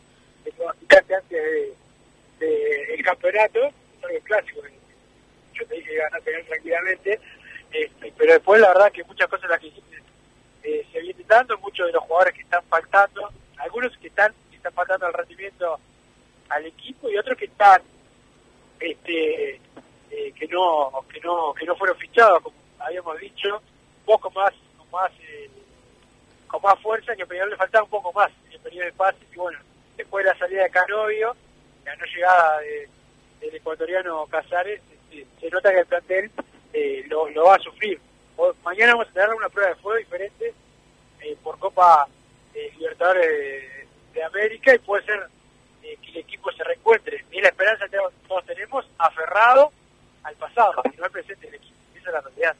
clasificante 0.43 1.15
antes 1.15 1.29
de, 1.43 1.73
de- 2.39 2.93
el 2.95 3.03
campeonato, 3.03 3.59
es 3.67 4.03
algo 4.03 4.19
clásico, 4.23 4.61
que 4.61 4.69
yo 5.53 5.65
te 5.67 5.75
dije 5.75 5.89
que 5.89 5.95
ganar 5.97 6.21
Peñarol 6.21 6.45
tranquilamente, 6.47 7.19
este, 7.71 8.13
pero 8.17 8.33
después 8.33 8.61
la 8.61 8.67
verdad 8.69 8.91
que 8.91 9.03
muchas 9.03 9.27
cosas 9.29 9.49
las 9.49 9.59
que 9.59 9.71
eh, 10.63 10.85
se 10.91 10.99
vienen 10.99 11.25
dando, 11.27 11.57
muchos 11.59 11.87
de 11.87 11.93
los 11.93 12.03
jugadores 12.03 12.33
que 12.35 12.41
están 12.41 12.63
faltando, 12.65 13.29
algunos 13.57 13.95
que 13.97 14.07
están, 14.07 14.33
que 14.49 14.57
están 14.57 14.73
faltando 14.73 15.05
al 15.05 15.13
rendimiento 15.13 15.79
al 16.49 16.65
equipo 16.65 17.09
y 17.09 17.17
otros 17.17 17.37
que 17.37 17.45
están 17.45 17.81
este 18.79 19.55
eh, 20.09 20.33
que 20.35 20.47
no 20.47 21.05
que 21.13 21.19
no 21.21 21.53
que 21.53 21.65
no 21.65 21.75
fueron 21.75 21.95
fichados 21.97 22.41
como 22.41 22.55
habíamos 22.79 23.19
dicho 23.19 23.61
poco 24.05 24.29
más 24.31 24.53
con 24.77 24.89
más 24.91 25.11
eh, 25.21 25.49
con 26.47 26.61
más 26.61 26.79
fuerza 26.79 27.15
que 27.15 27.23
a 27.23 27.25
Peñarol 27.25 27.51
le 27.51 27.57
faltaba 27.57 27.83
un 27.83 27.89
poco 27.89 28.11
más 28.13 28.31
en 28.47 28.53
el 28.53 28.59
periodo 28.59 28.85
de 28.85 28.93
pase 28.93 29.19
y 29.31 29.35
bueno 29.35 29.59
después 29.97 30.25
de 30.25 30.31
la 30.31 30.37
salida 30.37 30.63
de 30.63 30.69
Canovio 30.69 31.35
la 31.85 31.95
no 31.95 32.05
llegada 32.05 32.59
de, 32.59 32.89
del 33.39 33.55
ecuatoriano 33.55 34.25
Casares 34.27 34.81
este, 35.11 35.27
se 35.39 35.49
nota 35.49 35.71
que 35.71 35.79
el 35.79 35.85
plantel 35.85 36.31
eh, 36.73 37.03
lo, 37.07 37.43
va 37.43 37.55
a 37.55 37.59
sufrir 37.59 37.99
mañana 38.63 38.93
vamos 38.93 39.09
a 39.09 39.13
tener 39.13 39.29
una 39.29 39.49
prueba 39.49 39.69
de 39.69 39.75
fuego 39.75 39.97
diferente 39.97 40.53
eh, 41.21 41.37
por 41.43 41.57
Copa 41.59 42.07
eh, 42.53 42.71
Libertadores 42.77 43.87
de, 44.13 44.23
América 44.23 44.73
y 44.73 44.79
puede 44.79 45.05
ser 45.05 45.27
que 45.81 46.11
el 46.11 46.17
equipo 46.17 46.51
se 46.51 46.63
reencuentre. 46.63 47.23
Y 47.31 47.41
la 47.41 47.49
esperanza 47.49 47.87
que 47.87 47.97
todos 48.27 48.45
tenemos, 48.45 48.85
aferrado 48.97 49.71
al 50.23 50.35
pasado, 50.35 50.73
no 50.97 51.05
al 51.05 51.11
presente 51.11 51.45
del 51.45 51.55
equipo. 51.55 51.75
Esa 51.95 52.09
es 52.09 52.13
la 52.13 52.21
realidad. 52.21 52.55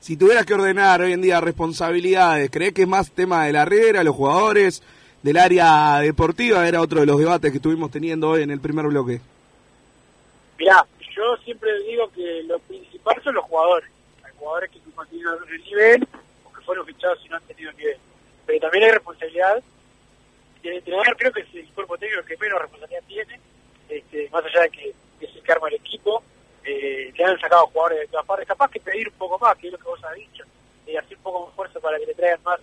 Si 0.00 0.16
tuvieras 0.16 0.46
que 0.46 0.54
ordenar 0.54 1.00
hoy 1.00 1.12
en 1.12 1.20
día 1.20 1.40
responsabilidades, 1.40 2.50
¿crees 2.50 2.72
que 2.72 2.82
es 2.82 2.88
más 2.88 3.10
tema 3.10 3.44
de 3.44 3.52
la 3.52 3.62
Herrera, 3.62 4.04
los 4.04 4.14
jugadores, 4.14 4.82
del 5.22 5.36
área 5.36 5.98
deportiva? 5.98 6.66
Era 6.68 6.80
otro 6.80 7.00
de 7.00 7.06
los 7.06 7.18
debates 7.18 7.50
que 7.50 7.56
estuvimos 7.56 7.90
teniendo 7.90 8.30
hoy 8.30 8.42
en 8.42 8.50
el 8.50 8.60
primer 8.60 8.86
bloque. 8.86 9.20
Mirá, 10.56 10.86
yo 11.14 11.36
siempre 11.44 11.70
digo 11.82 12.10
que 12.12 12.44
lo 12.44 12.58
principal 12.60 13.20
son 13.22 13.34
los 13.34 13.44
jugadores. 13.44 13.90
Hay 14.24 14.32
jugadores 14.38 14.70
que 14.70 14.78
no 14.96 15.04
tienen 15.06 15.26
el 15.52 15.64
nivel 15.64 16.08
o 16.44 16.52
que 16.52 16.60
fueron 16.62 16.86
fichados 16.86 17.18
y 17.24 17.28
no 17.28 17.36
han 17.36 17.42
tenido 17.42 17.72
nivel. 17.72 17.96
Pero 18.46 18.60
también 18.60 18.84
hay 18.84 18.90
responsabilidad 18.92 19.62
del 20.62 20.74
entrenador, 20.74 21.16
creo 21.16 21.32
que 21.32 21.40
es 21.40 21.54
el 21.54 21.68
cuerpo 21.72 21.98
técnico 21.98 22.24
que 22.24 22.36
menos 22.36 22.60
responsabilidad 22.60 23.02
tiene, 23.06 23.40
este, 23.88 24.28
más 24.30 24.44
allá 24.44 24.62
de 24.62 24.70
que, 24.70 24.94
que 25.18 25.26
es 25.26 25.36
el 25.36 25.42
que 25.42 25.52
arma 25.52 25.68
el 25.68 25.74
equipo. 25.74 26.22
Eh, 26.70 27.10
le 27.16 27.24
han 27.24 27.40
sacado 27.40 27.66
jugadores 27.68 28.00
de 28.00 28.08
todas 28.08 28.26
partes, 28.26 28.46
capaz 28.46 28.70
que 28.70 28.80
pedir 28.80 29.08
un 29.08 29.14
poco 29.14 29.38
más, 29.38 29.56
que 29.56 29.68
es 29.68 29.72
lo 29.72 29.78
que 29.78 29.84
vos 29.84 30.04
has 30.04 30.14
dicho, 30.14 30.44
y 30.86 30.96
hacer 30.96 31.16
un 31.16 31.22
poco 31.22 31.46
más 31.46 31.54
fuerza 31.54 31.80
para 31.80 31.98
que 31.98 32.04
le 32.04 32.14
traigan 32.14 32.42
más, 32.42 32.60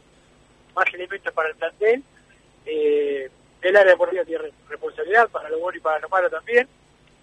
más 0.75 0.93
elementos 0.93 1.33
para 1.33 1.49
el 1.49 1.55
plantel. 1.55 2.03
Eh, 2.67 3.31
el 3.63 3.75
área 3.75 3.93
deportiva 3.93 4.23
tiene 4.23 4.51
responsabilidad 4.69 5.27
para 5.29 5.49
lo 5.49 5.57
bueno 5.57 5.77
y 5.77 5.81
para 5.81 5.99
lo 5.99 6.09
malo 6.09 6.29
también 6.29 6.67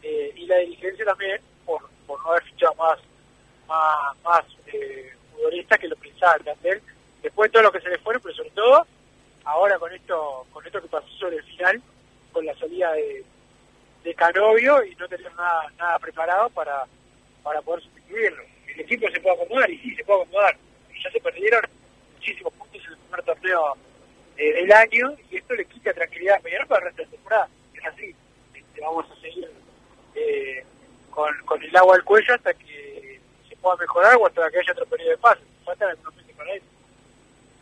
eh, 0.02 0.32
y 0.34 0.46
la 0.46 0.56
dirigencia 0.56 1.04
también 1.04 1.40
por, 1.64 1.88
por 2.04 2.20
no 2.20 2.30
haber 2.30 2.42
fichado 2.44 2.74
más 2.74 2.98
más, 3.68 4.16
más 4.24 4.44
eh, 4.66 5.12
futbolistas 5.32 5.78
que 5.78 5.88
lo 5.88 5.96
pensaba 5.96 6.34
el 6.34 6.42
plantel 6.42 6.82
después 7.22 7.48
de 7.48 7.52
todo 7.52 7.62
lo 7.62 7.72
que 7.72 7.80
se 7.80 7.90
le 7.90 7.98
fueron 7.98 8.22
pero 8.22 8.34
sobre 8.34 8.50
todo 8.50 8.86
ahora 9.44 9.78
con 9.78 9.92
esto 9.92 10.46
con 10.52 10.66
esto 10.66 10.82
que 10.82 10.88
pasó 10.88 11.08
sobre 11.10 11.36
el 11.36 11.44
final 11.44 11.80
con 12.32 12.44
la 12.44 12.56
salida 12.56 12.92
de, 12.92 13.24
de 14.02 14.14
Canovio 14.14 14.84
y 14.84 14.94
no 14.96 15.08
tener 15.08 15.32
nada 15.34 15.72
nada 15.78 15.98
preparado 15.98 16.50
para 16.50 16.84
para 17.42 17.62
poder 17.62 17.82
sustituirlo 17.82 18.42
el 18.68 18.80
equipo 18.80 19.10
se 19.10 19.20
puede 19.20 19.42
acomodar 19.42 19.70
y 19.70 19.78
sí 19.78 19.94
se 19.94 20.04
puede 20.04 20.22
acomodar 20.22 20.56
ya 21.02 21.10
se 21.10 21.20
perdieron 21.20 21.62
muchísimos 22.14 22.52
puntos 22.54 22.82
en 22.84 22.92
el 22.92 22.98
primer 22.98 23.22
torneo 23.24 23.76
eh, 24.36 24.52
del 24.54 24.72
año 24.72 25.14
y 25.30 25.36
esto 25.36 25.54
le 25.54 25.64
quita 25.64 25.92
tranquilidad 25.92 26.36
a 26.36 26.40
Peñarol 26.40 26.66
para 26.66 26.80
el 26.80 26.86
resto 26.96 27.02
de 27.02 27.16
temporada 27.16 27.48
es 27.74 27.84
así 27.84 28.14
Este, 28.54 28.80
vamos 28.80 29.06
a 29.10 29.20
seguir 29.20 29.50
eh, 30.14 30.64
con, 31.10 31.30
con 31.44 31.62
el 31.62 31.76
agua 31.76 31.96
al 31.96 32.04
cuello 32.04 32.34
hasta 32.34 32.52
que 32.54 33.20
se 33.48 33.56
pueda 33.56 33.76
mejorar 33.76 34.16
o 34.16 34.26
hasta 34.26 34.50
que 34.50 34.58
haya 34.58 34.72
otro 34.72 34.86
periodo 34.86 35.10
de 35.10 35.18
paz. 35.18 35.38
Faltan 35.64 35.90
algunos 35.90 36.16
meses 36.16 36.34
para 36.36 36.54
eso. 36.54 36.66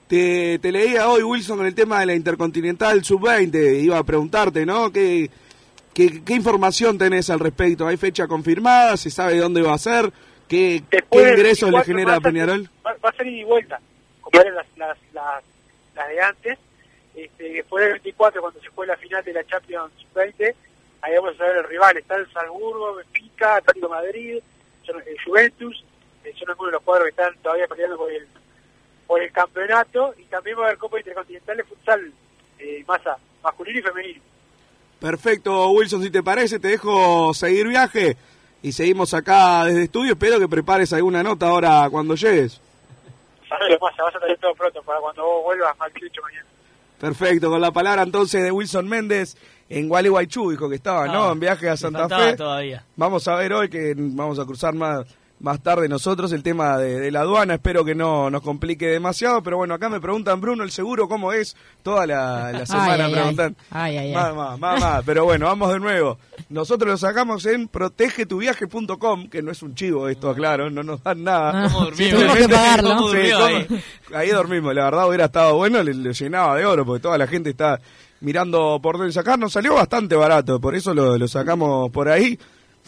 Te, 0.08 0.58
te 0.58 0.72
leía 0.72 1.08
hoy, 1.08 1.22
Wilson, 1.22 1.58
con 1.58 1.66
el 1.66 1.74
tema 1.74 2.00
de 2.00 2.06
la 2.06 2.14
Intercontinental 2.14 3.04
Sub-20. 3.04 3.82
Iba 3.82 3.98
a 3.98 4.04
preguntarte, 4.04 4.64
¿no? 4.64 4.90
¿Qué, 4.90 5.30
qué, 6.08 6.24
qué 6.24 6.34
información 6.34 6.96
tenés 6.96 7.28
al 7.30 7.40
respecto? 7.40 7.86
¿Hay 7.86 7.96
fecha 7.96 8.26
confirmada? 8.26 8.96
¿Se 8.96 9.10
sabe 9.10 9.36
dónde 9.36 9.62
va 9.62 9.74
a 9.74 9.78
ser? 9.78 10.10
¿Qué, 10.48 10.82
qué 10.90 10.98
ingresos 11.12 11.70
le 11.70 11.76
24 11.78 11.84
genera 11.84 12.16
a 12.16 12.20
Peñarol? 12.20 12.70
Va, 12.84 12.94
va 13.04 13.10
a 13.10 13.12
ser 13.12 13.26
ida 13.26 13.40
y 13.40 13.44
vuelta, 13.44 13.80
como 14.20 14.40
eran 14.40 14.54
las, 14.54 14.66
las, 14.76 14.98
las, 15.12 15.44
las 15.94 16.08
de 16.08 16.20
antes. 16.20 16.58
Este, 17.14 17.50
después 17.50 17.84
del 17.84 17.92
24, 17.92 18.40
cuando 18.40 18.60
se 18.60 18.70
fue 18.70 18.86
la 18.86 18.96
final 18.96 19.22
de 19.22 19.32
la 19.32 19.44
Champions 19.44 19.92
20, 20.14 20.54
ahí 21.02 21.14
vamos 21.16 21.38
a 21.38 21.44
ver 21.44 21.56
el 21.58 21.64
rival. 21.64 21.96
Está 21.96 22.16
el 22.16 22.32
Salzburgo, 22.32 22.96
Benfica, 22.96 23.56
Atlético 23.56 23.88
Madrid, 23.88 24.38
son 24.84 25.02
el 25.06 25.22
Juventus, 25.22 25.84
eh, 26.24 26.32
son 26.38 26.48
algunos 26.48 26.70
de 26.70 26.76
los 26.76 26.82
cuadros 26.82 27.04
que 27.06 27.10
están 27.10 27.36
todavía 27.42 27.66
peleando 27.68 27.98
por 27.98 28.10
el, 28.10 28.26
por 29.06 29.22
el 29.22 29.30
campeonato. 29.32 30.14
Y 30.18 30.24
también 30.24 30.56
va 30.58 30.62
a 30.62 30.66
haber 30.66 30.78
Copa 30.78 30.98
Intercontinental 30.98 31.56
de 31.58 31.64
Futsal, 31.64 32.12
eh, 32.58 32.84
masa 32.86 33.18
masculino 33.42 33.80
y 33.80 33.82
femenino. 33.82 34.30
Perfecto, 35.00 35.70
Wilson, 35.70 36.02
si 36.02 36.10
te 36.10 36.22
parece, 36.22 36.58
te 36.58 36.68
dejo 36.68 37.32
seguir 37.32 37.66
viaje 37.66 38.16
y 38.62 38.72
seguimos 38.72 39.14
acá 39.14 39.64
desde 39.64 39.84
estudio. 39.84 40.12
Espero 40.12 40.38
que 40.38 40.46
prepares 40.46 40.92
alguna 40.92 41.22
nota 41.22 41.48
ahora 41.48 41.88
cuando 41.90 42.14
llegues. 42.14 42.60
Sabelo, 43.48 43.78
masa, 43.80 44.02
vas 44.02 44.14
a 44.14 44.20
tener 44.20 44.38
todo 44.38 44.54
pronto 44.54 44.82
para 44.82 45.00
cuando 45.00 45.24
vos 45.24 45.44
vuelvas 45.44 45.74
al 45.80 45.92
18 45.92 46.22
mañana. 46.22 46.46
Perfecto, 47.00 47.48
con 47.48 47.62
la 47.62 47.70
palabra 47.70 48.02
entonces 48.02 48.42
de 48.42 48.52
Wilson 48.52 48.86
Méndez 48.86 49.36
en 49.70 49.88
Gualeguaychú, 49.88 50.50
dijo 50.50 50.68
que 50.68 50.74
estaba, 50.76 51.06
¿no? 51.06 51.32
En 51.32 51.40
viaje 51.40 51.68
a 51.70 51.76
Santa 51.76 52.06
Fe. 52.08 52.36
todavía. 52.36 52.84
Vamos 52.96 53.26
a 53.26 53.36
ver 53.36 53.54
hoy 53.54 53.70
que 53.70 53.94
vamos 53.96 54.38
a 54.38 54.44
cruzar 54.44 54.74
más, 54.74 55.06
más 55.40 55.62
tarde 55.62 55.88
nosotros 55.88 56.32
el 56.32 56.42
tema 56.42 56.76
de, 56.78 57.00
de 57.00 57.10
la 57.10 57.20
aduana. 57.20 57.54
Espero 57.54 57.84
que 57.84 57.94
no 57.94 58.30
nos 58.30 58.42
complique 58.42 58.86
demasiado, 58.86 59.42
pero 59.42 59.56
bueno, 59.56 59.74
acá 59.74 59.88
me 59.88 60.00
preguntan, 60.00 60.40
Bruno, 60.40 60.62
el 60.64 60.70
seguro, 60.70 61.08
¿cómo 61.08 61.32
es? 61.32 61.56
Toda 61.82 62.06
la, 62.06 62.52
la 62.52 62.66
semana 62.66 63.06
Ay, 63.06 63.12
preguntan. 63.12 63.56
Ay, 63.70 63.96
ay, 63.96 64.08
ay. 64.08 64.14
Más, 64.14 64.34
más, 64.34 64.58
más, 64.58 64.80
más. 64.80 65.02
Pero 65.04 65.24
bueno, 65.24 65.46
vamos 65.46 65.72
de 65.72 65.80
nuevo. 65.80 66.18
Nosotros 66.50 66.90
lo 66.90 66.96
sacamos 66.98 67.46
en 67.46 67.68
protegetuviaje.com, 67.68 69.28
que 69.28 69.42
no 69.42 69.50
es 69.50 69.62
un 69.62 69.74
chivo 69.74 70.08
esto, 70.08 70.30
aclaro, 70.30 70.70
no 70.70 70.82
nos 70.82 71.02
dan 71.02 71.24
nada. 71.24 71.68
Que 71.96 72.48
pagarlo. 72.48 72.96
¿Cómo 72.96 73.08
Sí, 73.10 73.16
durmió 73.16 73.36
¿cómo? 73.38 73.46
ahí? 73.46 73.66
ahí 74.14 74.28
dormimos. 74.30 74.74
La 74.74 74.84
verdad 74.84 75.08
hubiera 75.08 75.24
estado 75.26 75.56
bueno, 75.56 75.82
le, 75.82 75.94
le 75.94 76.12
llenaba 76.12 76.56
de 76.56 76.64
oro, 76.66 76.84
porque 76.84 77.02
toda 77.02 77.18
la 77.18 77.26
gente 77.26 77.50
está 77.50 77.80
mirando 78.20 78.78
por 78.82 78.98
dónde 78.98 79.12
sacar. 79.12 79.38
Nos 79.38 79.52
salió 79.52 79.74
bastante 79.74 80.14
barato, 80.16 80.60
por 80.60 80.74
eso 80.74 80.92
lo, 80.94 81.16
lo 81.16 81.28
sacamos 81.28 81.90
por 81.90 82.08
ahí. 82.08 82.38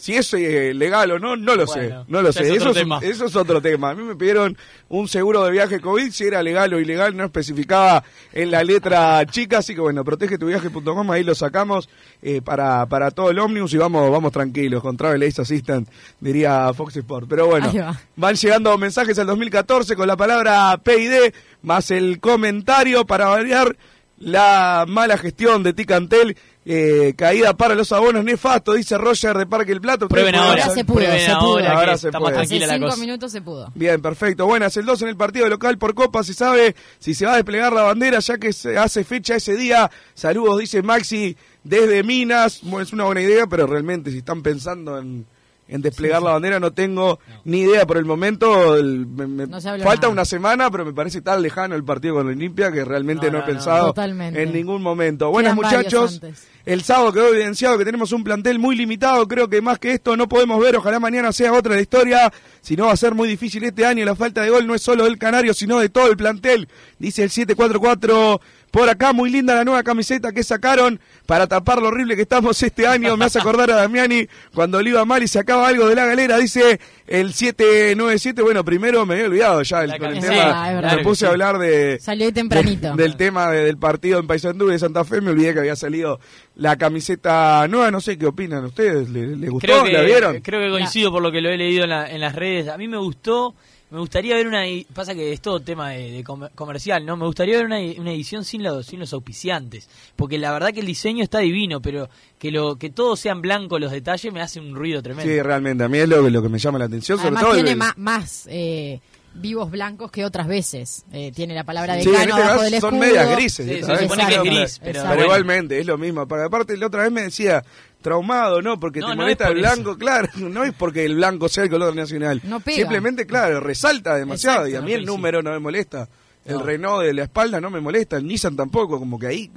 Si 0.03 0.13
es 0.17 0.33
eh, 0.33 0.73
legal 0.73 1.11
o 1.11 1.17
no, 1.17 1.37
no 1.37 1.55
lo 1.55 1.65
Bueno, 1.65 2.03
sé. 2.03 2.05
No 2.09 2.21
lo 2.21 2.33
sé. 2.33 2.41
es 2.43 2.57
eso, 2.57 2.71
es, 2.71 2.75
tema. 2.75 2.99
eso 3.01 3.25
es 3.25 3.37
otro 3.37 3.61
tema. 3.61 3.91
A 3.91 3.95
mí 3.95 4.03
me 4.03 4.17
pidieron 4.17 4.57
un 4.89 5.07
seguro 5.07 5.45
de 5.45 5.51
viaje 5.51 5.79
COVID, 5.79 6.11
si 6.11 6.25
era 6.25 6.43
legal 6.43 6.73
o 6.73 6.79
ilegal, 6.81 7.15
no 7.15 7.23
especificaba 7.23 8.03
en 8.33 8.51
la 8.51 8.65
letra 8.65 9.25
chica. 9.25 9.59
Así 9.59 9.73
que 9.73 9.79
bueno, 9.79 10.03
protegetuviaje.com, 10.03 11.09
ahí 11.09 11.23
lo 11.23 11.33
sacamos 11.35 11.87
eh, 12.21 12.41
para, 12.41 12.85
para 12.87 13.11
todo 13.11 13.29
el 13.29 13.39
ómnibus 13.39 13.73
y 13.75 13.77
vamos, 13.77 14.11
vamos 14.11 14.33
tranquilos. 14.33 14.81
Con 14.81 14.97
Travel 14.97 15.23
Ace 15.23 15.41
Assistant, 15.41 15.87
diría 16.19 16.73
Fox 16.73 16.97
Sport. 16.97 17.27
Pero 17.29 17.47
bueno, 17.47 17.71
va. 17.73 17.97
van 18.17 18.35
llegando 18.35 18.77
mensajes 18.77 19.17
al 19.19 19.27
2014 19.27 19.95
con 19.95 20.05
la 20.05 20.17
palabra 20.17 20.81
PID, 20.83 21.33
más 21.61 21.91
el 21.91 22.19
comentario 22.19 23.05
para 23.05 23.27
variar 23.27 23.77
la 24.23 24.85
mala 24.87 25.17
gestión 25.17 25.63
de 25.63 25.73
Ticantel. 25.73 26.37
Eh, 26.65 27.13
caída 27.17 27.57
para 27.57 27.75
los 27.75 27.91
abonos 27.91 28.23
nefasto, 28.23 28.71
dice 28.71 28.97
Roger 28.97 29.37
de 29.37 29.45
Parque 29.45 29.73
El 29.73 29.81
Plato. 29.81 30.07
Prueben 30.07 30.35
ahora, 30.35 30.69
se 30.69 30.85
pudo, 30.85 30.95
prueben 30.95 31.19
se 31.19 31.31
ahora, 31.31 31.41
pudo. 31.45 31.77
Ahora 31.77 31.97
se 31.97 32.09
más 32.09 32.33
Hace 32.37 32.59
la 32.59 32.73
cinco 32.75 32.85
cosa. 32.85 32.97
minutos 33.01 33.31
se 33.33 33.41
pudo. 33.41 33.69
Bien, 33.75 34.01
perfecto. 34.01 34.45
Buenas, 34.45 34.77
el 34.77 34.85
2 34.85 35.01
en 35.01 35.07
el 35.09 35.17
partido 35.17 35.49
local 35.49 35.77
por 35.77 35.93
Copa. 35.93 36.23
Se 36.23 36.33
sabe 36.33 36.73
si 36.99 37.13
se 37.13 37.25
va 37.25 37.33
a 37.33 37.35
desplegar 37.35 37.73
la 37.73 37.81
bandera 37.81 38.19
ya 38.19 38.37
que 38.37 38.53
se 38.53 38.77
hace 38.77 39.03
fecha 39.03 39.35
ese 39.35 39.57
día. 39.57 39.91
Saludos, 40.13 40.59
dice 40.59 40.81
Maxi 40.81 41.35
desde 41.65 42.01
Minas. 42.01 42.61
Bueno, 42.61 42.81
es 42.81 42.93
una 42.93 43.03
buena 43.03 43.21
idea, 43.21 43.45
pero 43.45 43.67
realmente 43.67 44.09
si 44.11 44.19
están 44.19 44.41
pensando 44.41 44.97
en, 44.97 45.25
en 45.67 45.81
desplegar 45.81 46.21
la 46.21 46.31
bandera 46.31 46.59
no 46.59 46.71
tengo 46.71 47.19
ni 47.45 47.61
idea 47.61 47.85
por 47.85 47.97
el 47.97 48.05
momento. 48.05 48.75
El- 48.75 49.05
me- 49.07 49.27
me- 49.27 49.47
No 49.47 49.59
se 49.61 49.69
habló 49.69 49.83
falta 49.83 50.01
nada. 50.07 50.13
una 50.13 50.25
semana, 50.25 50.69
pero 50.69 50.85
me 50.85 50.93
parece 50.93 51.21
tan 51.21 51.41
lejano 51.41 51.75
el 51.75 51.83
partido 51.83 52.15
con 52.15 52.27
Olimpia 52.27 52.71
que 52.71 52.83
realmente 52.85 53.31
No, 53.31 53.39
he 53.39 53.41
pensado 53.43 53.93
en 53.97 54.53
ningún 54.53 54.81
momento. 54.81 55.29
Buenas 55.31 55.55
muchachos. 55.55 56.21
El 56.65 56.81
sábado 56.83 57.11
quedó 57.11 57.27
evidenciado 57.27 57.77
que 57.77 57.83
tenemos 57.83 58.13
un 58.13 58.23
plantel 58.23 58.57
muy 58.57 58.77
limitado. 58.77 59.27
Creo 59.27 59.49
que 59.49 59.61
más 59.61 59.79
que 59.79 59.91
esto 59.91 60.15
no 60.15 60.29
podemos 60.29 60.61
ver. 60.61 60.77
Ojalá 60.77 60.97
mañana 60.99 61.33
sea 61.33 61.51
otra 61.51 61.75
la 61.75 61.81
historia. 61.81 62.31
Si 62.61 62.77
no, 62.77 62.85
va 62.85 62.93
a 62.93 62.97
ser 62.97 63.13
muy 63.15 63.27
difícil 63.27 63.63
este 63.65 63.85
año. 63.85 64.05
La 64.05 64.15
falta 64.15 64.41
de 64.43 64.49
gol 64.49 64.65
no 64.65 64.73
es 64.73 64.81
solo 64.81 65.03
del 65.03 65.17
Canario, 65.17 65.53
sino 65.53 65.79
de 65.79 65.89
todo 65.89 66.07
el 66.09 66.15
plantel. 66.15 66.69
Dice 66.99 67.23
el 67.23 67.31
744 67.31 68.39
por 68.73 68.89
acá. 68.89 69.13
Muy 69.13 69.29
linda 69.29 69.53
la 69.53 69.63
nueva 69.63 69.83
camiseta 69.83 70.31
que 70.31 70.43
sacaron 70.43 70.99
para 71.27 71.45
tapar 71.45 71.79
lo 71.79 71.89
horrible 71.89 72.15
que 72.15 72.23
estamos 72.23 72.61
este 72.63 72.87
año. 72.87 73.15
Me 73.15 73.25
hace 73.25 73.37
acordar 73.37 73.69
a 73.69 73.75
Damiani 73.75 74.27
cuando 74.53 74.81
le 74.81 74.89
iba 74.89 75.05
mal 75.05 75.21
y 75.21 75.27
sacaba 75.27 75.67
algo 75.67 75.87
de 75.87 75.93
la 75.95 76.07
galera. 76.07 76.37
Dice 76.39 76.79
el 77.05 77.33
797. 77.33 78.41
Bueno, 78.41 78.65
primero 78.65 79.05
me 79.05 79.13
había 79.13 79.27
olvidado 79.27 79.61
ya 79.61 79.83
el, 79.83 79.97
con 79.99 80.09
el 80.15 80.19
tema. 80.19 80.81
me 80.95 81.03
puse 81.03 81.27
a 81.27 81.29
hablar 81.29 81.59
de 81.59 81.99
Salió 82.01 82.33
tempranito. 82.33 82.95
de- 82.95 83.03
del 83.03 83.15
tema 83.15 83.51
de- 83.51 83.63
del 83.65 83.77
partido 83.77 84.19
en 84.19 84.25
Paysandú 84.25 84.69
y 84.69 84.71
de 84.73 84.79
Santa 84.79 85.03
Fe, 85.03 85.21
me 85.21 85.29
olvidé 85.29 85.53
que 85.53 85.59
había 85.59 85.75
salido 85.75 86.19
la 86.55 86.75
camiseta 86.75 87.67
nueva, 87.67 87.91
no 87.91 88.01
sé 88.01 88.17
qué 88.17 88.25
opinan 88.25 88.65
ustedes, 88.65 89.07
¿le, 89.09 89.35
le 89.35 89.49
gustó? 89.49 89.67
Creo 89.67 89.83
que, 89.83 89.91
¿La 89.91 90.01
vieron? 90.01 90.41
creo 90.41 90.59
que 90.61 90.69
coincido 90.71 91.11
por 91.11 91.21
lo 91.21 91.31
que 91.31 91.41
lo 91.41 91.49
he 91.49 91.57
leído 91.57 91.83
en, 91.83 91.91
la- 91.91 92.09
en 92.09 92.19
las 92.21 92.33
redes. 92.35 92.67
A 92.69 92.77
mí 92.77 92.87
me 92.87 92.97
gustó, 92.97 93.53
me 93.93 93.99
gustaría 93.99 94.35
ver 94.35 94.47
una... 94.47 94.63
Pasa 94.93 95.13
que 95.13 95.31
es 95.31 95.39
todo 95.39 95.59
tema 95.61 95.91
de, 95.91 96.11
de 96.11 96.23
comer- 96.23 96.51
comercial, 96.55 97.05
¿no? 97.05 97.15
Me 97.15 97.25
gustaría 97.25 97.55
ver 97.57 97.65
una, 97.67 97.77
una 97.99 98.11
edición 98.11 98.43
sin 98.43 98.63
los, 98.63 98.85
sin 98.87 98.99
los 98.99 99.13
auspiciantes. 99.13 99.87
Porque 100.15 100.37
la 100.37 100.51
verdad 100.51 100.73
que 100.73 100.79
el 100.79 100.85
diseño 100.87 101.23
está 101.23 101.39
divino, 101.39 101.81
pero 101.81 102.09
que 102.39 102.51
lo 102.51 102.75
que 102.77 102.89
todos 102.89 103.19
sean 103.19 103.41
blancos 103.41 103.79
los 103.79 103.91
detalles 103.91 104.33
me 104.33 104.41
hace 104.41 104.59
un 104.59 104.75
ruido 104.75 105.01
tremendo. 105.01 105.31
Sí, 105.31 105.41
realmente, 105.41 105.83
a 105.83 105.87
mí 105.89 105.99
es 105.99 106.09
lo, 106.09 106.23
que- 106.23 106.31
lo 106.31 106.41
que 106.41 106.49
me 106.49 106.57
llama 106.59 106.79
la 106.79 106.85
atención, 106.85 107.17
sobre 107.19 107.29
Además 107.29 107.43
todo... 107.43 107.53
tiene 107.53 107.75
más 107.75 108.47
eh, 108.49 108.99
vivos 109.35 109.69
blancos 109.71 110.11
que 110.11 110.25
otras 110.25 110.47
veces. 110.47 111.05
Eh, 111.13 111.31
tiene 111.33 111.53
la 111.53 111.63
palabra 111.63 111.95
de 111.95 112.03
Sí, 112.03 112.09
en 112.09 112.15
Cano 112.15 112.29
este 112.29 112.41
abajo 112.41 112.59
caso 112.61 112.71
del 112.71 112.81
son 112.81 112.99
medias 112.99 113.31
grises. 113.35 113.65
Sí, 113.67 113.83
se 113.83 113.97
supone 113.97 114.27
que 114.27 114.35
es 114.35 114.43
gris, 114.43 114.79
pero 114.83 114.93
Pero 115.01 115.07
bueno. 115.07 115.23
igualmente, 115.23 115.79
es 115.79 115.85
lo 115.85 115.97
mismo. 115.97 116.27
Para 116.27 116.45
aparte, 116.45 116.75
la 116.77 116.87
otra 116.87 117.03
vez 117.03 117.11
me 117.11 117.21
decía, 117.21 117.63
traumado, 118.03 118.61
¿no? 118.61 118.79
Porque 118.79 118.99
No, 118.99 119.09
te 119.09 119.15
molesta 119.15 119.45
es 119.45 119.51
el 119.51 119.57
eso. 119.65 119.73
blanco, 119.73 119.97
claro. 119.97 120.29
No 120.37 120.63
es 120.63 120.73
porque 120.73 121.03
el 121.05 121.15
blanco 121.15 121.49
sea 121.49 121.63
el 121.63 121.71
color 121.71 121.95
nacional. 121.95 122.39
No 122.43 122.59
pega. 122.59 122.77
Simplemente, 122.77 123.25
claro, 123.25 123.59
resalta 123.59 124.15
demasiado. 124.15 124.67
Exacto. 124.67 124.75
y 124.75 124.75
a 124.77 124.81
mí 124.85 124.91
No 124.91 124.97
el 124.99 125.05
número 125.05 125.41
no 125.41 125.49
me 125.51 125.59
molesta. 125.59 126.07
El 126.45 126.57
No. 126.57 126.63
Renault 126.63 127.03
de 127.05 127.13
la 127.13 127.23
espalda 127.23 127.59
no 127.59 127.71
me 127.71 127.79
molesta. 127.81 128.17
El 128.17 128.27
Nissan 128.27 128.55
tampoco. 128.55 128.99
Como 128.99 129.17
que 129.17 129.27
ahí... 129.27 129.51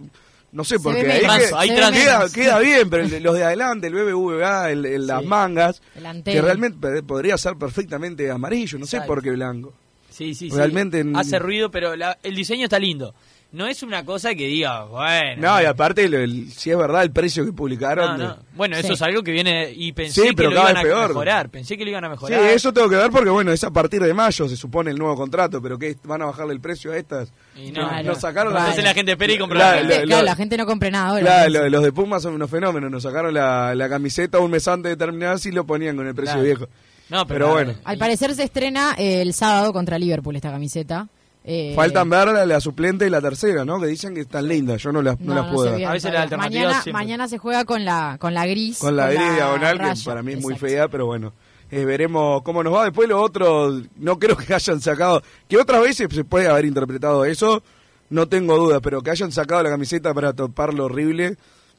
No 0.53 0.65
sé, 0.65 0.79
porque 0.79 1.01
ahí 1.01 1.21
que- 1.69 1.75
transo. 1.75 1.93
queda, 1.93 2.29
queda 2.33 2.59
bien, 2.61 2.89
pero 2.89 3.03
el 3.03 3.11
de- 3.11 3.21
los 3.21 3.35
de 3.35 3.45
adelante, 3.45 3.89
el 3.89 3.95
BBVA, 3.95 4.71
el, 4.71 4.87
el- 4.87 5.07
las 5.07 5.21
Sí. 5.21 5.27
mangas, 5.27 5.83
El 5.97 6.23
que 6.23 6.41
realmente 6.41 7.03
podría 7.03 7.37
ser 7.37 7.57
perfectamente 7.57 8.31
amarillo, 8.31 8.79
no 8.79 8.87
sé 8.87 9.01
por 9.03 9.23
qué 9.23 9.33
blanco. 9.33 9.75
Sí, 10.09 10.35
sí, 10.35 10.49
sí. 10.49 10.57
Realmente 10.57 11.01
en- 11.01 11.15
Hace 11.15 11.39
ruido, 11.41 11.71
pero 11.71 11.95
la- 11.95 12.17
el 12.23 12.35
diseño 12.35 12.65
está 12.65 12.79
lindo. 12.79 13.15
No 13.57 13.67
es 13.67 13.83
una 13.83 14.05
cosa 14.05 14.35
que 14.35 14.47
diga, 14.49 14.85
bueno... 14.85 15.41
No, 15.49 15.63
y 15.63 15.65
aparte, 15.65 16.05
el- 16.05 16.13
el- 16.15 16.53
si 16.53 16.71
es 16.71 16.77
verdad 16.77 17.03
el 17.03 17.11
precio 17.11 17.43
que 17.45 17.53
publicaron. 17.53 18.19
No, 18.19 18.25
no. 18.29 18.35
de- 18.35 18.41
Bueno, 18.55 18.77
eso 18.77 18.89
Sí. 18.89 18.93
es 18.95 19.03
algo 19.03 19.23
que 19.23 19.33
viene 19.33 19.73
y 19.75 19.93
pensé 19.93 20.29
Sí, 20.29 20.35
que 20.35 20.43
lo 20.43 20.51
iban 20.53 20.77
a 20.77 20.83
peor. 20.83 21.09
mejorar. 21.09 21.49
Pensé 21.49 21.79
que 21.79 21.85
lo 21.85 21.91
iban 21.91 22.05
a 22.05 22.09
Sí, 22.09 22.11
mejorar. 22.11 22.41
eso 22.51 22.73
tengo 22.73 22.89
que 22.91 22.97
ver 22.97 23.11
porque, 23.11 23.31
bueno, 23.31 23.53
es 23.53 23.65
a 23.65 23.71
partir 23.71 24.03
de 24.03 24.13
mayo, 24.13 24.47
se 24.47 24.57
supone 24.57 24.91
el 24.91 24.99
nuevo 24.99 25.17
contrato, 25.17 25.63
pero 25.63 25.79
que 25.79 25.97
van 26.05 26.21
a 26.21 26.27
bajarle 26.27 26.53
el 26.53 26.61
precio 26.61 26.93
a 26.93 26.97
estas. 26.99 27.33
Y 27.57 27.73
no, 27.73 27.83
no, 27.83 27.89
Claro. 27.89 28.05
nos 28.09 28.19
sacaron 28.21 28.53
Claro. 28.53 28.67
Entonces 28.67 28.85
la 28.85 28.95
gente 28.95 29.13
espera 29.13 29.33
y 29.33 29.39
compra 29.39 29.59
la 29.59 29.65
La 29.71 29.79
gente- 29.79 29.95
lo- 30.01 30.07
claro, 30.07 30.21
lo- 30.23 30.27
la 30.27 30.37
gente 30.37 30.57
no 30.59 30.67
compra 30.67 30.91
nada 30.91 31.09
ahora. 31.09 31.21
Claro, 31.23 31.51
lo- 31.51 31.69
los 31.71 31.83
de 31.83 31.93
Puma 31.93 32.21
son 32.21 32.35
unos 32.35 32.51
fenómenos. 32.51 32.91
Nos 32.91 33.03
sacaron 33.05 33.33
la, 33.33 33.75
la 33.75 33.89
camiseta 33.89 34.39
un 34.39 34.51
mes 34.51 34.69
antes 34.69 34.91
de 34.91 34.97
terminar 34.99 35.39
y 35.43 35.51
lo 35.51 35.65
ponían 35.65 35.97
con 35.97 36.07
el 36.07 36.15
precio 36.15 36.35
Claro. 36.35 36.45
viejo. 36.47 36.69
No, 37.09 37.27
Pero 37.27 37.51
bueno. 37.53 37.73
Al 37.85 37.97
parecer 37.99 38.35
se 38.35 38.43
estrena 38.43 38.95
eh, 38.99 39.23
el 39.23 39.33
sábado 39.33 39.73
contra 39.73 39.99
Liverpool 39.99 40.37
esta 40.37 40.51
camiseta. 40.51 41.09
Eh, 41.49 41.73
Faltan 41.77 42.11
ver 42.11 42.27
la, 42.29 42.45
la 42.45 42.61
suplente 42.61 43.07
y 43.07 43.11
la 43.11 43.21
tercera, 43.21 43.65
¿no? 43.65 43.81
Que 43.81 43.87
dicen 43.87 44.15
que 44.15 44.23
están 44.23 44.49
lindas. 44.49 44.83
Yo 44.83 44.91
no 44.91 45.01
las, 45.01 45.21
no 45.21 45.27
no, 45.33 45.35
las 45.43 45.47
no 45.47 45.53
puedo 45.55 45.73
ver. 45.77 45.85
A 45.87 45.93
veces 45.93 46.13
la 46.13 46.23
alternativa 46.23 46.61
mañana, 46.65 46.83
siempre. 46.83 46.93
mañana 46.93 47.29
se 47.29 47.39
juega 47.39 47.65
con 47.65 47.85
la 47.85 48.17
con 48.19 48.35
la 48.35 48.47
gris. 48.47 48.79
Con 48.79 48.97
la 48.97 49.09
gris 49.11 49.35
diagonal, 49.37 49.79
raya. 49.79 49.95
que 49.95 50.01
para 50.11 50.23
mí 50.25 50.33
es 50.33 50.41
muy 50.43 50.57
fea, 50.57 50.89
pero 50.89 51.07
bueno. 51.07 51.33
eh, 51.71 51.85
veremos 51.85 52.43
cómo 52.43 52.65
nos 52.65 52.75
va. 52.75 52.85
Después 52.85 53.09
lo 53.09 53.21
otro, 53.23 53.81
no 53.97 54.19
creo 54.19 54.37
que 54.37 54.55
hayan 54.55 54.81
sacado, 54.81 55.23
que 55.49 55.57
otras 55.57 55.81
veces 55.83 56.09
se 56.13 56.25
puede 56.25 56.49
haber 56.49 56.65
interpretado 56.65 57.25
eso, 57.25 57.63
no 58.11 58.27
tengo 58.29 58.57
dudas, 58.57 58.81
pero 58.83 59.01
que 59.03 59.11
hayan 59.11 59.31
sacado 59.31 59.63
la 59.63 59.71
camiseta 59.71 60.13
para 60.15 60.33
topar 60.33 60.75
lo 60.75 60.87
horrible, 60.87 61.37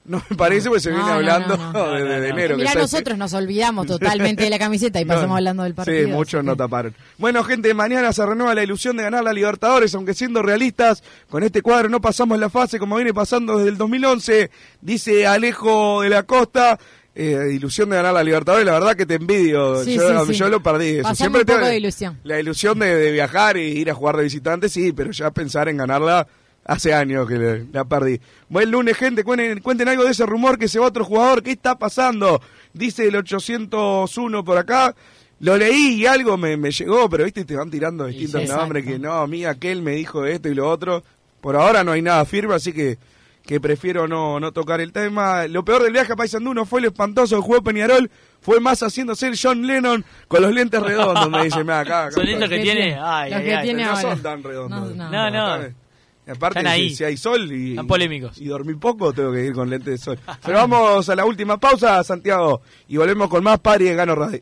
no 0.08 0.24
me 0.30 0.36
parece, 0.36 0.70
porque 0.70 0.82
se 0.82 0.90
viene 0.90 1.04
no, 1.06 1.12
hablando 1.14 1.56
no, 1.58 1.74
no. 1.74 1.92
de, 1.94 2.04
de- 2.04 2.20
de 2.22 2.30
enero. 2.30 2.58
Mirá, 2.58 2.74
nosotros 2.74 3.18
nos 3.18 3.34
olvidamos 3.34 3.86
totalmente 3.88 4.44
de 4.44 4.50
la 4.50 4.58
camiseta 4.58 5.00
y 5.00 5.06
No, 5.06 5.14
pasamos 5.14 5.36
hablando 5.38 5.64
del 5.64 5.74
partido. 5.76 6.06
Sí, 6.08 6.12
muchos 6.12 6.44
no 6.44 6.56
taparon. 6.56 6.96
Bueno, 7.18 7.44
gente, 7.44 7.74
mañana 7.74 8.12
se 8.14 8.26
renueva 8.26 8.56
la 8.56 8.64
ilusión 8.64 8.98
de 8.98 9.04
ganar 9.04 9.24
la 9.24 9.34
Libertadores, 9.34 9.94
aunque 9.96 10.14
siendo 10.14 10.42
realistas, 10.42 11.04
con 11.30 11.44
este 11.44 11.62
cuadro 11.62 11.90
no 11.90 12.02
pasamos 12.02 12.40
la 12.40 12.50
fase 12.50 12.80
como 12.80 12.96
viene 12.96 13.14
pasando 13.14 13.58
desde 13.58 13.70
el 13.70 13.78
2011, 13.78 14.50
dice 14.82 15.28
Alejo 15.28 16.02
de 16.02 16.10
la 16.10 16.24
Costa. 16.24 16.80
eh, 17.20 17.50
ilusión 17.52 17.90
de 17.90 17.96
ganar 17.96 18.14
la 18.14 18.24
Libertadores, 18.24 18.66
la 18.66 18.74
verdad 18.74 18.96
que 18.96 19.06
te 19.08 19.16
envidio. 19.16 19.84
Sí, 19.84 19.96
yo, 19.96 20.26
sí, 20.26 20.34
sí. 20.34 20.40
yo 20.40 20.50
lo 20.50 20.62
perdí. 20.62 21.00
Eso. 21.00 21.16
Siempre 21.16 21.42
un 21.42 21.48
poco 21.48 21.58
tengo- 21.60 21.70
de 21.70 21.78
ilusión. 21.78 22.20
La 22.24 22.40
ilusión 22.40 22.78
de, 22.80 22.96
de 22.96 23.12
viajar 23.12 23.58
y 23.58 23.62
ir 23.62 23.90
a 23.90 23.96
jugar 23.96 24.18
de 24.18 24.24
visitante, 24.24 24.70
sí, 24.70 24.94
pero 24.94 25.12
ya 25.12 25.32
pensar 25.32 25.68
en 25.68 25.78
ganarla 25.78 26.28
hace 26.68 26.94
años 26.94 27.28
que 27.28 27.36
le- 27.38 27.66
la 27.72 27.86
perdí. 27.86 28.20
Buen 28.50 28.70
lunes, 28.70 28.96
gente, 28.98 29.24
cuenten, 29.24 29.60
cuenten 29.62 29.88
algo 29.88 30.04
de 30.04 30.12
ese 30.12 30.26
rumor 30.26 30.58
que 30.60 30.68
se 30.68 30.80
va 30.80 30.88
otro 30.88 31.04
jugador. 31.06 31.42
¿Qué 31.42 31.52
está 31.52 31.78
pasando? 31.80 32.42
Dice 32.74 33.08
el 33.08 33.16
801 33.16 34.44
por 34.44 34.58
acá. 34.58 34.94
Lo 35.40 35.56
leí 35.56 36.02
y 36.02 36.06
algo 36.08 36.36
me, 36.36 36.58
me 36.58 36.72
llegó, 36.72 37.08
pero 37.10 37.24
viste, 37.24 37.46
te 37.46 37.56
van 37.56 37.70
tirando 37.70 38.06
distintos 38.08 38.42
sí. 38.42 38.48
nombres 38.48 38.84
que 38.86 38.98
no, 38.98 39.14
a 39.14 39.28
mí 39.28 39.46
aquel 39.46 39.82
me 39.84 39.92
dijo 39.92 40.26
esto 40.26 40.50
y 40.50 40.56
lo 40.56 40.68
otro. 40.70 41.04
Por 41.42 41.56
ahora 41.56 41.84
no 41.84 41.92
hay 41.92 42.02
nada 42.02 42.26
firme, 42.26 42.56
así 42.56 42.74
que 42.74 42.98
que 43.46 43.62
prefiero 43.62 44.10
no, 44.10 44.42
no 44.42 44.52
tocar 44.52 44.82
el 44.82 44.92
tema. 44.92 45.48
Lo 45.48 45.64
peor 45.64 45.82
del 45.84 45.94
viaje 45.94 46.12
a 46.12 46.16
Paysandú 46.18 46.54
no 46.54 46.66
fue 46.66 46.82
lo 46.82 46.88
espantoso 46.88 47.38
que 47.38 47.42
jugó 47.44 47.62
Peñarol, 47.62 48.10
fue 48.42 48.60
más 48.60 48.82
haciéndose 48.82 49.28
el 49.28 49.40
John 49.42 49.66
Lennon 49.66 50.04
con 50.28 50.42
los 50.42 50.52
lentes 50.52 50.82
redondos, 50.82 51.30
me 51.30 51.44
dice, 51.46 51.64
"Mirá, 51.64 51.80
acá, 51.82 52.02
acá 52.08 52.12
Son 52.12 52.26
lindos 52.26 52.44
está". 52.44 52.56
que 52.58 52.62
tiene. 52.64 52.98
Ay, 53.02 53.30
Los 53.32 53.40
ay, 53.40 53.46
que 53.46 53.56
ay. 53.56 53.64
tiene 53.64 53.84
no 53.86 53.90
ahora. 53.92 54.02
son 54.02 54.22
tan 54.22 54.44
redondos. 54.44 54.96
No, 54.98 55.10
No, 55.12 55.30
no. 55.30 55.66
Y 55.66 55.74
aparte, 56.32 56.60
Están 56.60 56.74
si, 56.76 56.82
ahí. 56.82 56.96
si 56.96 57.04
hay 57.04 57.18
sol 57.18 57.52
y, 57.52 57.70
Están 57.72 57.88
polémicos. 57.88 58.38
y 58.40 58.46
dormí 58.46 58.74
poco, 58.76 59.14
tengo 59.14 59.32
que 59.32 59.46
ir 59.46 59.54
con 59.54 59.70
lentes 59.70 59.92
de 59.92 59.98
sol. 59.98 60.20
Pero 60.46 60.58
vamos 60.58 61.08
a 61.10 61.16
la 61.16 61.26
última 61.26 61.58
pausa, 61.60 62.04
Santiago, 62.04 62.62
y 62.88 62.98
volvemos 62.98 63.30
con 63.30 63.44
más 63.44 63.60
Pari 63.60 63.86
de 63.86 63.96
Gano 63.96 64.16
Radio. 64.16 64.42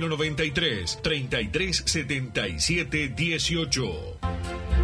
093 0.00 0.96
3377 1.02 3.14
18. 3.14 4.83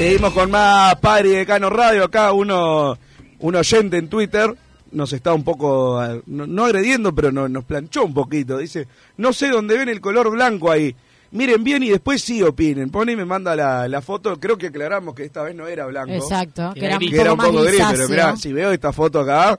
Seguimos 0.00 0.32
con 0.32 0.50
más 0.50 0.94
Padre 0.96 1.28
y 1.28 1.32
Decano 1.32 1.68
Radio. 1.68 2.04
Acá 2.04 2.32
uno, 2.32 2.98
un 3.38 3.54
oyente 3.54 3.98
en 3.98 4.08
Twitter 4.08 4.56
nos 4.92 5.12
está 5.12 5.32
un 5.32 5.44
poco, 5.44 6.02
no, 6.26 6.46
no 6.46 6.64
agrediendo, 6.64 7.14
pero 7.14 7.30
no- 7.32 7.48
nos 7.48 7.64
planchó 7.64 8.04
un 8.04 8.14
poquito. 8.14 8.58
Dice, 8.58 8.86
no 9.16 9.32
sé 9.32 9.48
dónde 9.48 9.76
ven 9.78 9.88
el 9.88 10.00
color 10.00 10.30
blanco 10.30 10.70
ahí. 10.70 10.94
Miren 11.32 11.62
bien 11.62 11.82
y 11.84 11.90
después 11.90 12.22
sí 12.22 12.42
opinen. 12.42 12.90
Pone 12.90 13.12
y 13.12 13.16
me 13.16 13.24
manda 13.24 13.54
la, 13.54 13.86
la 13.86 14.02
foto. 14.02 14.36
Creo 14.40 14.58
que 14.58 14.66
aclaramos 14.66 15.14
que 15.14 15.24
esta 15.24 15.42
vez 15.42 15.54
no 15.54 15.68
era 15.68 15.86
blanco. 15.86 16.12
Exacto, 16.12 16.72
que 16.74 16.80
que 17.10 17.20
era 17.20 17.32
un 17.32 17.38
poco 17.38 17.52
más 17.52 17.62
gris. 17.72 17.80
Pero 17.92 18.08
mirá, 18.08 18.36
si 18.36 18.52
veo 18.52 18.72
esta 18.72 18.92
foto 18.92 19.20
acá, 19.20 19.58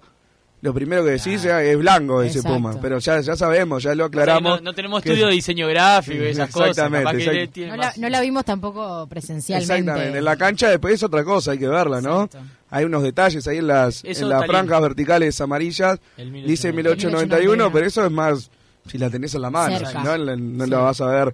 lo 0.61 0.73
primero 0.73 1.03
que 1.03 1.11
decís 1.11 1.43
es 1.43 1.77
blanco 1.77 2.21
ese 2.21 2.37
Exacto. 2.39 2.55
puma. 2.57 2.75
Pero 2.81 2.99
ya, 2.99 3.19
ya 3.21 3.35
sabemos, 3.35 3.81
ya 3.83 3.95
lo 3.95 4.05
O 4.05 4.09
sea, 4.09 4.21
aclaramos. 4.21 4.59
no, 4.59 4.65
no 4.65 4.73
tenemos 4.73 5.01
que- 5.01 5.09
estudio 5.09 5.27
de 5.27 5.33
diseño 5.33 5.67
gráfico 5.67 6.23
y 6.23 6.27
esas 6.27 6.51
cosas. 6.51 6.69
Exactamente, 6.69 7.49
exact- 7.51 7.67
No 7.69 7.75
la, 7.77 7.93
no 7.97 8.09
la 8.09 8.21
vimos 8.21 8.45
tampoco 8.45 9.07
presencialmente. 9.07 9.73
Exactamente, 9.75 10.17
en 10.19 10.23
la 10.25 10.35
cancha 10.37 10.69
después 10.69 10.93
es 10.95 11.03
otra 11.03 11.23
cosa, 11.23 11.51
hay 11.51 11.57
que 11.59 11.67
verla, 11.67 11.99
¿no? 12.01 12.29
Hay 12.69 12.85
unos 12.85 13.03
detalles 13.03 13.47
ahí 13.47 13.57
en 13.57 13.67
las, 13.67 14.03
Eso 14.05 14.23
en 14.23 14.29
las 14.29 14.41
está 14.43 14.53
franjas 14.53 14.81
verticales 14.81 15.41
amarillas, 15.41 15.99
El 16.17 16.31
1891. 16.31 16.47
dice 16.47 16.71
1891, 16.73 17.71
pero 17.71 17.85
eso 17.87 18.05
es 18.05 18.11
más 18.11 18.49
si 18.87 18.97
la 18.97 19.09
tenés 19.09 19.33
en 19.35 19.41
la 19.41 19.49
mano, 19.49 19.77
Cerca. 19.77 19.91
si 19.91 19.97
no, 20.07 20.17
la- 20.17 20.35
no 20.35 20.63
Sí. 20.65 20.69
la 20.71 20.77
vas 20.77 21.01
a 21.01 21.05
ver 21.07 21.33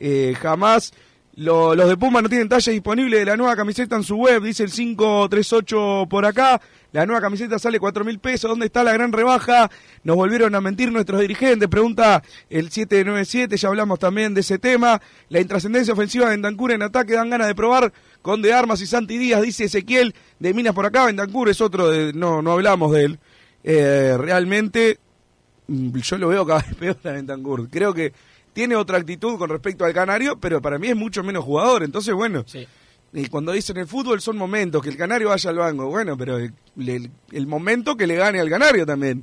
eh, 0.00 0.34
jamás. 0.40 0.92
Lo- 1.38 1.74
los 1.76 1.88
de 1.88 1.96
Puma 1.96 2.20
no 2.20 2.28
tienen 2.28 2.48
talla 2.48 2.72
disponible 2.72 3.18
de 3.18 3.24
la 3.24 3.36
nueva 3.36 3.54
camiseta 3.54 3.94
en 3.94 4.02
su 4.02 4.16
web, 4.16 4.42
dice 4.42 4.64
el 4.64 4.72
538 4.72 6.06
por 6.10 6.26
acá. 6.26 6.60
La 6.90 7.04
nueva 7.06 7.20
camiseta 7.20 7.58
sale 7.58 7.78
4 7.78 8.04
mil 8.04 8.18
pesos. 8.18 8.48
¿Dónde 8.50 8.66
está 8.66 8.82
la 8.82 8.92
gran 8.92 9.12
rebaja? 9.12 9.70
Nos 10.04 10.16
volvieron 10.16 10.54
a 10.54 10.60
mentir 10.60 10.90
nuestros 10.90 11.20
dirigentes. 11.20 11.68
Pregunta 11.68 12.22
el 12.50 12.70
797. 12.70 13.56
Ya 13.56 13.68
hablamos 13.68 13.98
también 13.98 14.34
de 14.34 14.40
ese 14.40 14.58
tema. 14.58 15.00
La 15.28 15.38
intrascendencia 15.40 15.92
ofensiva 15.92 16.24
de 16.24 16.32
Bentancur 16.32 16.72
en 16.72 16.82
ataque 16.82 17.12
dan 17.12 17.30
ganas 17.30 17.46
de 17.46 17.54
probar 17.54 17.92
con 18.22 18.42
De 18.42 18.52
Armas 18.52 18.80
y 18.80 18.86
Santi 18.86 19.16
Díaz, 19.18 19.42
dice 19.42 19.64
Ezequiel. 19.64 20.14
De 20.40 20.52
Minas 20.54 20.74
por 20.74 20.86
acá. 20.86 21.04
Bentancur 21.06 21.48
es 21.50 21.60
otro, 21.60 21.88
de, 21.88 22.12
no, 22.14 22.40
no 22.42 22.52
hablamos 22.52 22.90
de 22.92 23.04
él. 23.04 23.18
Eh, 23.64 24.16
realmente, 24.18 24.98
mm, 25.68 25.96
yo 25.98 26.18
lo 26.18 26.28
veo 26.28 26.46
cada 26.46 26.62
vez 26.62 26.74
peor 26.80 26.96
a 27.04 27.10
Bentancur. 27.12 27.68
Creo 27.68 27.92
que 27.92 28.12
tiene 28.58 28.74
otra 28.74 28.98
actitud 28.98 29.38
con 29.38 29.48
respecto 29.50 29.84
al 29.84 29.92
Canario, 29.94 30.36
pero 30.40 30.60
para 30.60 30.80
mí 30.80 30.88
es 30.88 30.96
mucho 30.96 31.22
menos 31.22 31.44
jugador. 31.44 31.84
Entonces, 31.84 32.12
bueno. 32.12 32.44
Y 33.12 33.28
cuando 33.28 33.52
dicen 33.52 33.76
el 33.76 33.86
fútbol 33.86 34.20
son 34.20 34.36
momentos, 34.36 34.82
que 34.82 34.88
el 34.88 34.96
Canario 34.96 35.28
vaya 35.28 35.50
al 35.50 35.56
banco, 35.58 35.86
bueno, 35.86 36.16
pero 36.16 36.38
el, 36.38 36.52
el- 36.76 37.10
el 37.30 37.46
momento 37.46 37.96
que 37.96 38.08
le 38.08 38.16
gane 38.16 38.40
al 38.40 38.50
Canario 38.50 38.84
también. 38.84 39.22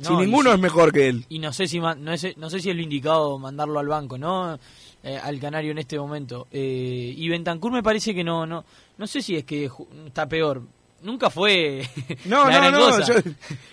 si 0.00 0.12
No, 0.12 0.20
ninguno 0.20 0.50
si- 0.50 0.56
es 0.56 0.60
mejor 0.60 0.92
que 0.92 1.06
él. 1.08 1.24
Y 1.28 1.38
no 1.38 1.52
sé 1.52 1.68
si 1.68 1.78
no, 1.78 2.12
es, 2.12 2.36
no 2.36 2.50
sé 2.50 2.58
si 2.58 2.70
es 2.70 2.74
lo 2.76 2.82
indicado 2.82 3.38
mandarlo 3.38 3.78
al 3.78 3.86
banco, 3.86 4.18
¿no? 4.18 4.58
Eh, 5.04 5.16
al 5.16 5.38
Canario 5.38 5.70
en 5.70 5.78
este 5.78 5.96
momento. 5.98 6.48
Eh, 6.50 7.14
y 7.16 7.28
Bentancur 7.28 7.70
me 7.70 7.82
parece 7.84 8.12
que 8.14 8.24
no, 8.24 8.46
no, 8.46 8.64
no 8.98 9.06
sé 9.06 9.22
si 9.22 9.36
es 9.36 9.44
que 9.44 9.70
está 10.06 10.26
peor. 10.28 10.62
Nunca 11.02 11.30
fue 11.30 11.82
No, 12.24 12.48
la 12.48 12.52
no, 12.52 12.58
gran 12.60 12.72
no. 12.72 12.78
cosa. 12.80 13.06
yo- 13.06 13.18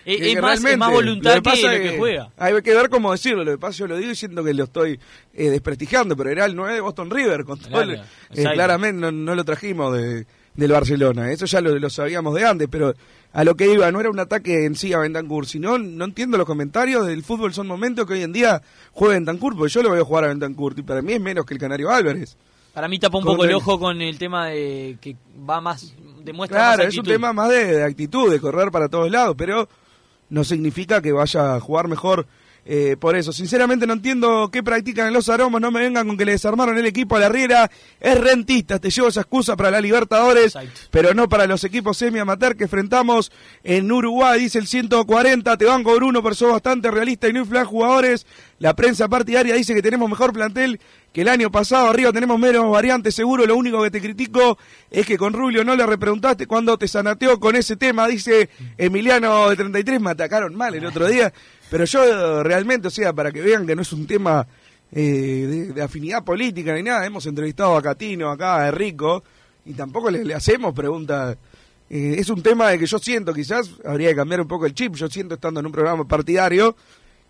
es, 0.06 0.18
que 0.18 0.32
es 0.34 0.42
más, 0.42 0.64
es 0.64 0.78
más 0.78 0.92
voluntad 0.92 1.30
lo 1.32 1.36
que, 1.38 1.42
pasa 1.44 1.74
lo 1.74 1.80
que 1.80 1.98
juega. 1.98 2.30
Hay 2.38 2.62
que 2.62 2.74
ver 2.74 2.90
cómo 2.90 3.12
decirlo. 3.12 3.44
Lo 3.44 3.52
que 3.52 3.58
pasa, 3.58 3.78
yo 3.80 3.88
lo 3.88 3.98
digo 3.98 4.10
diciendo 4.10 4.44
que 4.44 4.54
lo 4.54 4.64
estoy 4.66 5.00
eh, 5.34 5.50
desprestigiando, 5.50 6.16
pero 6.18 6.30
era 6.32 6.46
el 6.46 6.56
9 6.56 6.74
de 6.74 6.82
Boston 6.82 7.10
River. 7.10 7.46
Con 7.46 7.60
todo 7.60 7.70
Claro, 7.70 7.92
el- 7.92 8.00
eh, 8.00 8.52
claramente 8.54 9.00
no, 9.00 9.12
no 9.12 9.36
lo 9.36 9.44
trajimos 9.46 9.96
de, 9.96 10.26
del 10.56 10.72
Barcelona. 10.72 11.32
Eso 11.32 11.46
ya 11.46 11.62
lo, 11.62 11.78
lo 11.78 11.90
sabíamos 11.90 12.34
de 12.36 12.46
antes, 12.46 12.68
pero 12.70 12.94
a 13.32 13.44
lo 13.44 13.56
que 13.56 13.72
iba, 13.72 13.92
no 13.92 14.00
era 14.00 14.10
un 14.10 14.20
ataque 14.20 14.66
en 14.66 14.76
sí 14.76 14.92
a 14.94 14.98
Bentancur, 14.98 15.46
sino 15.46 15.78
no 15.78 16.06
entiendo 16.06 16.36
los 16.38 16.48
comentarios 16.48 17.06
del 17.06 17.24
fútbol 17.24 17.54
son 17.54 17.68
momentos 17.68 18.08
que 18.08 18.14
hoy 18.14 18.24
en 18.24 18.34
día 18.34 18.60
juega 18.92 19.14
Bentancur, 19.14 19.56
porque 19.56 19.72
yo 19.72 19.84
lo 19.84 19.92
veo 19.92 20.04
jugar 20.04 20.24
a 20.24 20.28
Bentancur 20.30 20.74
y 20.78 20.82
para 20.82 21.04
mí 21.04 21.14
es 21.14 21.22
menos 21.22 21.46
que 21.46 21.54
el 21.54 21.60
Canario 21.60 21.92
Álvarez. 21.92 22.36
Para 22.80 22.88
mí 22.88 22.98
tapa 22.98 23.18
un 23.18 23.26
poco 23.26 23.44
el 23.44 23.54
ojo 23.56 23.78
con 23.78 24.02
el 24.02 24.18
tema 24.18 24.48
de 24.48 24.98
que 25.02 25.18
va 25.38 25.60
más, 25.60 25.94
demuestra 26.24 26.60
Claro, 26.60 26.84
más 26.86 26.94
es 26.94 26.98
un 26.98 27.04
tema 27.04 27.34
más 27.34 27.50
de, 27.50 27.66
de 27.76 27.84
actitud, 27.84 28.32
de 28.32 28.40
correr 28.40 28.72
para 28.72 28.88
todos 28.88 29.12
lados, 29.12 29.36
pero 29.38 29.68
no 30.30 30.46
significa 30.46 31.02
que 31.02 31.12
vaya 31.12 31.56
a 31.56 31.60
jugar 31.60 31.90
mejor 31.90 32.26
eh, 32.72 32.98
por 33.00 33.16
eso. 33.16 33.34
Sinceramente 33.34 33.88
no 33.88 33.94
entiendo 33.94 34.50
qué 34.52 34.62
practican 34.62 35.08
en 35.08 35.14
los 35.14 35.28
aromos, 35.28 35.60
no 35.60 35.72
me 35.72 35.80
vengan 35.80 36.08
con 36.08 36.18
que 36.18 36.24
le 36.24 36.34
desarmaron 36.34 36.78
el 36.78 36.86
equipo 36.86 37.16
a 37.16 37.20
la 37.20 37.28
Riera. 37.28 37.72
Es 38.00 38.16
rentista, 38.20 38.78
te 38.78 38.92
llevo 38.92 39.08
esa 39.08 39.22
excusa 39.22 39.56
para 39.56 39.72
la 39.72 39.82
Libertadores, 39.82 40.56
pero 40.92 41.16
no 41.16 41.28
para 41.28 41.48
los 41.48 41.64
equipos 41.64 41.98
semi-amateur 41.98 42.56
que 42.56 42.66
enfrentamos 42.66 43.32
en 43.64 43.92
Uruguay, 43.92 44.40
dice 44.40 44.60
el 44.60 44.68
140, 44.68 45.58
te 45.58 45.66
banco 45.66 45.96
Bruno, 45.96 46.22
pero 46.22 46.36
sos 46.36 46.52
bastante 46.52 46.92
realista 46.92 47.28
y 47.28 47.34
no 47.34 47.40
inflan 47.40 47.66
jugadores. 47.66 48.28
La 48.60 48.76
prensa 48.76 49.08
partidaria 49.08 49.56
dice 49.56 49.74
que 49.74 49.82
tenemos 49.82 50.08
mejor 50.08 50.32
plantel 50.32 50.80
que 51.12 51.22
el 51.22 51.28
año 51.28 51.52
pasado, 51.52 51.90
arriba 51.90 52.12
tenemos 52.12 52.40
menos 52.40 52.70
variantes, 52.72 53.16
seguro, 53.16 53.46
lo 53.46 53.56
único 53.56 53.82
que 53.82 53.92
te 53.92 54.02
critico 54.02 54.58
es 54.92 55.06
que 55.06 55.18
con 55.18 55.34
Rubio 55.34 55.64
no 55.64 55.76
le 55.76 55.86
repreguntaste 55.86 56.46
cuando 56.46 56.78
te 56.78 56.88
sanateó 56.88 57.40
con 57.40 57.56
ese 57.56 57.76
tema, 57.76 58.08
dice 58.08 58.50
Emiliano 58.78 59.50
de 59.50 59.56
33, 59.56 60.00
me 60.00 60.12
atacaron 60.12 60.56
mal 60.56 60.76
el 60.76 60.86
otro 60.86 61.08
día, 61.08 61.34
pero 61.72 61.86
yo 61.86 62.44
realmente, 62.44 62.88
o 62.88 62.92
sea, 62.92 63.14
para 63.14 63.32
que 63.32 63.42
vean 63.42 63.66
que 63.66 63.76
no 63.76 63.82
es 63.82 63.92
un 63.92 64.06
tema 64.06 64.46
eh, 64.92 65.72
de, 65.74 65.82
afinidad 65.82 66.24
política 66.24 66.74
ni 66.74 66.84
nada, 66.84 67.06
hemos 67.06 67.26
entrevistado 67.26 67.76
a 67.76 67.82
Catino, 67.82 68.30
acá 68.30 68.64
a 68.64 68.70
Enrico, 68.70 69.24
y 69.66 69.74
tampoco 69.74 70.12
le, 70.12 70.24
le 70.24 70.34
hacemos 70.34 70.74
preguntas. 70.74 71.38
Eh, 71.90 72.16
es 72.20 72.30
un 72.30 72.44
tema 72.44 72.70
de 72.70 72.78
que 72.78 72.86
yo 72.86 73.00
siento, 73.00 73.34
quizás 73.34 73.72
habría 73.84 74.10
que 74.10 74.16
cambiar 74.16 74.42
un 74.42 74.48
poco 74.48 74.68
el 74.68 74.76
chip, 74.76 74.96
yo 74.96 75.08
siento 75.10 75.36
estando 75.36 75.60
en 75.60 75.66
un 75.66 75.72
programa 75.72 76.08
partidario, 76.08 76.76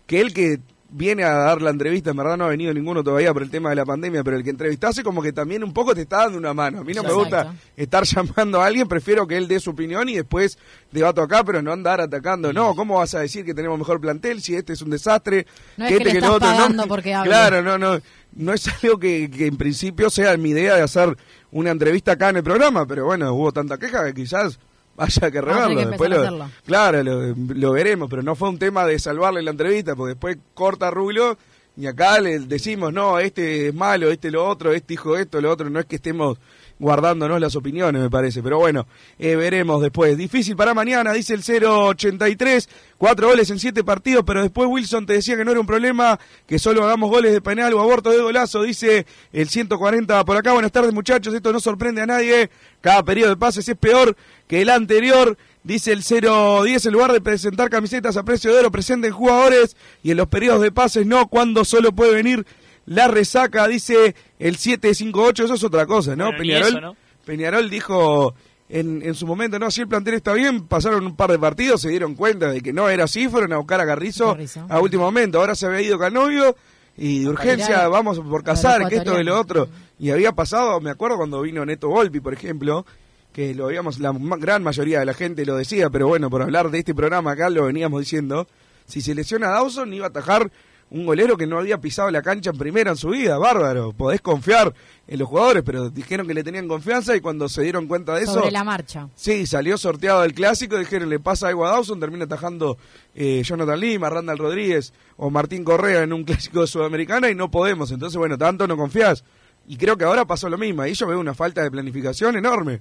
que 0.06 0.20
el 0.20 0.34
que 0.34 0.60
viene 0.92 1.24
a 1.24 1.32
dar 1.32 1.62
la 1.62 1.70
entrevista, 1.70 2.10
en 2.10 2.16
verdad 2.16 2.36
no 2.36 2.44
ha 2.44 2.48
venido 2.48 2.72
ninguno 2.74 3.02
todavía 3.04 3.32
por 3.32 3.42
el 3.42 3.50
tema 3.50 3.70
de 3.70 3.76
la 3.76 3.84
pandemia, 3.84 4.24
pero 4.24 4.36
el 4.36 4.44
que 4.44 4.50
entrevistase 4.50 5.02
como 5.02 5.22
que 5.22 5.32
también 5.32 5.62
un 5.62 5.72
poco 5.72 5.94
te 5.94 6.02
está 6.02 6.18
dando 6.18 6.38
una 6.38 6.52
mano. 6.52 6.80
A 6.80 6.84
mí 6.84 6.92
no 6.92 7.02
me 7.02 7.12
gusta 7.12 7.54
estar 7.76 8.04
llamando 8.06 8.60
a 8.60 8.66
alguien, 8.66 8.88
prefiero 8.88 9.26
que 9.26 9.36
él 9.36 9.46
dé 9.48 9.60
su 9.60 9.70
opinión 9.70 10.08
y 10.08 10.16
después 10.16 10.58
debato 10.90 11.22
acá, 11.22 11.44
pero 11.44 11.62
no 11.62 11.72
andar 11.72 12.00
atacando. 12.00 12.52
No, 12.52 12.74
¿cómo 12.74 12.98
vas 12.98 13.14
a 13.14 13.20
decir 13.20 13.44
que 13.44 13.54
tenemos 13.54 13.78
mejor 13.78 14.00
plantel 14.00 14.42
si 14.42 14.54
este 14.54 14.72
es 14.72 14.82
un 14.82 14.90
desastre? 14.90 15.46
No 15.76 15.84
es 15.84 15.90
que 15.90 15.96
este 15.98 16.12
le 16.12 16.18
estás 16.18 16.30
otro? 16.30 16.48
No, 16.48 16.56
pagando 16.56 16.86
porque 16.86 17.14
hable. 17.14 17.30
Claro, 17.30 17.62
no, 17.62 17.78
no. 17.78 18.00
No 18.32 18.52
es 18.52 18.68
algo 18.82 18.98
que, 18.98 19.28
que 19.28 19.46
en 19.46 19.56
principio 19.56 20.08
sea 20.08 20.36
mi 20.36 20.50
idea 20.50 20.76
de 20.76 20.82
hacer 20.82 21.16
una 21.50 21.70
entrevista 21.70 22.12
acá 22.12 22.28
en 22.28 22.36
el 22.36 22.44
programa, 22.44 22.86
pero 22.86 23.04
bueno, 23.04 23.32
hubo 23.32 23.52
tanta 23.52 23.76
queja 23.76 24.04
que 24.04 24.14
quizás 24.14 24.60
haya 25.00 25.30
que 25.30 25.40
reverlo. 25.40 25.80
que 25.80 25.86
Después 25.86 26.10
lo, 26.10 26.50
claro, 26.64 27.02
lo, 27.02 27.34
lo 27.34 27.72
veremos, 27.72 28.08
pero 28.10 28.22
no 28.22 28.34
fue 28.34 28.48
un 28.48 28.58
tema 28.58 28.84
de 28.86 28.98
salvarle 28.98 29.42
la 29.42 29.50
entrevista, 29.50 29.96
porque 29.96 30.10
después 30.10 30.38
corta 30.54 30.90
Rubio 30.90 31.36
y 31.76 31.86
acá 31.86 32.20
le 32.20 32.40
decimos, 32.40 32.92
no, 32.92 33.18
este 33.18 33.68
es 33.68 33.74
malo, 33.74 34.10
este 34.10 34.30
lo 34.30 34.46
otro, 34.46 34.72
este 34.72 34.94
dijo 34.94 35.16
esto, 35.16 35.40
lo 35.40 35.50
otro, 35.50 35.70
no 35.70 35.80
es 35.80 35.86
que 35.86 35.96
estemos 35.96 36.38
guardándonos 36.80 37.38
las 37.40 37.54
opiniones, 37.54 38.02
me 38.02 38.10
parece, 38.10 38.42
pero 38.42 38.58
bueno, 38.58 38.86
eh, 39.18 39.36
veremos 39.36 39.80
después. 39.82 40.16
Difícil 40.16 40.56
para 40.56 40.74
mañana, 40.74 41.12
dice 41.12 41.34
el 41.34 41.42
083, 41.42 42.68
cuatro 42.96 43.28
goles 43.28 43.50
en 43.50 43.58
siete 43.58 43.84
partidos, 43.84 44.24
pero 44.26 44.42
después 44.42 44.68
Wilson 44.68 45.06
te 45.06 45.12
decía 45.12 45.36
que 45.36 45.44
no 45.44 45.52
era 45.52 45.60
un 45.60 45.66
problema, 45.66 46.18
que 46.46 46.58
solo 46.58 46.82
hagamos 46.82 47.10
goles 47.10 47.32
de 47.32 47.42
penal 47.42 47.72
o 47.74 47.80
aborto 47.80 48.10
de 48.10 48.20
golazo, 48.20 48.62
dice 48.62 49.06
el 49.32 49.48
140 49.48 50.24
por 50.24 50.36
acá. 50.36 50.52
Buenas 50.52 50.72
tardes 50.72 50.92
muchachos, 50.92 51.34
esto 51.34 51.52
no 51.52 51.60
sorprende 51.60 52.00
a 52.00 52.06
nadie, 52.06 52.50
cada 52.80 53.02
periodo 53.04 53.30
de 53.30 53.36
pases 53.36 53.68
es 53.68 53.76
peor 53.76 54.16
que 54.48 54.62
el 54.62 54.70
anterior. 54.70 55.36
Dice 55.62 55.92
el 55.92 56.00
010, 56.00 56.86
en 56.86 56.92
lugar 56.94 57.12
de 57.12 57.20
presentar 57.20 57.68
camisetas 57.68 58.16
a 58.16 58.22
precio 58.22 58.50
de 58.50 58.60
oro, 58.60 58.70
presenten 58.70 59.12
jugadores 59.12 59.76
y 60.02 60.10
en 60.10 60.16
los 60.16 60.26
periodos 60.26 60.62
de 60.62 60.72
pases 60.72 61.04
no, 61.04 61.28
cuando 61.28 61.66
solo 61.66 61.92
puede 61.92 62.14
venir 62.14 62.46
la 62.90 63.06
resaca, 63.06 63.68
dice 63.68 64.16
el 64.40 64.56
758, 64.56 65.44
eso 65.44 65.54
es 65.54 65.62
otra 65.62 65.86
cosa, 65.86 66.16
¿no? 66.16 66.24
Bueno, 66.24 66.38
Peñarol, 66.38 66.68
eso, 66.68 66.80
¿no? 66.80 66.96
Peñarol 67.24 67.70
dijo 67.70 68.34
en, 68.68 69.02
en 69.02 69.14
su 69.14 69.28
momento, 69.28 69.60
no, 69.60 69.70
si 69.70 69.82
el 69.82 69.86
plantel 69.86 70.14
está 70.14 70.32
bien, 70.32 70.66
pasaron 70.66 71.06
un 71.06 71.14
par 71.14 71.30
de 71.30 71.38
partidos, 71.38 71.82
se 71.82 71.88
dieron 71.88 72.16
cuenta 72.16 72.50
de 72.50 72.60
que 72.60 72.72
no 72.72 72.88
era 72.88 73.04
así, 73.04 73.28
fueron 73.28 73.52
a 73.52 73.58
buscar 73.58 73.80
a 73.80 73.84
Garrizo, 73.84 74.30
Garrizo. 74.30 74.66
a 74.68 74.80
último 74.80 75.04
momento, 75.04 75.38
ahora 75.38 75.54
se 75.54 75.66
había 75.66 75.82
ido 75.82 76.00
Canovio 76.00 76.56
y 76.96 77.20
de 77.20 77.28
urgencia 77.28 77.86
vamos 77.86 78.18
por 78.18 78.40
a 78.40 78.44
casar, 78.44 78.88
que 78.88 78.96
esto 78.96 79.20
y 79.20 79.22
lo 79.22 79.38
otro. 79.38 79.68
Y 80.00 80.10
había 80.10 80.32
pasado, 80.32 80.80
me 80.80 80.90
acuerdo 80.90 81.16
cuando 81.16 81.42
vino 81.42 81.64
Neto 81.64 81.90
Volpi, 81.90 82.18
por 82.18 82.32
ejemplo, 82.32 82.84
que 83.32 83.54
lo 83.54 83.66
veíamos, 83.66 84.00
la 84.00 84.12
gran 84.36 84.64
mayoría 84.64 84.98
de 84.98 85.06
la 85.06 85.14
gente 85.14 85.46
lo 85.46 85.54
decía, 85.54 85.90
pero 85.90 86.08
bueno, 86.08 86.28
por 86.28 86.42
hablar 86.42 86.72
de 86.72 86.80
este 86.80 86.92
programa 86.92 87.30
acá 87.30 87.50
lo 87.50 87.66
veníamos 87.66 88.00
diciendo, 88.00 88.48
si 88.84 89.00
se 89.00 89.14
lesiona 89.14 89.46
a 89.46 89.52
Dawson 89.52 89.94
iba 89.94 90.06
a 90.06 90.08
atajar 90.08 90.50
un 90.90 91.06
golero 91.06 91.36
que 91.36 91.46
no 91.46 91.58
había 91.58 91.78
pisado 91.78 92.10
la 92.10 92.20
cancha 92.20 92.50
en 92.50 92.58
primera 92.58 92.90
en 92.90 92.96
su 92.96 93.10
vida, 93.10 93.38
bárbaro, 93.38 93.92
podés 93.92 94.20
confiar 94.20 94.74
en 95.06 95.18
los 95.18 95.28
jugadores, 95.28 95.62
pero 95.64 95.88
dijeron 95.88 96.26
que 96.26 96.34
le 96.34 96.42
tenían 96.42 96.66
confianza 96.66 97.16
y 97.16 97.20
cuando 97.20 97.48
se 97.48 97.62
dieron 97.62 97.86
cuenta 97.86 98.14
de 98.14 98.24
eso... 98.24 98.34
Sobre 98.34 98.50
la 98.50 98.64
marcha. 98.64 99.08
Sí, 99.14 99.46
salió 99.46 99.78
sorteado 99.78 100.22
del 100.22 100.34
clásico, 100.34 100.78
dijeron 100.78 101.08
le 101.08 101.20
pasa 101.20 101.48
algo 101.48 101.64
a 101.64 101.70
Dawson, 101.70 102.00
termina 102.00 102.24
atajando 102.24 102.76
eh, 103.14 103.42
Jonathan 103.44 103.78
Lima, 103.78 104.10
Randall 104.10 104.38
Rodríguez 104.38 104.92
o 105.16 105.30
Martín 105.30 105.62
Correa 105.62 106.02
en 106.02 106.12
un 106.12 106.24
clásico 106.24 106.62
de 106.62 106.66
Sudamericana 106.66 107.30
y 107.30 107.34
no 107.36 107.50
podemos, 107.50 107.92
entonces 107.92 108.16
bueno, 108.16 108.36
tanto 108.36 108.66
no 108.66 108.76
confías. 108.76 109.24
Y 109.68 109.76
creo 109.76 109.96
que 109.96 110.04
ahora 110.04 110.24
pasó 110.24 110.48
lo 110.48 110.58
mismo, 110.58 110.82
ahí 110.82 110.94
yo 110.94 111.06
veo 111.06 111.20
una 111.20 111.34
falta 111.34 111.62
de 111.62 111.70
planificación 111.70 112.36
enorme. 112.36 112.80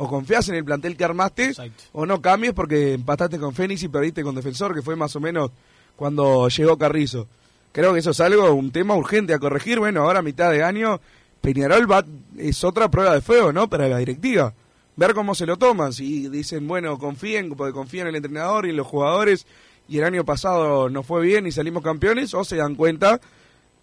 O 0.00 0.06
confías 0.08 0.48
en 0.48 0.54
el 0.54 0.64
plantel 0.64 0.96
que 0.96 1.02
armaste 1.02 1.52
o 1.90 2.06
no 2.06 2.22
cambies 2.22 2.52
porque 2.52 2.92
empataste 2.92 3.36
con 3.36 3.52
Fénix 3.52 3.82
y 3.82 3.88
perdiste 3.88 4.22
con 4.22 4.36
Defensor, 4.36 4.72
que 4.72 4.80
fue 4.80 4.94
más 4.94 5.16
o 5.16 5.20
menos 5.20 5.50
cuando 5.96 6.48
llegó 6.48 6.78
Carrizo. 6.78 7.26
Creo 7.72 7.92
que 7.92 8.00
eso 8.00 8.10
es 8.10 8.20
algo, 8.20 8.52
un 8.54 8.70
tema 8.70 8.94
urgente 8.94 9.34
a 9.34 9.38
corregir. 9.38 9.78
Bueno, 9.78 10.02
ahora 10.02 10.20
a 10.20 10.22
mitad 10.22 10.50
de 10.50 10.62
año, 10.62 11.00
Peñarol 11.40 11.90
va, 11.90 12.04
es 12.36 12.64
otra 12.64 12.90
prueba 12.90 13.14
de 13.14 13.20
fuego, 13.20 13.52
¿no? 13.52 13.68
Para 13.68 13.88
la 13.88 13.98
directiva. 13.98 14.54
Ver 14.96 15.14
cómo 15.14 15.34
se 15.34 15.46
lo 15.46 15.56
toman. 15.56 15.92
Si 15.92 16.28
dicen, 16.28 16.66
bueno, 16.66 16.98
confíen, 16.98 17.50
porque 17.50 17.72
confían 17.72 18.08
en 18.08 18.14
el 18.14 18.16
entrenador 18.16 18.66
y 18.66 18.70
en 18.70 18.76
los 18.76 18.86
jugadores, 18.86 19.46
y 19.88 19.98
el 19.98 20.04
año 20.04 20.24
pasado 20.24 20.88
no 20.88 21.02
fue 21.02 21.22
bien 21.22 21.46
y 21.46 21.52
salimos 21.52 21.82
campeones, 21.82 22.34
o 22.34 22.44
se 22.44 22.56
dan 22.56 22.74
cuenta 22.74 23.20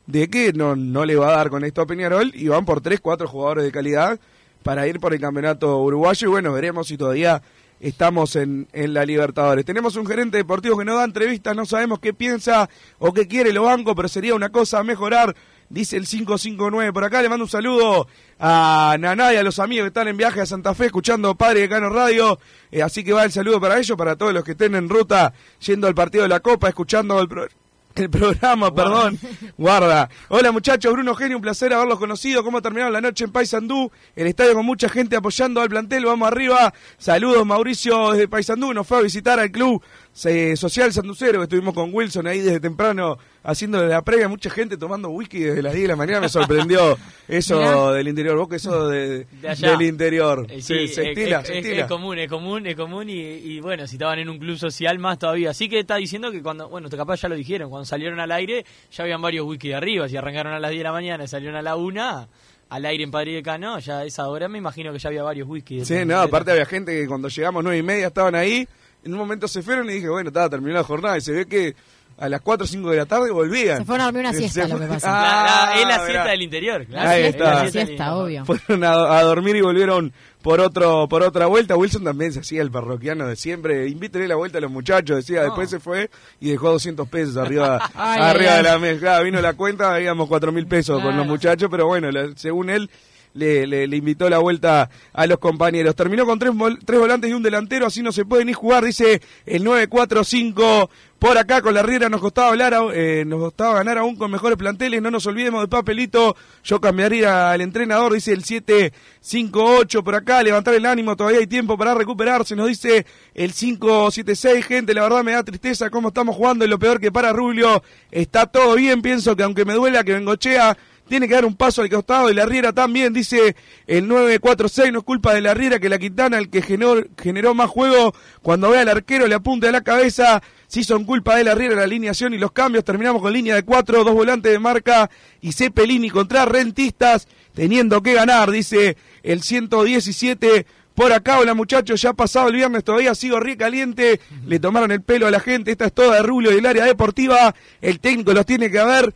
de 0.07 0.29
que 0.29 0.53
no, 0.53 0.75
no 0.75 1.05
le 1.05 1.15
va 1.15 1.29
a 1.29 1.37
dar 1.37 1.49
con 1.49 1.63
esto 1.63 1.81
a 1.81 1.85
Peñarol 1.87 2.31
y 2.33 2.47
van 2.47 2.65
por 2.65 2.81
tres, 2.81 2.99
cuatro 2.99 3.27
jugadores 3.27 3.63
de 3.63 3.71
calidad 3.71 4.19
para 4.61 4.87
ir 4.87 4.99
por 4.99 5.13
el 5.13 5.19
campeonato 5.19 5.81
uruguayo 5.81 6.27
y 6.27 6.31
bueno, 6.31 6.53
veremos 6.53 6.87
si 6.87 6.97
todavía 6.97 7.41
estamos 7.79 8.35
en, 8.35 8.67
en 8.73 8.93
la 8.93 9.05
Libertadores. 9.05 9.65
Tenemos 9.65 9.95
un 9.95 10.05
gerente 10.07 10.37
deportivo 10.37 10.77
que 10.77 10.85
no 10.85 10.95
da 10.95 11.03
entrevistas, 11.03 11.55
no 11.55 11.65
sabemos 11.65 11.99
qué 11.99 12.13
piensa 12.13 12.69
o 12.99 13.13
qué 13.13 13.27
quiere 13.27 13.53
lo 13.53 13.63
banco, 13.63 13.95
pero 13.95 14.07
sería 14.07 14.33
una 14.35 14.49
cosa 14.49 14.83
mejorar, 14.83 15.35
dice 15.69 15.97
el 15.97 16.05
559 16.07 16.93
por 16.93 17.03
acá. 17.03 17.21
Le 17.21 17.29
mando 17.29 17.45
un 17.45 17.49
saludo 17.49 18.07
a 18.39 18.95
Naná 18.99 19.33
y 19.33 19.37
a 19.37 19.43
los 19.43 19.59
amigos 19.59 19.83
que 19.85 19.87
están 19.89 20.07
en 20.07 20.17
viaje 20.17 20.41
a 20.41 20.45
Santa 20.45 20.73
Fe 20.73 20.87
escuchando 20.87 21.35
Padre 21.35 21.61
de 21.61 21.69
Cano 21.69 21.89
Radio. 21.89 22.39
Eh, 22.71 22.81
así 22.81 23.03
que 23.03 23.13
va 23.13 23.23
el 23.23 23.31
saludo 23.31 23.59
para 23.61 23.77
ellos, 23.77 23.97
para 23.97 24.15
todos 24.15 24.33
los 24.33 24.43
que 24.43 24.51
estén 24.51 24.75
en 24.75 24.89
ruta 24.89 25.33
yendo 25.59 25.87
al 25.87 25.95
partido 25.95 26.23
de 26.23 26.29
la 26.29 26.39
Copa, 26.39 26.69
escuchando 26.69 27.19
el, 27.19 27.27
pro- 27.27 27.47
el 27.95 28.09
programa, 28.09 28.73
perdón. 28.73 29.17
Guarda. 29.57 30.09
Hola 30.27 30.51
muchachos, 30.51 30.91
Bruno 30.91 31.15
Genio, 31.15 31.37
un 31.37 31.41
placer 31.41 31.73
haberlos 31.73 31.99
conocido. 31.99 32.43
¿Cómo 32.43 32.61
terminaron 32.61 32.93
la 32.93 33.01
noche 33.01 33.23
en 33.23 33.31
Paysandú? 33.31 33.91
El 34.15 34.27
estadio 34.27 34.53
con 34.53 34.65
mucha 34.65 34.89
gente 34.89 35.15
apoyando 35.15 35.61
al 35.61 35.69
plantel. 35.69 36.05
Vamos 36.05 36.27
arriba. 36.27 36.73
Saludos 36.97 37.45
Mauricio 37.45 38.11
desde 38.11 38.27
Paysandú. 38.27 38.73
Nos 38.73 38.85
fue 38.85 38.97
a 38.97 39.01
visitar 39.01 39.39
al 39.39 39.51
club 39.51 39.81
eh, 40.23 40.55
social 40.55 40.93
sanducero 40.93 41.39
que 41.39 41.43
estuvimos 41.43 41.73
con 41.73 41.93
Wilson 41.93 42.25
ahí 42.27 42.39
desde 42.39 42.59
temprano 42.61 43.17
haciéndole 43.43 43.87
la 43.89 44.01
previa. 44.01 44.29
Mucha 44.29 44.49
gente 44.49 44.77
tomando 44.77 45.09
whisky 45.09 45.39
desde 45.39 45.61
las 45.61 45.73
10 45.73 45.83
de 45.83 45.87
la 45.89 45.95
mañana. 45.97 46.21
Me 46.21 46.29
sorprendió 46.29 46.97
eso 47.27 47.57
Mirá. 47.59 47.91
del 47.91 48.07
interior. 48.07 48.37
Vos 48.37 48.47
que 48.47 48.57
sos 48.59 48.89
de, 48.91 49.25
De 49.41 49.49
allá. 49.49 49.71
del 49.71 49.81
interior. 49.81 50.47
Eh, 50.49 50.61
Sí, 50.61 50.87
sí, 50.87 50.93
se 50.93 51.01
eh, 51.03 51.09
estila, 51.11 51.41
es, 51.41 51.47
se 51.47 51.59
es- 51.59 51.65
estila. 51.65 51.81
es 51.83 51.87
común, 51.87 52.17
es 52.19 52.29
común, 52.29 52.65
es 52.65 52.75
común 52.75 53.09
y, 53.09 53.19
y 53.19 53.59
bueno, 53.59 53.85
si 53.87 53.95
estaban 53.95 54.19
en 54.19 54.29
un 54.29 54.39
club 54.39 54.57
social 54.57 54.97
más 54.99 55.19
todavía. 55.19 55.49
Así 55.49 55.67
que 55.67 55.79
está 55.79 55.97
diciendo 55.97 56.31
que 56.31 56.41
cuando, 56.41 56.69
bueno, 56.69 56.89
capaz 56.89 57.21
ya 57.21 57.27
lo 57.29 57.35
dijeron, 57.35 57.69
cuando 57.69 57.85
salieron 57.85 58.19
al 58.21 58.31
aire 58.31 58.65
ya 58.91 59.03
habían 59.03 59.21
varios 59.21 59.45
wiki 59.45 59.67
de 59.69 59.75
arriba, 59.75 60.07
si 60.07 60.15
arrancaron 60.15 60.53
a 60.53 60.59
las 60.59 60.71
10 60.71 60.79
de 60.79 60.83
la 60.85 60.91
mañana 60.93 61.23
y 61.25 61.27
salieron 61.27 61.57
a 61.57 61.61
la 61.61 61.75
1, 61.75 62.29
al 62.69 62.85
aire 62.85 63.03
en 63.03 63.11
Padre 63.11 63.33
de 63.33 63.43
Cano, 63.43 63.77
ya 63.79 63.99
a 63.99 64.05
esa 64.05 64.27
hora 64.29 64.47
me 64.47 64.57
imagino 64.57 64.91
que 64.93 64.97
ya 64.99 65.09
había 65.09 65.23
varios 65.23 65.47
whisky. 65.47 65.79
de 65.79 65.85
Sí, 65.85 66.05
no, 66.05 66.19
aparte 66.19 66.51
había 66.51 66.65
gente 66.65 66.93
que 66.93 67.05
cuando 67.05 67.27
llegamos 67.27 67.63
nueve 67.63 67.77
y 67.79 67.83
media 67.83 68.07
estaban 68.07 68.33
ahí, 68.33 68.67
en 69.05 69.13
un 69.13 69.17
momento 69.19 69.47
se 69.47 69.61
fueron 69.61 69.89
y 69.89 69.93
dije, 69.93 70.09
bueno, 70.09 70.29
estaba 70.29 70.49
terminada 70.49 70.81
la 70.81 70.87
jornada 70.87 71.17
y 71.17 71.21
se 71.21 71.31
ve 71.31 71.45
que 71.45 71.75
a 72.17 72.29
las 72.29 72.39
4 72.41 72.63
o 72.63 72.67
5 72.67 72.89
de 72.91 72.97
la 72.97 73.05
tarde 73.05 73.29
volvían. 73.29 73.79
Se 73.79 73.85
fueron 73.85 74.01
a 74.01 74.05
dormir 74.05 74.21
una 74.21 74.33
siesta, 74.37 74.67
lo 74.67 74.79
que 74.79 74.87
pasa. 74.87 75.11
La- 75.11 75.79
es 75.81 75.87
la 75.87 75.95
Ah, 75.95 76.05
siesta 76.05 76.25
del 76.29 76.41
interior, 76.41 76.85
claro. 76.85 77.09
Ahí 77.09 77.23
Es 77.23 77.29
está. 77.29 77.43
la 77.55 77.63
La 77.65 77.71
siesta 77.71 78.15
obvio. 78.15 78.45
Fueron 78.45 78.83
a, 78.83 79.17
a 79.17 79.23
dormir 79.23 79.55
y 79.57 79.61
volvieron 79.61 80.13
por 80.41 80.59
otro 80.61 81.07
por 81.09 81.23
otra 81.23 81.47
vuelta. 81.47 81.75
Wilson 81.75 82.03
también 82.03 82.31
se 82.31 82.39
hacía 82.39 82.61
el 82.61 82.71
parroquiano 82.71 83.27
de 83.27 83.35
siempre. 83.35 83.87
Invítele 83.89 84.27
la 84.27 84.35
vuelta 84.35 84.59
a 84.59 84.61
los 84.61 84.71
muchachos, 84.71 85.17
decía. 85.17 85.43
Después 85.43 85.69
se 85.69 85.79
fue 85.79 86.09
y 86.39 86.51
dejó 86.51 86.71
200 86.71 87.07
pesos 87.09 87.35
arriba, 87.37 87.91
Ay, 87.95 88.21
arriba 88.21 88.51
ay, 88.51 88.57
de 88.57 88.63
la 88.63 88.79
mesa. 88.79 88.99
Claro, 89.01 89.23
vino 89.25 89.41
la 89.41 89.53
cuenta, 89.53 89.93
habíamos 89.93 90.27
4 90.29 90.51
mil 90.53 90.67
pesos 90.67 91.01
con 91.01 91.17
los 91.17 91.27
muchachos, 91.27 91.67
pero 91.69 91.85
bueno, 91.87 92.09
la- 92.11 92.29
según 92.35 92.69
él. 92.69 92.89
Le, 93.35 93.83
invitó 93.85 94.29
la 94.29 94.39
vuelta 94.39 94.89
a 95.13 95.27
los 95.27 95.39
compañeros. 95.39 95.95
Terminó 95.95 96.25
con 96.25 96.39
tres, 96.39 96.53
tres 96.85 96.99
volantes 96.99 97.29
y 97.29 97.33
un 97.33 97.43
delantero, 97.43 97.85
así 97.85 98.01
no 98.01 98.11
se 98.11 98.25
puede 98.25 98.45
ni 98.45 98.53
jugar, 98.53 98.85
dice 98.85 99.21
el 99.45 99.63
945. 99.63 100.89
Por 101.19 101.37
acá 101.37 101.61
con 101.61 101.73
la 101.73 101.81
Riera 101.81 102.09
nos 102.09 102.21
costaba 102.21 102.49
hablar, 102.49 102.73
eh, 102.93 103.23
nos 103.25 103.39
costaba 103.39 103.75
ganar 103.75 103.97
aún 103.97 104.15
con 104.15 104.29
mejores 104.29 104.57
planteles. 104.57 105.01
No 105.01 105.09
nos 105.09 105.25
olvidemos 105.25 105.61
de 105.61 105.67
papelito. 105.67 106.35
Yo 106.63 106.79
cambiaría 106.79 107.51
al 107.51 107.61
entrenador, 107.61 108.13
dice 108.13 108.33
el 108.33 108.43
758 108.43 110.03
por 110.03 110.15
acá. 110.15 110.43
Levantar 110.43 110.75
el 110.75 110.85
ánimo, 110.85 111.15
todavía 111.15 111.39
hay 111.39 111.47
tiempo 111.47 111.77
para 111.77 111.95
recuperarse. 111.95 112.55
Nos 112.55 112.67
dice 112.67 113.05
el 113.33 113.53
576. 113.53 114.65
Gente, 114.65 114.93
la 114.93 115.03
verdad 115.03 115.23
me 115.23 115.31
da 115.31 115.43
tristeza 115.43 115.89
cómo 115.89 116.09
estamos 116.09 116.35
jugando 116.35 116.63
y 116.65 116.67
lo 116.67 116.77
peor 116.77 116.99
que 116.99 117.11
para 117.11 117.33
Rubio. 117.33 117.81
Está 118.11 118.45
todo 118.45 118.75
bien, 118.75 119.01
pienso 119.01 119.35
que 119.35 119.43
aunque 119.43 119.65
me 119.65 119.73
duela 119.73 120.03
que 120.03 120.13
Bengochea 120.13 120.77
tiene 121.07 121.27
que 121.27 121.35
dar 121.35 121.45
un 121.45 121.55
paso 121.55 121.81
al 121.81 121.89
costado 121.89 122.29
y 122.29 122.33
la 122.33 122.45
Riera 122.45 122.73
también, 122.73 123.13
dice 123.13 123.55
el 123.87 124.07
946, 124.07 124.91
no 124.91 124.99
es 124.99 125.05
culpa 125.05 125.33
de 125.33 125.41
la 125.41 125.53
Riera 125.53 125.79
que 125.79 125.89
la 125.89 125.99
Quintana, 125.99 126.37
el 126.37 126.49
que 126.49 126.61
generó, 126.61 127.03
generó 127.21 127.53
más 127.53 127.69
juego, 127.69 128.13
cuando 128.41 128.71
ve 128.71 128.79
al 128.79 128.89
arquero 128.89 129.27
le 129.27 129.35
apunta 129.35 129.69
a 129.69 129.71
la 129.71 129.81
cabeza, 129.81 130.41
sí 130.67 130.83
son 130.83 131.05
culpa 131.05 131.35
de 131.35 131.43
la 131.43 131.55
Riera 131.55 131.75
la 131.75 131.83
alineación 131.83 132.33
y 132.33 132.37
los 132.37 132.51
cambios, 132.51 132.83
terminamos 132.83 133.21
con 133.21 133.33
línea 133.33 133.55
de 133.55 133.63
cuatro, 133.63 134.03
dos 134.03 134.13
volantes 134.13 134.51
de 134.51 134.59
marca 134.59 135.09
y 135.41 135.51
Cepelini 135.51 136.09
contra 136.09 136.45
Rentistas, 136.45 137.27
teniendo 137.53 138.01
que 138.01 138.13
ganar, 138.13 138.51
dice 138.51 138.97
el 139.23 139.41
117. 139.41 140.65
Por 140.95 141.11
acá, 141.11 141.39
hola 141.39 141.53
muchachos, 141.53 142.01
ya 142.01 142.13
pasado 142.13 142.47
el 142.47 142.55
viernes, 142.55 142.85
todavía 142.85 143.13
sigo 143.15 143.37
re 143.41 143.57
caliente, 143.57 144.21
le 144.45 144.59
tomaron 144.59 144.91
el 144.91 145.01
pelo 145.01 145.27
a 145.27 145.31
la 145.31 145.41
gente, 145.41 145.71
esta 145.71 145.87
es 145.87 145.93
toda 145.93 146.15
de 146.15 146.23
Rubio 146.23 146.51
del 146.51 146.65
área 146.65 146.85
deportiva, 146.85 147.53
el 147.81 147.99
técnico 147.99 148.33
los 148.33 148.45
tiene 148.45 148.71
que 148.71 148.79
haber 148.79 149.13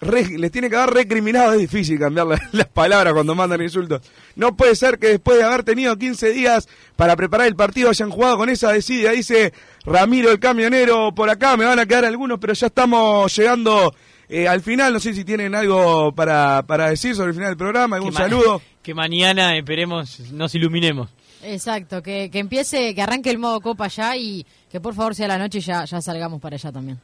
re- 0.00 0.38
les 0.38 0.50
tiene 0.50 0.68
que 0.70 0.76
haber 0.76 0.94
recriminado, 0.94 1.52
es 1.52 1.60
difícil 1.60 1.98
cambiar 1.98 2.26
la- 2.26 2.40
las 2.52 2.66
palabras 2.68 3.12
cuando 3.12 3.34
mandan 3.34 3.60
insultos. 3.62 4.00
No 4.36 4.56
puede 4.56 4.74
ser 4.76 4.98
que 4.98 5.08
después 5.08 5.38
de 5.38 5.44
haber 5.44 5.62
tenido 5.64 5.96
15 5.96 6.30
días 6.32 6.68
para 6.96 7.16
preparar 7.16 7.46
el 7.46 7.56
partido 7.56 7.90
hayan 7.90 8.10
jugado 8.10 8.36
con 8.36 8.48
esa 8.48 8.72
desidia, 8.72 9.12
dice 9.12 9.52
Ramiro 9.84 10.30
el 10.30 10.38
camionero, 10.40 11.12
por 11.14 11.30
acá 11.30 11.56
me 11.56 11.64
van 11.64 11.78
a 11.78 11.86
quedar 11.86 12.04
algunos, 12.04 12.38
pero 12.38 12.52
ya 12.52 12.66
estamos 12.68 13.34
llegando 13.36 13.94
eh, 14.28 14.46
al 14.46 14.60
final, 14.60 14.92
no 14.92 15.00
sé 15.00 15.12
si 15.12 15.24
tienen 15.24 15.54
algo 15.56 16.12
para, 16.14 16.62
para 16.66 16.88
decir 16.90 17.14
sobre 17.16 17.28
el 17.30 17.34
final 17.34 17.50
del 17.50 17.56
programa, 17.56 17.96
algún 17.96 18.10
Que 18.10 18.14
ma- 18.14 18.20
saludo. 18.20 18.62
Que 18.82 18.94
mañana 18.94 19.56
esperemos 19.58 20.20
nos 20.32 20.54
iluminemos. 20.54 21.10
Exacto, 21.42 22.02
que, 22.02 22.30
que 22.30 22.38
empiece, 22.38 22.94
que 22.94 23.02
arranque 23.02 23.28
el 23.30 23.38
modo 23.38 23.60
copa 23.60 23.88
ya 23.88 24.16
y 24.16 24.46
que 24.70 24.80
por 24.80 24.94
favor 24.94 25.14
sea 25.14 25.28
la 25.28 25.36
noche 25.38 25.58
y 25.58 25.60
ya, 25.62 25.84
ya 25.84 26.00
salgamos 26.00 26.40
para 26.40 26.56
allá 26.56 26.70
también. 26.72 26.98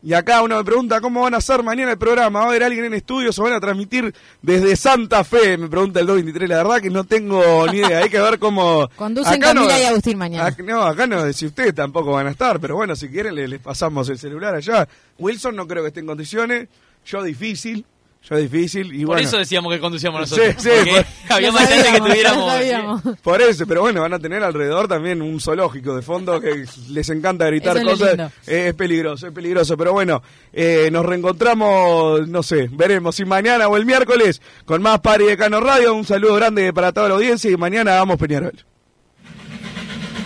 Y 0.00 0.12
acá 0.12 0.42
uno 0.42 0.56
me 0.56 0.64
pregunta 0.64 1.00
cómo 1.00 1.22
van 1.22 1.34
a 1.34 1.38
hacer 1.38 1.62
mañana 1.64 1.90
el 1.90 1.98
programa. 1.98 2.38
¿Va 2.38 2.44
a 2.46 2.48
haber 2.50 2.62
alguien 2.62 2.84
en 2.84 2.94
estudios 2.94 3.36
o 3.38 3.42
van 3.42 3.54
a 3.54 3.60
transmitir 3.60 4.14
desde 4.40 4.76
Santa 4.76 5.24
Fe? 5.24 5.58
Me 5.58 5.66
pregunta 5.68 5.98
el 5.98 6.06
223. 6.06 6.48
La 6.48 6.58
verdad 6.62 6.80
que 6.80 6.88
no 6.90 7.02
tengo 7.02 7.66
ni 7.66 7.78
idea. 7.78 7.98
Hay 7.98 8.08
que 8.08 8.20
ver 8.20 8.38
cómo. 8.38 8.88
Conducen 8.96 9.34
Acá 9.42 9.54
Camila 9.54 9.76
y 9.80 9.84
Agustín 9.84 10.16
mañana. 10.16 10.54
No, 10.64 10.82
acá 10.84 11.06
no, 11.08 11.32
si 11.32 11.46
ustedes 11.46 11.74
tampoco 11.74 12.12
van 12.12 12.28
a 12.28 12.30
estar. 12.30 12.60
Pero 12.60 12.76
bueno, 12.76 12.94
si 12.94 13.08
quieren 13.08 13.34
le- 13.34 13.48
les 13.48 13.60
pasamos 13.60 14.08
el 14.08 14.18
celular 14.20 14.54
allá. 14.54 14.86
Wilson 15.18 15.56
no 15.56 15.66
creo 15.66 15.82
que 15.82 15.88
esté 15.88 15.98
en 16.00 16.06
condiciones. 16.06 16.68
Yo 17.04 17.22
difícil. 17.24 17.84
Yo 18.22 18.36
difícil. 18.36 18.92
Y 18.94 18.98
Por 19.06 19.14
bueno. 19.14 19.26
eso 19.26 19.38
decíamos 19.38 19.72
que 19.72 19.80
conducíamos 19.80 20.28
Sí, 20.28 20.36
nosotros. 20.36 20.62
sí, 20.62 20.68
porque 20.76 20.90
por- 20.90 21.06
había 21.36 21.52
más 21.52 21.68
gente 21.68 21.92
que 21.92 21.98
tuviéramos. 21.98 23.02
Por 23.22 23.40
eso, 23.40 23.66
pero 23.66 23.80
bueno, 23.80 24.02
van 24.02 24.12
a 24.12 24.18
tener 24.18 24.42
alrededor 24.44 24.86
también 24.86 25.22
un 25.22 25.40
zoológico 25.40 25.96
de 25.96 26.02
fondo 26.02 26.38
que 26.40 26.66
les 26.90 27.08
encanta 27.08 27.46
gritar 27.46 27.78
Eso 27.78 27.86
cosas. 27.88 28.18
Eh, 28.46 28.68
es 28.68 28.74
peligroso, 28.74 29.28
es 29.28 29.32
peligroso. 29.32 29.76
Pero 29.78 29.92
bueno, 29.92 30.22
eh, 30.52 30.90
nos 30.92 31.06
reencontramos, 31.06 32.28
no 32.28 32.42
sé, 32.42 32.68
veremos 32.70 33.16
si 33.16 33.24
mañana 33.24 33.66
o 33.68 33.76
el 33.78 33.86
miércoles 33.86 34.42
con 34.66 34.82
más 34.82 35.00
Pari 35.00 35.24
de 35.24 35.36
Cano 35.38 35.60
Radio. 35.60 35.94
Un 35.94 36.04
saludo 36.04 36.34
grande 36.34 36.70
para 36.74 36.92
toda 36.92 37.08
la 37.08 37.14
audiencia 37.14 37.50
y 37.50 37.56
mañana 37.56 37.94
vamos 37.94 38.18
Peñarol. 38.18 38.52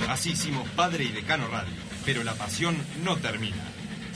Así 0.08 0.30
hicimos 0.32 0.68
Padre 0.76 1.04
y 1.04 1.08
Decano 1.08 1.46
Radio, 1.48 1.72
pero 2.04 2.22
la 2.24 2.34
pasión 2.34 2.76
no 3.04 3.16
termina. 3.16 3.56